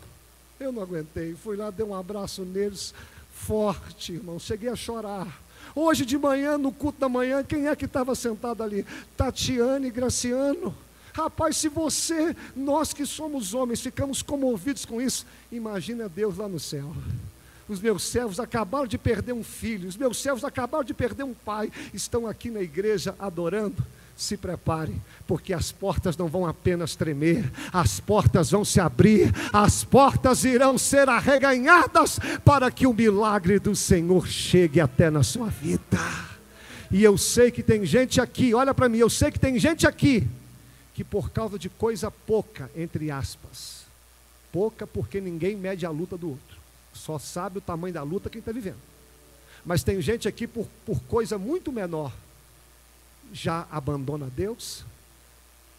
Eu 0.61 0.73
não 0.73 0.83
aguentei, 0.83 1.35
fui 1.35 1.57
lá, 1.57 1.71
dei 1.71 1.85
um 1.85 1.95
abraço 1.95 2.43
neles, 2.43 2.95
forte, 3.33 4.13
irmão. 4.13 4.39
Cheguei 4.39 4.69
a 4.69 4.77
chorar. 4.77 5.43
Hoje 5.75 6.07
de 6.07 6.17
manhã, 6.17 6.57
no 6.57 6.73
culto 6.73 7.01
da 7.01 7.09
manhã, 7.09 7.43
quem 7.43 7.67
é 7.67 7.77
que 7.77 7.85
estava 7.85 8.15
sentado 8.15 8.63
ali? 8.63 8.87
Tatiane 9.17 9.89
e 9.89 9.91
Graciano. 9.91 10.75
Rapaz, 11.13 11.57
se 11.57 11.69
você, 11.69 12.37
nós 12.55 12.93
que 12.93 13.05
somos 13.05 13.55
homens, 13.55 13.81
ficamos 13.81 14.23
comovidos 14.23 14.85
com 14.85 15.01
isso, 15.01 15.27
imagina 15.51 16.09
Deus 16.09 16.37
lá 16.37 16.47
no 16.47 16.61
céu. 16.61 16.95
Os 17.69 17.81
meus 17.81 18.05
servos 18.05 18.39
acabaram 18.39 18.87
de 18.87 18.97
perder 18.97 19.33
um 19.33 19.43
filho, 19.43 19.89
os 19.89 19.97
meus 19.97 20.23
servos 20.23 20.45
acabaram 20.45 20.85
de 20.85 20.95
perder 20.95 21.25
um 21.25 21.35
pai, 21.35 21.71
estão 21.93 22.27
aqui 22.27 22.49
na 22.49 22.61
igreja 22.61 23.15
adorando. 23.19 23.85
Se 24.17 24.35
prepare, 24.35 24.95
porque 25.27 25.53
as 25.53 25.73
portas 25.73 26.17
não 26.17 26.27
vão 26.27 26.47
apenas 26.47 26.97
tremer, 26.97 27.53
as 27.71 28.01
portas 28.01 28.51
vão 28.51 28.65
se 28.65 28.81
abrir, 28.81 29.31
as 29.53 29.85
portas 29.85 30.43
irão 30.43 30.79
ser 30.79 31.07
arreganhadas 31.07 32.19
para 32.43 32.71
que 32.71 32.87
o 32.87 32.95
milagre 32.95 33.59
do 33.59 33.77
Senhor 33.77 34.27
chegue 34.27 34.81
até 34.81 35.11
na 35.11 35.23
sua 35.23 35.49
vida. 35.49 35.99
E 36.91 37.05
eu 37.05 37.19
sei 37.19 37.51
que 37.51 37.63
tem 37.63 37.85
gente 37.85 38.19
aqui, 38.19 38.55
olha 38.55 38.73
para 38.73 38.89
mim, 38.89 38.99
eu 38.99 39.11
sei 39.11 39.31
que 39.31 39.41
tem 39.41 39.59
gente 39.59 39.87
aqui 39.87 40.27
que 40.95 41.05
por 41.05 41.29
causa 41.29 41.59
de 41.59 41.69
coisa 41.69 42.11
pouca, 42.11 42.71
entre 42.75 43.11
aspas, 43.11 43.85
pouca 44.51 44.87
porque 44.87 45.21
ninguém 45.21 45.55
mede 45.55 45.85
a 45.85 45.91
luta 45.91 46.17
do 46.17 46.31
outro 46.31 46.66
só 46.97 47.19
sabe 47.19 47.59
o 47.59 47.61
tamanho 47.61 47.95
da 47.95 48.03
luta 48.03 48.31
quem 48.31 48.41
está 48.41 48.53
vivendo. 48.53 48.81
Mas 49.65 49.83
tem 49.83 50.01
gente 50.01 50.29
aqui 50.29 50.47
por, 50.47 50.67
por 50.85 51.01
coisa 51.03 51.39
muito 51.39 51.73
menor, 51.73 52.13
já 53.33 53.67
abandona 53.71 54.31
Deus, 54.35 54.85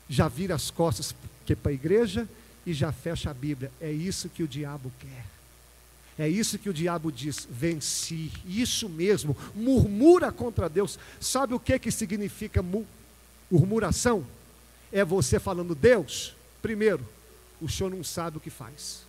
já 0.10 0.28
vira 0.28 0.56
as 0.56 0.70
costas 0.70 1.16
para 1.62 1.72
a 1.72 1.74
igreja 1.74 2.28
e 2.66 2.74
já 2.74 2.92
fecha 2.92 3.30
a 3.30 3.34
Bíblia. 3.34 3.72
É 3.80 3.92
isso 3.92 4.30
que 4.30 4.44
o 4.44 4.48
diabo 4.48 4.92
quer. 5.00 5.26
É 6.20 6.28
isso 6.28 6.58
que 6.58 6.70
o 6.70 6.74
diabo 6.74 7.12
diz: 7.12 7.48
venci. 7.50 8.32
Isso 8.46 8.90
mesmo, 8.90 9.38
murmura 9.56 10.32
contra 10.32 10.68
Deus. 10.68 11.00
Sabe 11.20 11.54
o 11.54 11.60
que, 11.60 11.78
que 11.80 11.92
significa 11.92 12.64
murmuração? 13.52 14.26
É 14.92 15.06
você 15.06 15.40
falando, 15.40 15.76
Deus, 15.76 16.36
primeiro, 16.62 17.08
o 17.62 17.70
senhor 17.70 17.90
não 17.90 18.04
sabe 18.04 18.38
o 18.38 18.42
que 18.42 18.50
faz. 18.50 19.07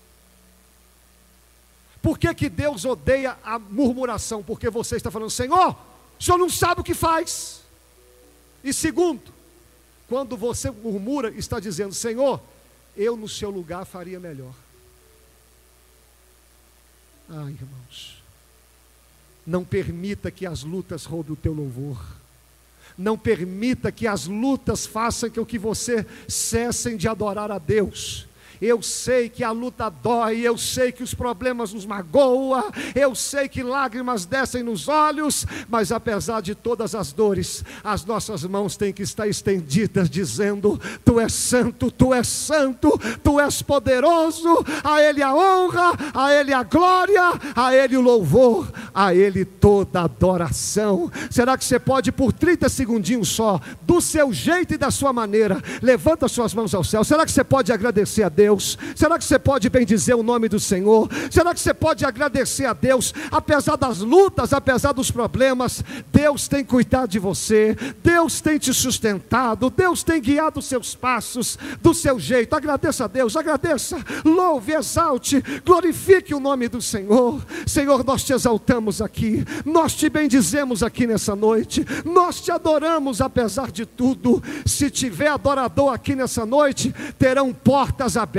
Por 2.08 2.18
que, 2.18 2.32
que 2.32 2.48
Deus 2.48 2.86
odeia 2.86 3.36
a 3.44 3.58
murmuração? 3.58 4.42
Porque 4.42 4.70
você 4.70 4.96
está 4.96 5.10
falando, 5.10 5.28
Senhor, 5.28 5.76
o 6.18 6.24
Senhor 6.24 6.38
não 6.38 6.48
sabe 6.48 6.80
o 6.80 6.84
que 6.84 6.94
faz. 6.94 7.60
E 8.64 8.72
segundo, 8.72 9.30
quando 10.08 10.34
você 10.34 10.70
murmura, 10.70 11.28
está 11.32 11.60
dizendo, 11.60 11.92
Senhor, 11.92 12.40
eu 12.96 13.14
no 13.14 13.28
seu 13.28 13.50
lugar 13.50 13.84
faria 13.84 14.18
melhor. 14.18 14.54
Ai, 17.28 17.50
irmãos, 17.50 18.22
não 19.46 19.62
permita 19.62 20.30
que 20.30 20.46
as 20.46 20.62
lutas 20.62 21.04
roubem 21.04 21.34
o 21.34 21.36
teu 21.36 21.52
louvor. 21.52 22.02
Não 22.96 23.18
permita 23.18 23.92
que 23.92 24.06
as 24.06 24.26
lutas 24.26 24.86
façam 24.86 25.28
com 25.28 25.44
que 25.44 25.58
você 25.58 26.06
cessem 26.26 26.96
de 26.96 27.06
adorar 27.06 27.50
a 27.50 27.58
Deus 27.58 28.27
Eu 28.60 28.82
sei 28.82 29.28
que 29.28 29.44
a 29.44 29.52
luta 29.52 29.88
dói, 29.88 30.40
eu 30.40 30.58
sei 30.58 30.90
que 30.90 31.02
os 31.02 31.14
problemas 31.14 31.72
nos 31.72 31.86
magoam, 31.86 32.64
eu 32.94 33.14
sei 33.14 33.48
que 33.48 33.62
lágrimas 33.62 34.24
descem 34.24 34.62
nos 34.62 34.88
olhos, 34.88 35.46
mas 35.68 35.92
apesar 35.92 36.40
de 36.42 36.54
todas 36.54 36.94
as 36.94 37.12
dores, 37.12 37.64
as 37.84 38.04
nossas 38.04 38.42
mãos 38.44 38.76
têm 38.76 38.92
que 38.92 39.02
estar 39.02 39.28
estendidas, 39.28 40.10
dizendo: 40.10 40.80
Tu 41.04 41.20
és 41.20 41.32
santo, 41.32 41.90
Tu 41.90 42.12
és 42.12 42.26
santo, 42.26 42.98
Tu 43.22 43.40
és 43.40 43.62
poderoso, 43.62 44.64
a 44.82 45.00
Ele 45.02 45.22
a 45.22 45.34
honra, 45.34 45.92
a 46.12 46.34
Ele 46.34 46.52
a 46.52 46.62
glória, 46.62 47.22
a 47.54 47.74
Ele 47.74 47.96
o 47.96 48.00
louvor, 48.00 48.70
a 48.92 49.14
Ele 49.14 49.44
toda 49.44 50.02
adoração. 50.02 51.10
Será 51.30 51.56
que 51.56 51.64
você 51.64 51.78
pode, 51.78 52.10
por 52.10 52.32
30 52.32 52.68
segundinhos 52.68 53.28
só, 53.28 53.60
do 53.82 54.00
seu 54.00 54.32
jeito 54.32 54.74
e 54.74 54.78
da 54.78 54.90
sua 54.90 55.12
maneira, 55.12 55.62
levanta 55.80 56.26
suas 56.26 56.52
mãos 56.52 56.74
ao 56.74 56.82
céu? 56.82 57.04
Será 57.04 57.24
que 57.24 57.32
você 57.32 57.44
pode 57.44 57.72
agradecer 57.72 58.24
a 58.24 58.28
Deus? 58.28 58.47
Será 58.94 59.18
que 59.18 59.24
você 59.24 59.38
pode 59.38 59.68
bendizer 59.68 60.16
o 60.16 60.22
nome 60.22 60.48
do 60.48 60.60
Senhor? 60.60 61.08
Será 61.30 61.52
que 61.52 61.60
você 61.60 61.74
pode 61.74 62.04
agradecer 62.04 62.64
a 62.64 62.72
Deus, 62.72 63.12
apesar 63.30 63.76
das 63.76 63.98
lutas, 63.98 64.52
apesar 64.52 64.92
dos 64.92 65.10
problemas? 65.10 65.84
Deus 66.12 66.48
tem 66.48 66.64
cuidado 66.64 67.10
de 67.10 67.18
você, 67.18 67.76
Deus 68.02 68.40
tem 68.40 68.58
te 68.58 68.72
sustentado, 68.72 69.70
Deus 69.70 70.02
tem 70.02 70.20
guiado 70.20 70.60
os 70.60 70.66
seus 70.66 70.94
passos 70.94 71.58
do 71.82 71.92
seu 71.92 72.18
jeito. 72.18 72.54
Agradeça 72.54 73.04
a 73.04 73.08
Deus, 73.08 73.36
agradeça, 73.36 74.02
louve, 74.24 74.72
exalte, 74.72 75.42
glorifique 75.64 76.34
o 76.34 76.40
nome 76.40 76.68
do 76.68 76.80
Senhor. 76.80 77.44
Senhor, 77.66 78.04
nós 78.04 78.24
te 78.24 78.32
exaltamos 78.32 79.02
aqui, 79.02 79.44
nós 79.64 79.94
te 79.94 80.08
bendizemos 80.08 80.82
aqui 80.82 81.06
nessa 81.06 81.34
noite, 81.34 81.84
nós 82.04 82.40
te 82.40 82.50
adoramos 82.50 83.20
apesar 83.20 83.70
de 83.70 83.84
tudo. 83.84 84.42
Se 84.64 84.90
tiver 84.90 85.28
adorador 85.28 85.92
aqui 85.92 86.14
nessa 86.14 86.46
noite, 86.46 86.94
terão 87.18 87.52
portas 87.52 88.16
abertas, 88.16 88.37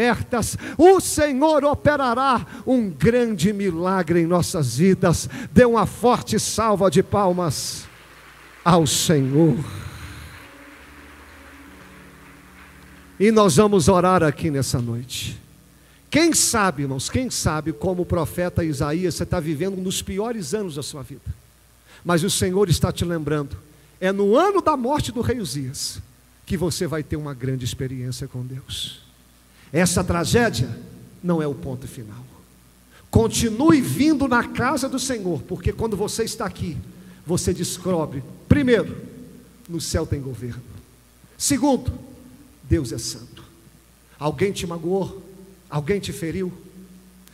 o 0.77 0.99
Senhor 0.99 1.63
operará 1.65 2.45
um 2.65 2.89
grande 2.89 3.51
milagre 3.51 4.21
em 4.21 4.25
nossas 4.25 4.77
vidas. 4.77 5.29
Dê 5.51 5.65
uma 5.65 5.85
forte 5.85 6.39
salva 6.39 6.89
de 6.89 7.03
palmas 7.03 7.85
ao 8.63 8.85
Senhor. 8.87 9.57
E 13.19 13.31
nós 13.31 13.57
vamos 13.57 13.89
orar 13.89 14.23
aqui 14.23 14.49
nessa 14.49 14.79
noite. 14.79 15.37
Quem 16.09 16.33
sabe, 16.33 16.83
irmãos, 16.83 17.09
quem 17.09 17.29
sabe, 17.29 17.73
como 17.73 18.01
o 18.01 18.05
profeta 18.05 18.63
Isaías, 18.63 19.15
você 19.15 19.23
está 19.23 19.39
vivendo 19.39 19.77
um 19.77 19.83
dos 19.83 20.01
piores 20.01 20.53
anos 20.53 20.75
da 20.75 20.81
sua 20.81 21.03
vida. 21.03 21.21
Mas 22.03 22.23
o 22.23 22.29
Senhor 22.29 22.69
está 22.69 22.91
te 22.91 23.03
lembrando, 23.03 23.57
é 23.99 24.11
no 24.11 24.37
ano 24.37 24.61
da 24.61 24.77
morte 24.77 25.11
do 25.11 25.21
rei 25.21 25.39
Uzias 25.39 26.01
que 26.45 26.57
você 26.57 26.87
vai 26.87 27.03
ter 27.03 27.15
uma 27.15 27.33
grande 27.33 27.63
experiência 27.63 28.27
com 28.27 28.43
Deus. 28.43 29.08
Essa 29.71 30.03
tragédia 30.03 30.69
não 31.23 31.41
é 31.41 31.47
o 31.47 31.53
ponto 31.53 31.87
final. 31.87 32.23
Continue 33.09 33.81
vindo 33.81 34.27
na 34.27 34.47
casa 34.47 34.87
do 34.87 34.99
Senhor, 34.99 35.41
porque 35.43 35.73
quando 35.73 35.97
você 35.97 36.23
está 36.23 36.45
aqui, 36.45 36.77
você 37.25 37.53
descobre, 37.53 38.23
primeiro, 38.47 38.97
no 39.67 39.81
céu 39.81 40.05
tem 40.05 40.21
governo. 40.21 40.61
Segundo, 41.37 41.91
Deus 42.63 42.91
é 42.91 42.97
santo. 42.97 43.43
Alguém 44.19 44.51
te 44.51 44.67
magoou? 44.67 45.23
Alguém 45.69 45.99
te 45.99 46.11
feriu? 46.11 46.51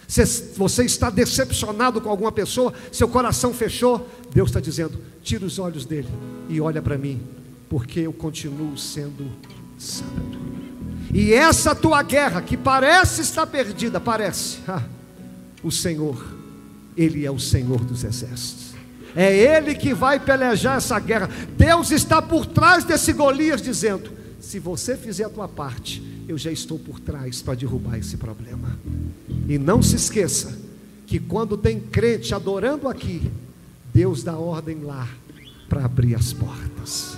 Você 0.08 0.86
está 0.86 1.10
decepcionado 1.10 2.00
com 2.00 2.10
alguma 2.10 2.32
pessoa, 2.32 2.74
seu 2.92 3.08
coração 3.08 3.54
fechou, 3.54 4.08
Deus 4.34 4.50
está 4.50 4.60
dizendo: 4.60 5.00
tira 5.24 5.46
os 5.46 5.58
olhos 5.58 5.86
dele 5.86 6.10
e 6.48 6.62
olha 6.62 6.82
para 6.82 6.98
mim, 6.98 7.22
porque 7.68 8.02
eu 8.02 8.14
continuo 8.14 8.78
sendo 8.78 9.32
santo. 9.80 10.45
E 11.14 11.34
essa 11.34 11.74
tua 11.74 12.02
guerra, 12.04 12.42
que 12.42 12.58
parece 12.58 13.22
estar 13.22 13.48
perdida, 13.48 14.00
parece, 14.00 14.60
ah, 14.68 14.84
o 15.64 15.72
Senhor, 15.72 16.24
Ele 16.96 17.26
é 17.26 17.32
o 17.32 17.40
Senhor 17.40 17.84
dos 17.84 18.04
exércitos. 18.04 18.74
É 19.16 19.34
Ele 19.34 19.76
que 19.76 19.94
vai 19.94 20.20
pelejar 20.20 20.78
essa 20.78 21.00
guerra. 21.00 21.30
Deus 21.58 21.92
está 21.92 22.22
por 22.22 22.46
trás 22.46 22.84
desse 22.84 23.14
Golias, 23.14 23.62
dizendo: 23.62 24.12
se 24.42 24.60
você 24.60 24.98
fizer 24.98 25.24
a 25.24 25.30
tua 25.30 25.48
parte, 25.48 26.04
eu 26.28 26.38
já 26.38 26.52
estou 26.52 26.78
por 26.78 27.00
trás 27.00 27.42
para 27.42 27.56
derrubar 27.56 27.98
esse 27.98 28.18
problema. 28.18 28.78
E 29.48 29.58
não 29.58 29.82
se 29.82 29.96
esqueça 29.96 30.58
que 31.08 31.20
quando 31.20 31.56
tem 31.56 31.80
crente 31.80 32.34
adorando 32.34 32.90
aqui, 32.90 33.32
Deus 33.94 34.24
dá 34.24 34.38
ordem 34.38 34.82
lá 34.82 35.08
para 35.70 35.86
abrir 35.86 36.16
as 36.16 36.34
portas. 36.34 37.18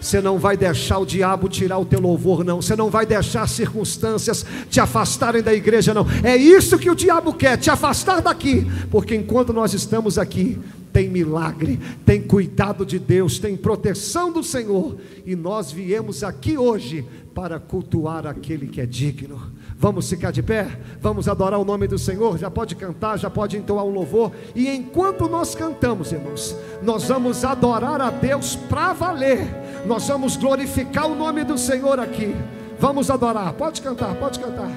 Você 0.00 0.20
não 0.20 0.38
vai 0.38 0.56
deixar 0.56 0.98
o 0.98 1.06
diabo 1.06 1.48
tirar 1.48 1.78
o 1.78 1.84
teu 1.84 2.00
louvor, 2.00 2.44
não. 2.44 2.62
Você 2.62 2.76
não 2.76 2.90
vai 2.90 3.04
deixar 3.04 3.48
circunstâncias 3.48 4.44
te 4.70 4.80
afastarem 4.80 5.42
da 5.42 5.52
igreja, 5.52 5.92
não. 5.92 6.06
É 6.22 6.36
isso 6.36 6.78
que 6.78 6.90
o 6.90 6.94
diabo 6.94 7.32
quer, 7.32 7.56
te 7.56 7.70
afastar 7.70 8.20
daqui. 8.20 8.66
Porque 8.90 9.14
enquanto 9.14 9.52
nós 9.52 9.74
estamos 9.74 10.18
aqui, 10.18 10.58
tem 10.92 11.08
milagre, 11.08 11.78
tem 12.04 12.22
cuidado 12.22 12.84
de 12.84 12.98
Deus, 12.98 13.38
tem 13.38 13.56
proteção 13.56 14.32
do 14.32 14.42
Senhor. 14.42 14.96
E 15.24 15.36
nós 15.36 15.70
viemos 15.70 16.24
aqui 16.24 16.56
hoje 16.56 17.04
para 17.34 17.58
cultuar 17.60 18.26
aquele 18.26 18.66
que 18.66 18.80
é 18.80 18.86
digno. 18.86 19.40
Vamos 19.76 20.10
ficar 20.10 20.32
de 20.32 20.42
pé? 20.42 20.76
Vamos 21.00 21.28
adorar 21.28 21.60
o 21.60 21.64
nome 21.64 21.86
do 21.86 21.96
Senhor? 21.98 22.36
Já 22.36 22.50
pode 22.50 22.74
cantar, 22.74 23.16
já 23.16 23.30
pode 23.30 23.56
entoar 23.56 23.84
um 23.84 23.90
louvor. 23.90 24.32
E 24.56 24.68
enquanto 24.68 25.28
nós 25.28 25.54
cantamos, 25.54 26.10
irmãos, 26.10 26.56
nós 26.82 27.04
vamos 27.04 27.44
adorar 27.44 28.00
a 28.00 28.10
Deus 28.10 28.56
para 28.56 28.92
valer. 28.92 29.67
Nós 29.86 30.06
vamos 30.08 30.36
glorificar 30.36 31.06
o 31.06 31.14
nome 31.14 31.44
do 31.44 31.56
Senhor 31.56 31.98
aqui. 31.98 32.34
Vamos 32.78 33.10
adorar. 33.10 33.52
Pode 33.54 33.80
cantar, 33.82 34.14
pode 34.16 34.38
cantar. 34.38 34.70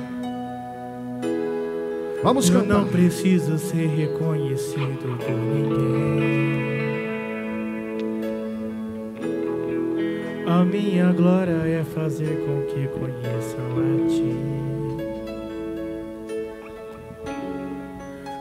Vamos 2.24 2.50
Eu 2.50 2.62
cantar. 2.62 2.78
não 2.80 2.88
preciso 2.88 3.58
ser 3.58 3.88
reconhecido 3.88 5.18
por 5.18 5.36
ninguém. 5.36 6.42
A 10.48 10.64
minha 10.64 11.12
glória 11.14 11.52
é 11.66 11.84
fazer 11.96 12.38
com 12.46 12.62
que 12.68 12.88
conheçam 12.88 13.66
a 13.78 14.08
ti. 14.08 14.36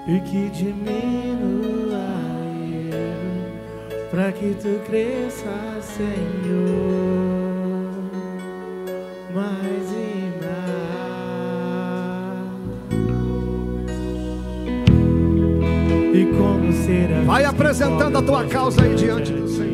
E 0.08 0.20
que 0.22 0.48
diminua 0.50 1.70
eu, 1.70 1.79
para 4.10 4.32
que 4.32 4.54
tu 4.54 4.80
cresça, 4.86 5.78
Senhor. 5.80 6.10
Mais 9.32 9.92
e 9.92 10.32
mais. 10.40 10.60
E 16.12 16.26
como 16.36 16.72
será? 16.72 17.20
Vai 17.24 17.44
apresentando 17.44 18.18
a 18.18 18.22
tua 18.22 18.44
causa 18.46 18.82
aí 18.82 18.94
diante 18.96 19.32
do 19.32 19.48
Senhor. 19.48 19.69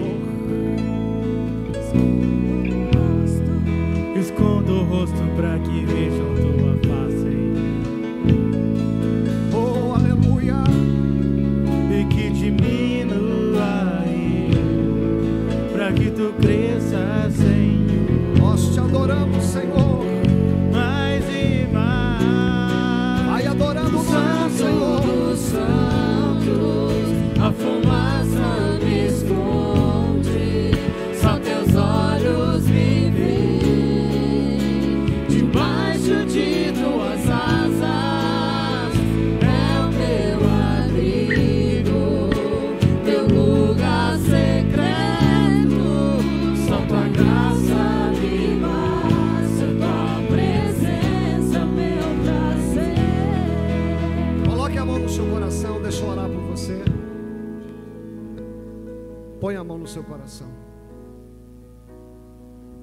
Seu 59.96 60.04
coração. 60.04 60.52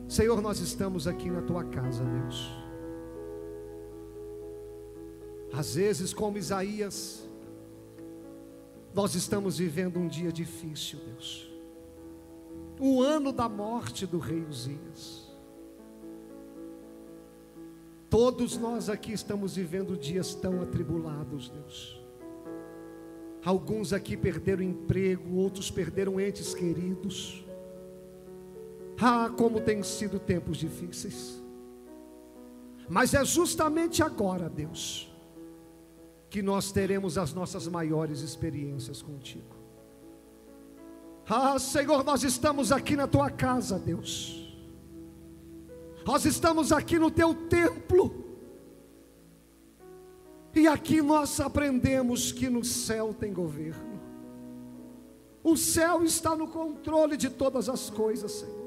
Senhor, 0.09 0.41
nós 0.41 0.59
estamos 0.59 1.07
aqui 1.07 1.29
na 1.29 1.43
tua 1.43 1.63
casa, 1.63 2.03
Deus. 2.03 2.51
Às 5.53 5.75
vezes, 5.75 6.11
como 6.11 6.39
Isaías, 6.39 7.29
nós 8.95 9.13
estamos 9.13 9.59
vivendo 9.59 9.99
um 9.99 10.07
dia 10.07 10.31
difícil, 10.31 10.99
Deus. 11.05 11.51
O 12.79 13.03
ano 13.03 13.31
da 13.31 13.47
morte 13.47 14.07
do 14.07 14.17
rei 14.17 14.43
Uzias. 14.43 15.31
Todos 18.09 18.57
nós 18.57 18.89
aqui 18.89 19.13
estamos 19.13 19.55
vivendo 19.55 19.95
dias 19.95 20.33
tão 20.33 20.63
atribulados, 20.63 21.49
Deus. 21.49 22.02
Alguns 23.45 23.91
aqui 23.91 24.15
perderam 24.15 24.63
emprego, 24.63 25.35
outros 25.35 25.69
perderam 25.69 26.19
entes 26.19 26.53
queridos. 26.53 27.43
Ah, 28.99 29.29
como 29.35 29.59
tem 29.59 29.83
sido 29.83 30.19
tempos 30.19 30.57
difíceis. 30.57 31.41
Mas 32.87 33.13
é 33.13 33.23
justamente 33.25 34.01
agora, 34.01 34.49
Deus, 34.49 35.11
que 36.29 36.41
nós 36.41 36.71
teremos 36.71 37.17
as 37.17 37.33
nossas 37.33 37.67
maiores 37.67 38.21
experiências 38.21 39.01
contigo. 39.01 39.55
Ah, 41.27 41.57
Senhor, 41.59 42.03
nós 42.03 42.23
estamos 42.23 42.71
aqui 42.71 42.95
na 42.95 43.07
tua 43.07 43.29
casa, 43.29 43.79
Deus. 43.79 44.43
Nós 46.05 46.25
estamos 46.25 46.71
aqui 46.71 46.99
no 46.99 47.09
teu 47.09 47.33
templo. 47.33 48.22
E 50.55 50.67
aqui 50.67 51.01
nós 51.01 51.39
aprendemos 51.39 52.31
que 52.31 52.49
no 52.49 52.63
céu 52.63 53.13
tem 53.13 53.33
governo. 53.33 53.99
O 55.43 55.57
céu 55.57 56.03
está 56.03 56.35
no 56.35 56.47
controle 56.47 57.17
de 57.17 57.29
todas 57.29 57.67
as 57.67 57.89
coisas, 57.89 58.31
Senhor. 58.31 58.63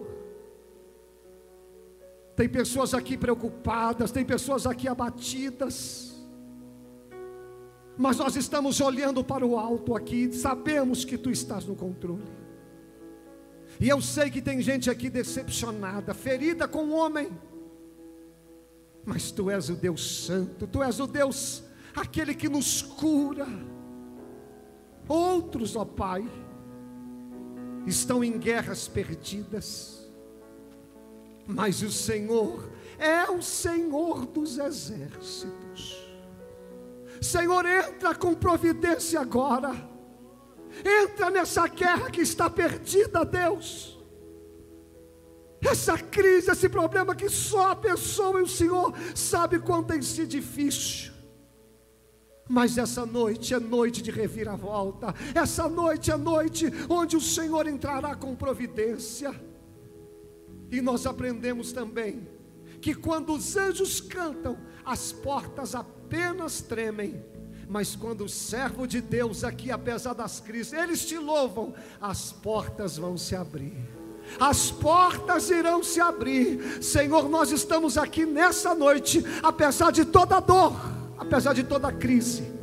Tem 2.34 2.48
pessoas 2.48 2.92
aqui 2.92 3.16
preocupadas, 3.16 4.10
tem 4.10 4.24
pessoas 4.24 4.66
aqui 4.66 4.86
abatidas. 4.86 6.14
Mas 7.96 8.18
nós 8.18 8.36
estamos 8.36 8.78
olhando 8.80 9.24
para 9.24 9.46
o 9.46 9.58
alto 9.58 9.96
aqui, 9.96 10.30
sabemos 10.32 11.02
que 11.02 11.16
tu 11.16 11.30
estás 11.30 11.64
no 11.64 11.74
controle. 11.74 12.22
E 13.80 13.88
eu 13.88 14.02
sei 14.02 14.30
que 14.30 14.42
tem 14.42 14.60
gente 14.60 14.90
aqui 14.90 15.08
decepcionada, 15.08 16.12
ferida 16.12 16.68
com 16.68 16.84
o 16.84 16.92
homem. 16.92 17.30
Mas 19.02 19.30
tu 19.30 19.50
és 19.50 19.70
o 19.70 19.74
Deus 19.74 20.26
Santo, 20.26 20.66
tu 20.66 20.82
és 20.82 21.00
o 21.00 21.06
Deus, 21.06 21.62
aquele 21.96 22.34
que 22.34 22.48
nos 22.48 22.82
cura. 22.82 23.46
Outros, 25.08 25.74
ó 25.76 25.84
Pai, 25.84 26.28
estão 27.86 28.22
em 28.22 28.38
guerras 28.38 28.86
perdidas, 28.86 30.08
mas 31.46 31.82
o 31.82 31.90
Senhor 31.90 32.70
é 32.98 33.30
o 33.30 33.40
Senhor 33.40 34.26
dos 34.26 34.58
exércitos. 34.58 36.04
Senhor, 37.20 37.64
entra 37.64 38.14
com 38.14 38.34
providência 38.34 39.20
agora 39.20 39.96
Entra 40.84 41.30
nessa 41.30 41.66
guerra 41.68 42.10
que 42.10 42.20
está 42.20 42.50
perdida, 42.50 43.24
Deus. 43.24 43.96
Essa 45.62 45.96
crise, 45.96 46.50
esse 46.50 46.68
problema 46.68 47.14
que 47.14 47.28
só 47.28 47.70
a 47.70 47.76
pessoa 47.76 48.40
e 48.40 48.42
o 48.42 48.48
Senhor 48.48 48.92
sabe 49.14 49.58
quanto 49.58 49.88
tem 49.88 50.02
sido 50.02 50.28
difícil. 50.28 51.12
Mas 52.48 52.78
essa 52.78 53.04
noite 53.04 53.54
é 53.54 53.58
noite 53.58 54.02
de 54.02 54.10
reviravolta. 54.10 55.14
Essa 55.34 55.68
noite 55.68 56.10
é 56.10 56.16
noite 56.16 56.66
onde 56.88 57.16
o 57.16 57.20
Senhor 57.20 57.66
entrará 57.66 58.14
com 58.14 58.36
providência. 58.36 59.34
E 60.70 60.80
nós 60.80 61.06
aprendemos 61.06 61.72
também 61.72 62.28
que 62.80 62.94
quando 62.94 63.32
os 63.32 63.56
anjos 63.56 64.00
cantam, 64.00 64.58
as 64.84 65.12
portas 65.12 65.74
apenas 65.74 66.60
tremem 66.60 67.24
mas 67.68 67.96
quando 67.96 68.24
o 68.24 68.28
servo 68.28 68.86
de 68.86 69.00
Deus 69.00 69.42
aqui, 69.42 69.70
apesar 69.70 70.14
das 70.14 70.38
crises, 70.38 70.72
eles 70.72 71.04
te 71.04 71.18
louvam, 71.18 71.74
as 72.00 72.30
portas 72.30 72.96
vão 72.96 73.16
se 73.16 73.34
abrir. 73.34 73.74
As 74.40 74.70
portas 74.70 75.50
irão 75.50 75.82
se 75.82 76.00
abrir. 76.00 76.82
Senhor, 76.82 77.28
nós 77.28 77.50
estamos 77.50 77.96
aqui 77.96 78.24
nessa 78.24 78.74
noite, 78.74 79.24
apesar 79.42 79.90
de 79.90 80.04
toda 80.04 80.40
dor, 80.40 80.74
apesar 81.26 81.54
de 81.54 81.64
toda 81.64 81.92
crise. 81.92 82.54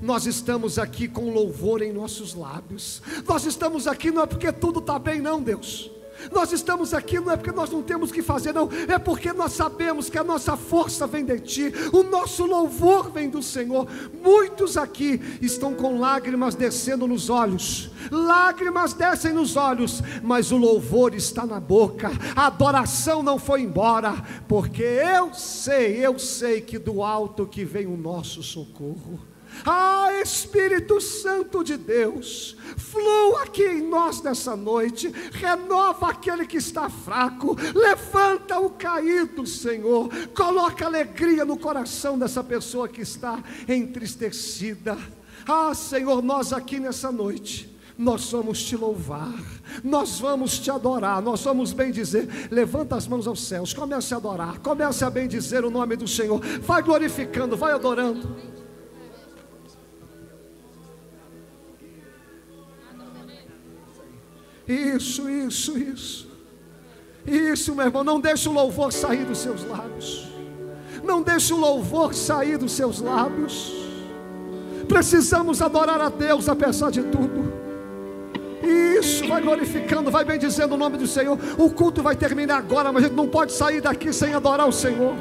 Nós 0.00 0.26
estamos 0.26 0.78
aqui 0.78 1.06
com 1.06 1.30
louvor 1.30 1.82
em 1.82 1.92
nossos 1.92 2.34
lábios. 2.34 3.02
Nós 3.26 3.44
estamos 3.44 3.86
aqui 3.86 4.10
não 4.10 4.22
é 4.22 4.26
porque 4.26 4.50
tudo 4.52 4.80
está 4.80 4.98
bem, 4.98 5.20
não, 5.20 5.40
Deus. 5.40 5.90
Nós 6.32 6.52
estamos 6.52 6.92
aqui 6.94 7.20
não 7.20 7.32
é 7.32 7.36
porque 7.36 7.52
nós 7.52 7.70
não 7.70 7.82
temos 7.82 8.10
que 8.10 8.22
fazer, 8.22 8.52
não, 8.52 8.68
é 8.88 8.98
porque 8.98 9.32
nós 9.32 9.52
sabemos 9.52 10.08
que 10.08 10.18
a 10.18 10.24
nossa 10.24 10.56
força 10.56 11.06
vem 11.06 11.24
de 11.24 11.38
Ti, 11.40 11.72
o 11.92 12.02
nosso 12.02 12.44
louvor 12.44 13.10
vem 13.10 13.28
do 13.28 13.42
Senhor. 13.42 13.86
Muitos 14.22 14.76
aqui 14.76 15.20
estão 15.40 15.74
com 15.74 15.98
lágrimas 15.98 16.54
descendo 16.54 17.06
nos 17.06 17.30
olhos, 17.30 17.90
lágrimas 18.10 18.92
descem 18.92 19.32
nos 19.32 19.56
olhos, 19.56 20.02
mas 20.22 20.50
o 20.52 20.56
louvor 20.56 21.14
está 21.14 21.46
na 21.46 21.60
boca, 21.60 22.10
a 22.34 22.46
adoração 22.46 23.22
não 23.22 23.38
foi 23.38 23.62
embora, 23.62 24.14
porque 24.48 24.82
eu 24.82 25.32
sei, 25.34 26.04
eu 26.04 26.18
sei 26.18 26.60
que 26.60 26.78
do 26.78 27.02
alto 27.02 27.46
que 27.46 27.64
vem 27.64 27.86
o 27.86 27.96
nosso 27.96 28.42
socorro. 28.42 29.35
Ah, 29.64 30.08
Espírito 30.22 31.00
Santo 31.00 31.64
de 31.64 31.76
Deus, 31.76 32.56
flua 32.76 33.42
aqui 33.42 33.64
em 33.64 33.88
nós 33.88 34.22
nessa 34.22 34.56
noite, 34.56 35.12
renova 35.32 36.10
aquele 36.10 36.46
que 36.46 36.56
está 36.56 36.88
fraco, 36.88 37.56
levanta 37.74 38.58
o 38.58 38.70
caído, 38.70 39.46
Senhor, 39.46 40.08
coloca 40.34 40.86
alegria 40.86 41.44
no 41.44 41.56
coração 41.56 42.18
dessa 42.18 42.42
pessoa 42.42 42.88
que 42.88 43.00
está 43.00 43.42
entristecida. 43.68 44.96
Ah, 45.46 45.74
Senhor, 45.74 46.22
nós 46.22 46.52
aqui 46.52 46.80
nessa 46.80 47.12
noite, 47.12 47.76
nós 47.98 48.30
vamos 48.30 48.62
te 48.62 48.76
louvar, 48.76 49.32
nós 49.82 50.20
vamos 50.20 50.58
te 50.58 50.70
adorar, 50.70 51.22
nós 51.22 51.42
vamos 51.42 51.72
bem 51.72 51.90
dizer. 51.90 52.48
Levanta 52.50 52.96
as 52.96 53.06
mãos 53.06 53.26
aos 53.26 53.46
céus, 53.46 53.72
comece 53.72 54.12
a 54.12 54.18
adorar, 54.18 54.58
comece 54.58 55.04
a 55.04 55.10
bem 55.10 55.26
dizer 55.26 55.64
o 55.64 55.70
nome 55.70 55.96
do 55.96 56.06
Senhor, 56.06 56.40
vai 56.60 56.82
glorificando, 56.82 57.56
vai 57.56 57.72
adorando. 57.72 58.55
Isso, 64.66 65.28
isso, 65.28 65.78
isso. 65.78 66.26
Isso, 67.26 67.74
meu 67.74 67.86
irmão, 67.86 68.04
não 68.04 68.20
deixe 68.20 68.48
o 68.48 68.52
louvor 68.52 68.92
sair 68.92 69.24
dos 69.24 69.38
seus 69.38 69.64
lábios. 69.64 70.28
Não 71.02 71.22
deixe 71.22 71.52
o 71.52 71.56
louvor 71.56 72.14
sair 72.14 72.56
dos 72.56 72.72
seus 72.72 73.00
lábios. 73.00 73.72
Precisamos 74.88 75.60
adorar 75.60 76.00
a 76.00 76.08
Deus 76.08 76.48
apesar 76.48 76.90
de 76.90 77.02
tudo. 77.02 77.52
Isso, 78.62 79.26
vai 79.28 79.40
glorificando, 79.42 80.10
vai 80.10 80.24
bendizendo 80.24 80.74
o 80.74 80.78
nome 80.78 80.96
do 80.96 81.06
Senhor. 81.06 81.38
O 81.58 81.70
culto 81.70 82.02
vai 82.02 82.16
terminar 82.16 82.58
agora, 82.58 82.92
mas 82.92 83.04
a 83.04 83.06
gente 83.08 83.16
não 83.16 83.28
pode 83.28 83.52
sair 83.52 83.80
daqui 83.80 84.12
sem 84.12 84.34
adorar 84.34 84.68
o 84.68 84.72
Senhor. 84.72 85.14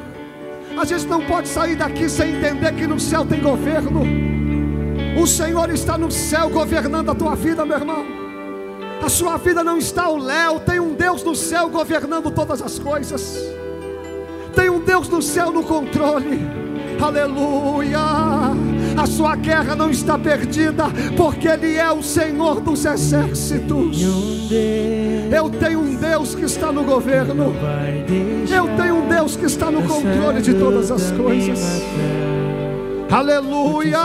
A 0.78 0.86
gente 0.86 1.06
não 1.06 1.26
pode 1.26 1.48
sair 1.48 1.76
daqui 1.76 2.10
sem 2.10 2.36
entender 2.36 2.74
que 2.74 2.88
no 2.88 3.00
céu 3.00 3.26
tem 3.26 3.42
governo. 3.42 4.02
O 5.20 5.28
Senhor 5.28 5.70
está 5.70 5.98
no 5.98 6.12
céu 6.12 6.50
governando 6.50 7.10
a 7.10 7.16
tua 7.16 7.36
vida, 7.36 7.66
meu 7.66 7.78
irmão. 7.78 8.25
A 9.06 9.10
sua 9.10 9.38
vida 9.38 9.64
não 9.64 9.78
está 9.78 10.06
ao 10.06 10.18
léu, 10.18 10.60
tem 10.62 10.80
um 10.80 10.96
Deus 10.96 11.24
no 11.24 11.36
céu 11.36 11.70
governando 11.70 12.32
todas 12.32 12.60
as 12.60 12.80
coisas. 12.80 13.38
Tem 14.56 14.68
um 14.68 14.80
Deus 14.80 15.08
no 15.08 15.22
céu 15.22 15.52
no 15.52 15.62
controle. 15.62 16.42
Aleluia! 17.00 18.00
A 18.98 19.06
sua 19.06 19.36
guerra 19.36 19.76
não 19.76 19.92
está 19.92 20.18
perdida, 20.18 20.86
porque 21.16 21.48
Ele 21.48 21.76
é 21.76 21.92
o 21.92 22.02
Senhor 22.02 22.60
dos 22.60 22.84
exércitos. 22.84 24.02
Eu 25.32 25.52
tenho 25.52 25.82
um 25.82 25.96
Deus 25.96 26.34
que 26.34 26.46
está 26.46 26.72
no 26.72 26.84
governo. 26.84 27.54
Eu 28.50 28.76
tenho 28.76 28.96
um 29.04 29.08
Deus 29.08 29.36
que 29.36 29.46
está 29.46 29.70
no 29.70 29.84
controle 29.84 30.42
de 30.42 30.56
todas 30.56 30.90
as 30.90 31.12
coisas. 31.12 31.60
Aleluia! 33.12 34.00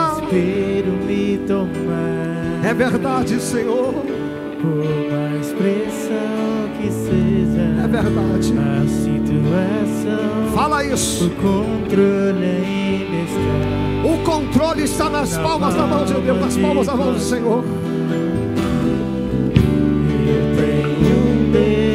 É 2.62 2.74
verdade, 2.74 3.40
Senhor 3.40 4.19
por 4.60 4.84
mais 5.10 5.52
pressão 5.52 6.68
que 6.80 6.90
seja, 6.90 7.62
é 7.82 7.88
verdade. 7.88 8.54
A 8.58 8.86
situação, 8.88 10.52
fala 10.54 10.84
isso. 10.84 11.26
O 11.26 11.30
controle 11.30 12.44
ainda 12.44 13.16
está. 13.24 14.12
O 14.12 14.18
controle 14.24 14.82
está 14.84 15.08
nas 15.08 15.36
na 15.36 15.42
palmas 15.42 15.74
da 15.74 15.86
mão 15.86 16.04
de 16.04 16.14
Deus, 16.14 16.40
nas 16.40 16.56
palmas 16.56 16.86
da 16.86 16.94
mão 16.94 17.12
do 17.12 17.20
Senhor. 17.20 17.64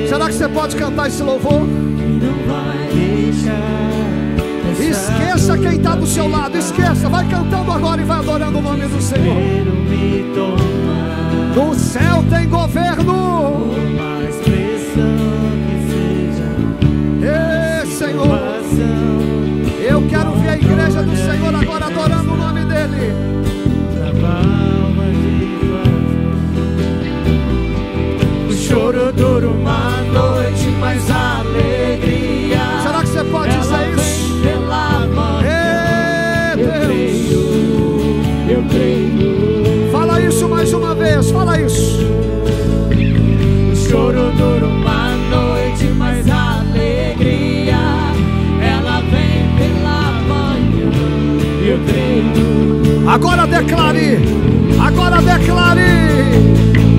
Será 0.07 0.27
que 0.27 0.33
você 0.33 0.47
pode 0.47 0.75
cantar 0.75 1.07
esse 1.07 1.21
louvor? 1.21 1.61
Esqueça 4.79 5.57
quem 5.57 5.77
está 5.77 5.95
do 5.95 6.05
seu 6.05 6.27
lado, 6.27 6.57
esqueça, 6.57 7.09
vai 7.09 7.27
cantando 7.27 7.71
agora 7.71 8.01
e 8.01 8.05
vai 8.05 8.19
adorando 8.19 8.59
o 8.59 8.61
nome 8.61 8.85
do 8.87 9.01
Senhor. 9.01 9.35
No 11.55 11.73
céu 11.73 12.21
tem 12.29 12.49
governo. 12.49 13.71
Por 13.73 13.89
mais 13.91 14.35
pressão 14.35 15.17
que 15.65 15.75
seja. 15.89 16.49
Ei, 17.81 17.85
Senhor. 17.91 18.55
Eu 19.87 20.01
quero 20.09 20.31
ver 20.31 20.49
a 20.49 20.57
igreja 20.57 21.01
do 21.01 21.15
Senhor 21.15 21.55
agora 21.55 21.85
adorando 21.85 22.33
o 22.33 22.35
nome 22.35 22.65
dEle. 22.65 23.13
O 28.49 28.53
choro 28.53 29.13
dura 29.13 29.47
uma 29.47 30.01
noite, 30.11 30.67
mas 30.81 31.09
a 31.09 31.34
declare, 53.61 54.19
agora 54.77 55.21
declare. 55.21 56.94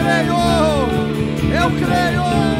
Creio, 0.00 1.62
eu 1.62 1.70
creio. 1.78 2.59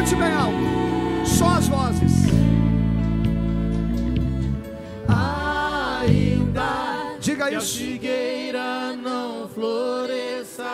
Cante 0.00 0.14
bem 0.14 0.32
alto. 0.32 1.26
Só 1.26 1.48
as 1.48 1.68
vozes. 1.68 2.12
Ainda 5.08 7.16
Diga 7.20 7.48
que 7.48 7.54
a 7.54 7.58
isso. 7.58 7.78
figueira 7.78 8.96
não 8.96 9.48
floresça, 9.48 10.64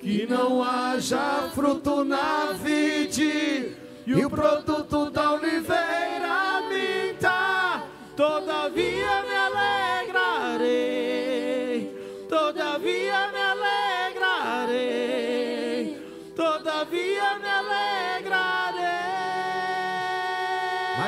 que 0.00 0.26
não 0.28 0.62
haja 0.62 1.48
fruto 1.54 2.04
na 2.04 2.52
vide, 2.52 3.76
e 4.06 4.24
o 4.24 4.28
produto 4.28 5.10
da 5.10 5.32
oliveira 5.32 6.62
minta, 6.68 7.82
todavia 8.16 9.19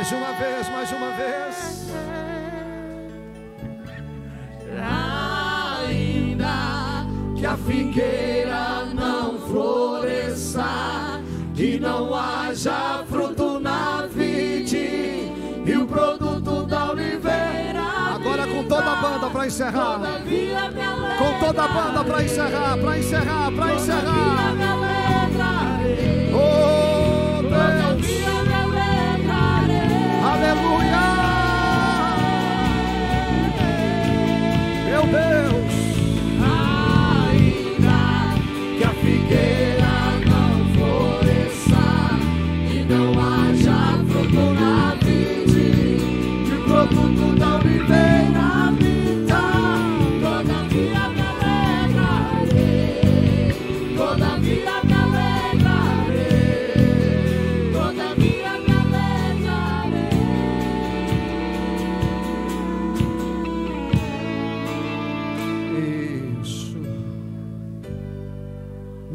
Mais 0.02 0.12
uma 0.14 0.32
vez, 0.32 0.68
mais 0.68 0.90
uma 0.90 1.10
vez. 1.12 1.86
Ainda 5.78 7.06
que 7.36 7.46
a 7.46 7.56
figueira 7.56 8.86
não 8.92 9.38
floresça 9.38 11.20
e 11.56 11.78
não 11.78 12.12
haja 12.12 13.04
fruto 13.08 13.60
na 13.60 14.08
vide 14.12 15.30
e 15.64 15.76
o 15.76 15.86
produto 15.86 16.66
da 16.66 16.90
oliveira 16.90 17.82
Agora 18.16 18.44
com 18.48 18.64
toda 18.64 18.90
a 18.90 18.96
banda 18.96 19.30
para 19.30 19.46
encerrar. 19.46 20.00
Com 21.16 21.46
toda 21.46 21.62
a 21.62 21.68
banda 21.68 22.02
para 22.02 22.24
encerrar, 22.24 22.76
para 22.76 22.98
encerrar, 22.98 23.52
para 23.52 23.74
encerrar. 23.74 25.01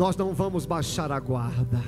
Nós 0.08 0.16
não 0.16 0.34
vamos 0.34 0.66
baixar 0.66 1.12
a 1.12 1.20
guarda. 1.20 1.84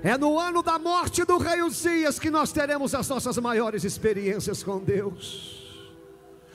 É 0.00 0.16
no 0.16 0.38
ano 0.38 0.62
da 0.62 0.78
morte 0.78 1.24
do 1.24 1.36
rei 1.36 1.60
Uzias 1.60 2.20
que 2.20 2.30
nós 2.30 2.52
teremos 2.52 2.94
as 2.94 3.08
nossas 3.08 3.36
maiores 3.38 3.82
experiências 3.82 4.62
com 4.62 4.78
Deus. 4.78 5.84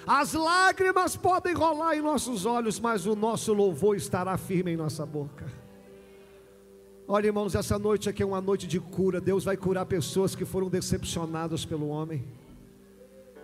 As 0.08 0.32
lágrimas 0.32 1.18
podem 1.18 1.54
rolar 1.54 1.98
em 1.98 2.02
nossos 2.02 2.46
olhos, 2.46 2.80
mas 2.80 3.06
o 3.06 3.18
nosso 3.18 3.52
louvor 3.52 3.98
estará 3.98 4.38
firme 4.38 4.72
em 4.72 4.78
nossa 4.78 5.06
boca. 5.06 5.46
Olha, 7.06 7.28
irmãos, 7.28 7.54
essa 7.54 7.78
noite 7.78 8.08
aqui 8.08 8.24
é 8.24 8.26
uma 8.26 8.40
noite 8.40 8.66
de 8.66 8.80
cura. 8.80 9.20
Deus 9.20 9.44
vai 9.44 9.58
curar 9.58 9.86
pessoas 9.86 10.34
que 10.34 10.46
foram 10.46 10.70
decepcionadas 10.70 11.66
pelo 11.66 11.90
homem. 11.90 12.26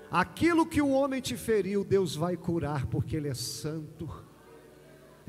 Aquilo 0.10 0.66
que 0.66 0.82
o 0.82 0.92
homem 0.92 1.20
te 1.20 1.36
feriu, 1.36 1.84
Deus 1.84 2.16
vai 2.16 2.38
curar, 2.38 2.86
porque 2.86 3.18
Ele 3.18 3.28
é 3.28 3.34
santo. 3.34 4.29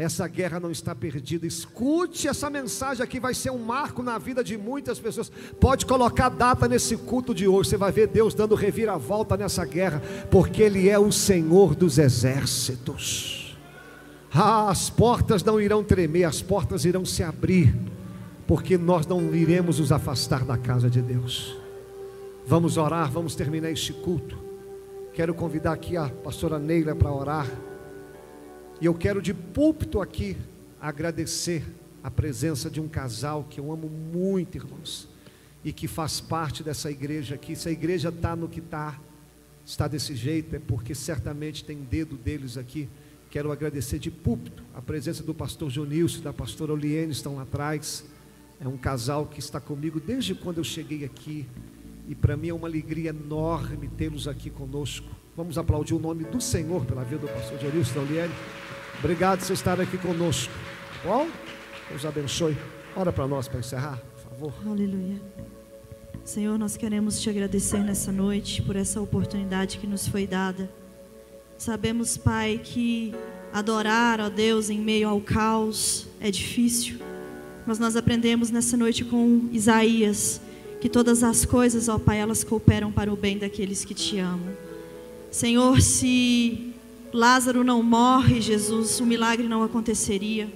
Essa 0.00 0.26
guerra 0.26 0.58
não 0.58 0.70
está 0.70 0.94
perdida. 0.94 1.46
Escute 1.46 2.26
essa 2.26 2.48
mensagem 2.48 3.04
aqui, 3.04 3.20
vai 3.20 3.34
ser 3.34 3.50
um 3.50 3.58
marco 3.58 4.02
na 4.02 4.16
vida 4.16 4.42
de 4.42 4.56
muitas 4.56 4.98
pessoas. 4.98 5.30
Pode 5.60 5.84
colocar 5.84 6.30
data 6.30 6.66
nesse 6.66 6.96
culto 6.96 7.34
de 7.34 7.46
hoje, 7.46 7.68
você 7.68 7.76
vai 7.76 7.92
ver 7.92 8.06
Deus 8.06 8.32
dando 8.32 8.54
reviravolta 8.54 9.36
nessa 9.36 9.64
guerra, 9.66 10.02
porque 10.30 10.62
Ele 10.62 10.88
é 10.88 10.98
o 10.98 11.12
Senhor 11.12 11.74
dos 11.74 11.98
exércitos. 11.98 13.58
Ah, 14.32 14.70
as 14.70 14.88
portas 14.88 15.44
não 15.44 15.60
irão 15.60 15.84
tremer, 15.84 16.24
as 16.24 16.40
portas 16.40 16.86
irão 16.86 17.04
se 17.04 17.22
abrir 17.22 17.74
porque 18.46 18.76
nós 18.76 19.06
não 19.06 19.32
iremos 19.32 19.78
nos 19.78 19.92
afastar 19.92 20.44
da 20.44 20.58
casa 20.58 20.90
de 20.90 21.00
Deus. 21.00 21.56
Vamos 22.44 22.76
orar, 22.76 23.08
vamos 23.08 23.36
terminar 23.36 23.70
este 23.70 23.92
culto. 23.92 24.36
Quero 25.12 25.32
convidar 25.34 25.72
aqui 25.72 25.96
a 25.96 26.08
pastora 26.08 26.58
Neila 26.58 26.96
para 26.96 27.12
orar. 27.12 27.46
E 28.80 28.86
eu 28.86 28.94
quero 28.94 29.20
de 29.20 29.34
púlpito 29.34 30.00
aqui 30.00 30.38
agradecer 30.80 31.62
a 32.02 32.10
presença 32.10 32.70
de 32.70 32.80
um 32.80 32.88
casal 32.88 33.44
que 33.44 33.60
eu 33.60 33.70
amo 33.70 33.90
muito, 33.90 34.56
irmãos, 34.56 35.06
e 35.62 35.70
que 35.70 35.86
faz 35.86 36.18
parte 36.18 36.62
dessa 36.62 36.90
igreja 36.90 37.34
aqui. 37.34 37.54
Se 37.54 37.68
a 37.68 37.72
igreja 37.72 38.08
está 38.08 38.34
no 38.34 38.48
que 38.48 38.60
está, 38.60 38.98
está 39.66 39.86
desse 39.86 40.14
jeito, 40.14 40.56
é 40.56 40.58
porque 40.58 40.94
certamente 40.94 41.62
tem 41.62 41.76
dedo 41.82 42.16
deles 42.16 42.56
aqui. 42.56 42.88
Quero 43.28 43.52
agradecer 43.52 43.98
de 43.98 44.10
púlpito 44.10 44.62
a 44.74 44.80
presença 44.80 45.22
do 45.22 45.34
pastor 45.34 45.68
Jonilson 45.68 46.20
e 46.20 46.22
da 46.22 46.32
pastora 46.32 46.72
Oliene 46.72 47.12
estão 47.12 47.36
lá 47.36 47.42
atrás. 47.42 48.02
É 48.58 48.66
um 48.66 48.78
casal 48.78 49.26
que 49.26 49.40
está 49.40 49.60
comigo 49.60 50.00
desde 50.00 50.34
quando 50.34 50.56
eu 50.56 50.64
cheguei 50.64 51.04
aqui. 51.04 51.46
E 52.08 52.14
para 52.14 52.34
mim 52.34 52.48
é 52.48 52.54
uma 52.54 52.66
alegria 52.66 53.10
enorme 53.10 53.88
tê-los 53.88 54.26
aqui 54.26 54.48
conosco. 54.48 55.19
Vamos 55.36 55.56
aplaudir 55.56 55.94
o 55.94 55.98
nome 55.98 56.24
do 56.24 56.40
Senhor 56.40 56.84
pela 56.84 57.04
vida 57.04 57.26
do 57.26 57.28
pastor 57.28 57.58
Jonilson 57.58 57.90
e 57.90 57.94
da 57.94 58.00
Oliene. 58.00 58.34
Obrigado 58.98 59.46
por 59.46 59.52
estarem 59.52 59.84
aqui 59.84 59.96
conosco. 59.98 60.52
Bom, 61.04 61.28
Deus 61.88 62.04
abençoe. 62.04 62.56
Ora 62.94 63.12
para 63.12 63.26
nós 63.26 63.48
para 63.48 63.60
encerrar, 63.60 63.98
por 64.14 64.30
favor. 64.30 64.54
Aleluia. 64.66 65.20
Senhor, 66.24 66.58
nós 66.58 66.76
queremos 66.76 67.20
te 67.20 67.30
agradecer 67.30 67.78
nessa 67.78 68.12
noite 68.12 68.60
por 68.62 68.76
essa 68.76 69.00
oportunidade 69.00 69.78
que 69.78 69.86
nos 69.86 70.06
foi 70.06 70.26
dada 70.26 70.68
Sabemos, 71.60 72.16
Pai, 72.16 72.58
que 72.64 73.14
adorar 73.52 74.18
a 74.18 74.30
Deus 74.30 74.70
em 74.70 74.78
meio 74.78 75.10
ao 75.10 75.20
caos 75.20 76.06
é 76.18 76.30
difícil. 76.30 76.96
Mas 77.66 77.78
nós 77.78 77.96
aprendemos 77.96 78.50
nessa 78.50 78.78
noite 78.78 79.04
com 79.04 79.46
Isaías 79.52 80.40
que 80.80 80.88
todas 80.88 81.22
as 81.22 81.44
coisas, 81.44 81.86
ó 81.86 81.98
Pai, 81.98 82.18
elas 82.18 82.42
cooperam 82.42 82.90
para 82.90 83.12
o 83.12 83.16
bem 83.16 83.36
daqueles 83.36 83.84
que 83.84 83.92
te 83.92 84.18
amam. 84.18 84.56
Senhor, 85.30 85.80
se 85.80 86.74
Lázaro 87.12 87.62
não 87.62 87.82
morre, 87.82 88.40
Jesus, 88.40 89.00
o 89.00 89.06
milagre 89.06 89.46
não 89.46 89.62
aconteceria. 89.62 90.52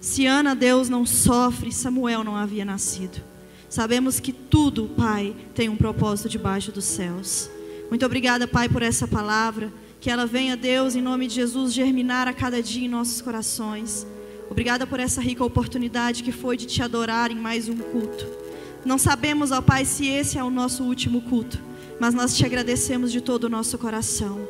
Se 0.00 0.26
Ana, 0.26 0.54
Deus, 0.54 0.88
não 0.88 1.04
sofre, 1.04 1.72
Samuel 1.72 2.24
não 2.24 2.36
havia 2.36 2.64
nascido. 2.64 3.20
Sabemos 3.68 4.20
que 4.20 4.32
tudo, 4.32 4.90
Pai, 4.96 5.34
tem 5.54 5.68
um 5.68 5.76
propósito 5.76 6.28
debaixo 6.28 6.70
dos 6.70 6.84
céus. 6.84 7.48
Muito 7.88 8.04
obrigada, 8.04 8.46
Pai, 8.46 8.68
por 8.68 8.82
essa 8.82 9.08
palavra. 9.08 9.72
Que 10.00 10.10
ela 10.10 10.26
venha, 10.26 10.56
Deus, 10.56 10.96
em 10.96 11.00
nome 11.00 11.26
de 11.26 11.36
Jesus, 11.36 11.72
germinar 11.72 12.26
a 12.26 12.32
cada 12.32 12.62
dia 12.62 12.84
em 12.84 12.88
nossos 12.88 13.22
corações. 13.22 14.06
Obrigada 14.50 14.86
por 14.86 15.00
essa 15.00 15.20
rica 15.20 15.44
oportunidade 15.44 16.22
que 16.22 16.32
foi 16.32 16.56
de 16.56 16.66
te 16.66 16.82
adorar 16.82 17.30
em 17.30 17.36
mais 17.36 17.68
um 17.68 17.76
culto. 17.76 18.26
Não 18.84 18.98
sabemos, 18.98 19.52
ó 19.52 19.62
Pai, 19.62 19.84
se 19.84 20.06
esse 20.06 20.36
é 20.36 20.44
o 20.44 20.50
nosso 20.50 20.82
último 20.82 21.22
culto, 21.22 21.58
mas 22.02 22.14
nós 22.14 22.36
te 22.36 22.44
agradecemos 22.44 23.12
de 23.12 23.20
todo 23.20 23.44
o 23.44 23.48
nosso 23.48 23.78
coração. 23.78 24.40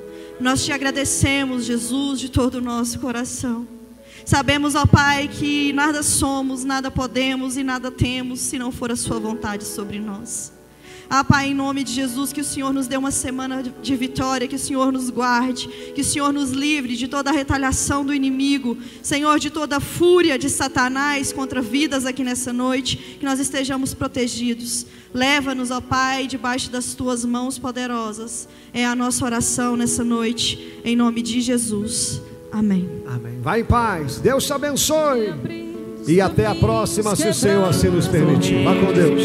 Nós 0.41 0.65
te 0.65 0.73
agradecemos, 0.73 1.67
Jesus, 1.67 2.19
de 2.19 2.31
todo 2.31 2.55
o 2.55 2.61
nosso 2.63 2.99
coração. 2.99 3.69
Sabemos, 4.25 4.75
ó 4.75 4.87
Pai, 4.87 5.29
que 5.29 5.71
nada 5.75 6.03
somos, 6.03 6.65
nada 6.65 6.91
podemos 6.91 7.59
e 7.59 7.63
nada 7.63 7.91
temos 7.91 8.41
se 8.41 8.59
não 8.59 8.73
for 8.73 8.91
a 8.91 8.97
Sua 8.97 9.21
vontade 9.21 9.65
sobre 9.65 10.01
nós. 10.01 10.51
Ah, 11.09 11.23
Pai, 11.23 11.49
em 11.49 11.55
nome 11.55 11.85
de 11.85 11.93
Jesus, 11.93 12.33
que 12.33 12.41
o 12.41 12.45
Senhor 12.45 12.73
nos 12.73 12.87
dê 12.87 12.97
uma 12.97 13.11
semana 13.11 13.63
de 13.63 13.97
vitória, 13.97 14.49
que 14.49 14.57
o 14.57 14.59
Senhor 14.59 14.91
nos 14.91 15.11
guarde, 15.11 15.69
que 15.95 16.01
o 16.01 16.05
Senhor 16.05 16.33
nos 16.33 16.51
livre 16.51 16.97
de 16.97 17.07
toda 17.07 17.31
a 17.31 17.33
retaliação 17.33 18.05
do 18.05 18.15
inimigo, 18.15 18.79
Senhor, 19.03 19.39
de 19.39 19.51
toda 19.51 19.77
a 19.77 19.81
fúria 19.81 20.39
de 20.39 20.49
Satanás 20.49 21.33
contra 21.33 21.61
vidas 21.61 22.07
aqui 22.07 22.25
nessa 22.25 22.53
noite, 22.53 22.97
que 23.19 23.25
nós 23.25 23.39
estejamos 23.41 23.95
protegidos. 23.95 24.87
Leva-nos, 25.13 25.71
ó 25.71 25.81
Pai, 25.81 26.27
debaixo 26.27 26.71
das 26.71 26.95
tuas 26.95 27.25
mãos 27.25 27.59
poderosas. 27.59 28.49
É 28.73 28.87
a 28.87 28.95
nossa 28.95 29.25
oração 29.25 29.77
nessa 29.77 30.03
noite, 30.03 30.81
em 30.85 30.97
nome 30.97 31.21
de 31.21 31.41
Jesus. 31.41 32.23
Amém. 32.51 32.89
Amém. 33.07 33.41
Vai 33.41 33.61
em 33.61 33.65
paz. 33.65 34.19
Deus 34.19 34.45
te 34.45 34.53
abençoe. 34.53 35.33
E 36.07 36.21
até 36.21 36.47
a 36.47 36.55
próxima, 36.55 37.15
se 37.15 37.29
o 37.29 37.35
Senhor 37.35 37.65
assim 37.65 37.89
nos 37.89 38.09
permitir. 38.09 38.65
Vá 38.65 38.75
com 38.75 38.93
Deus. 38.93 39.21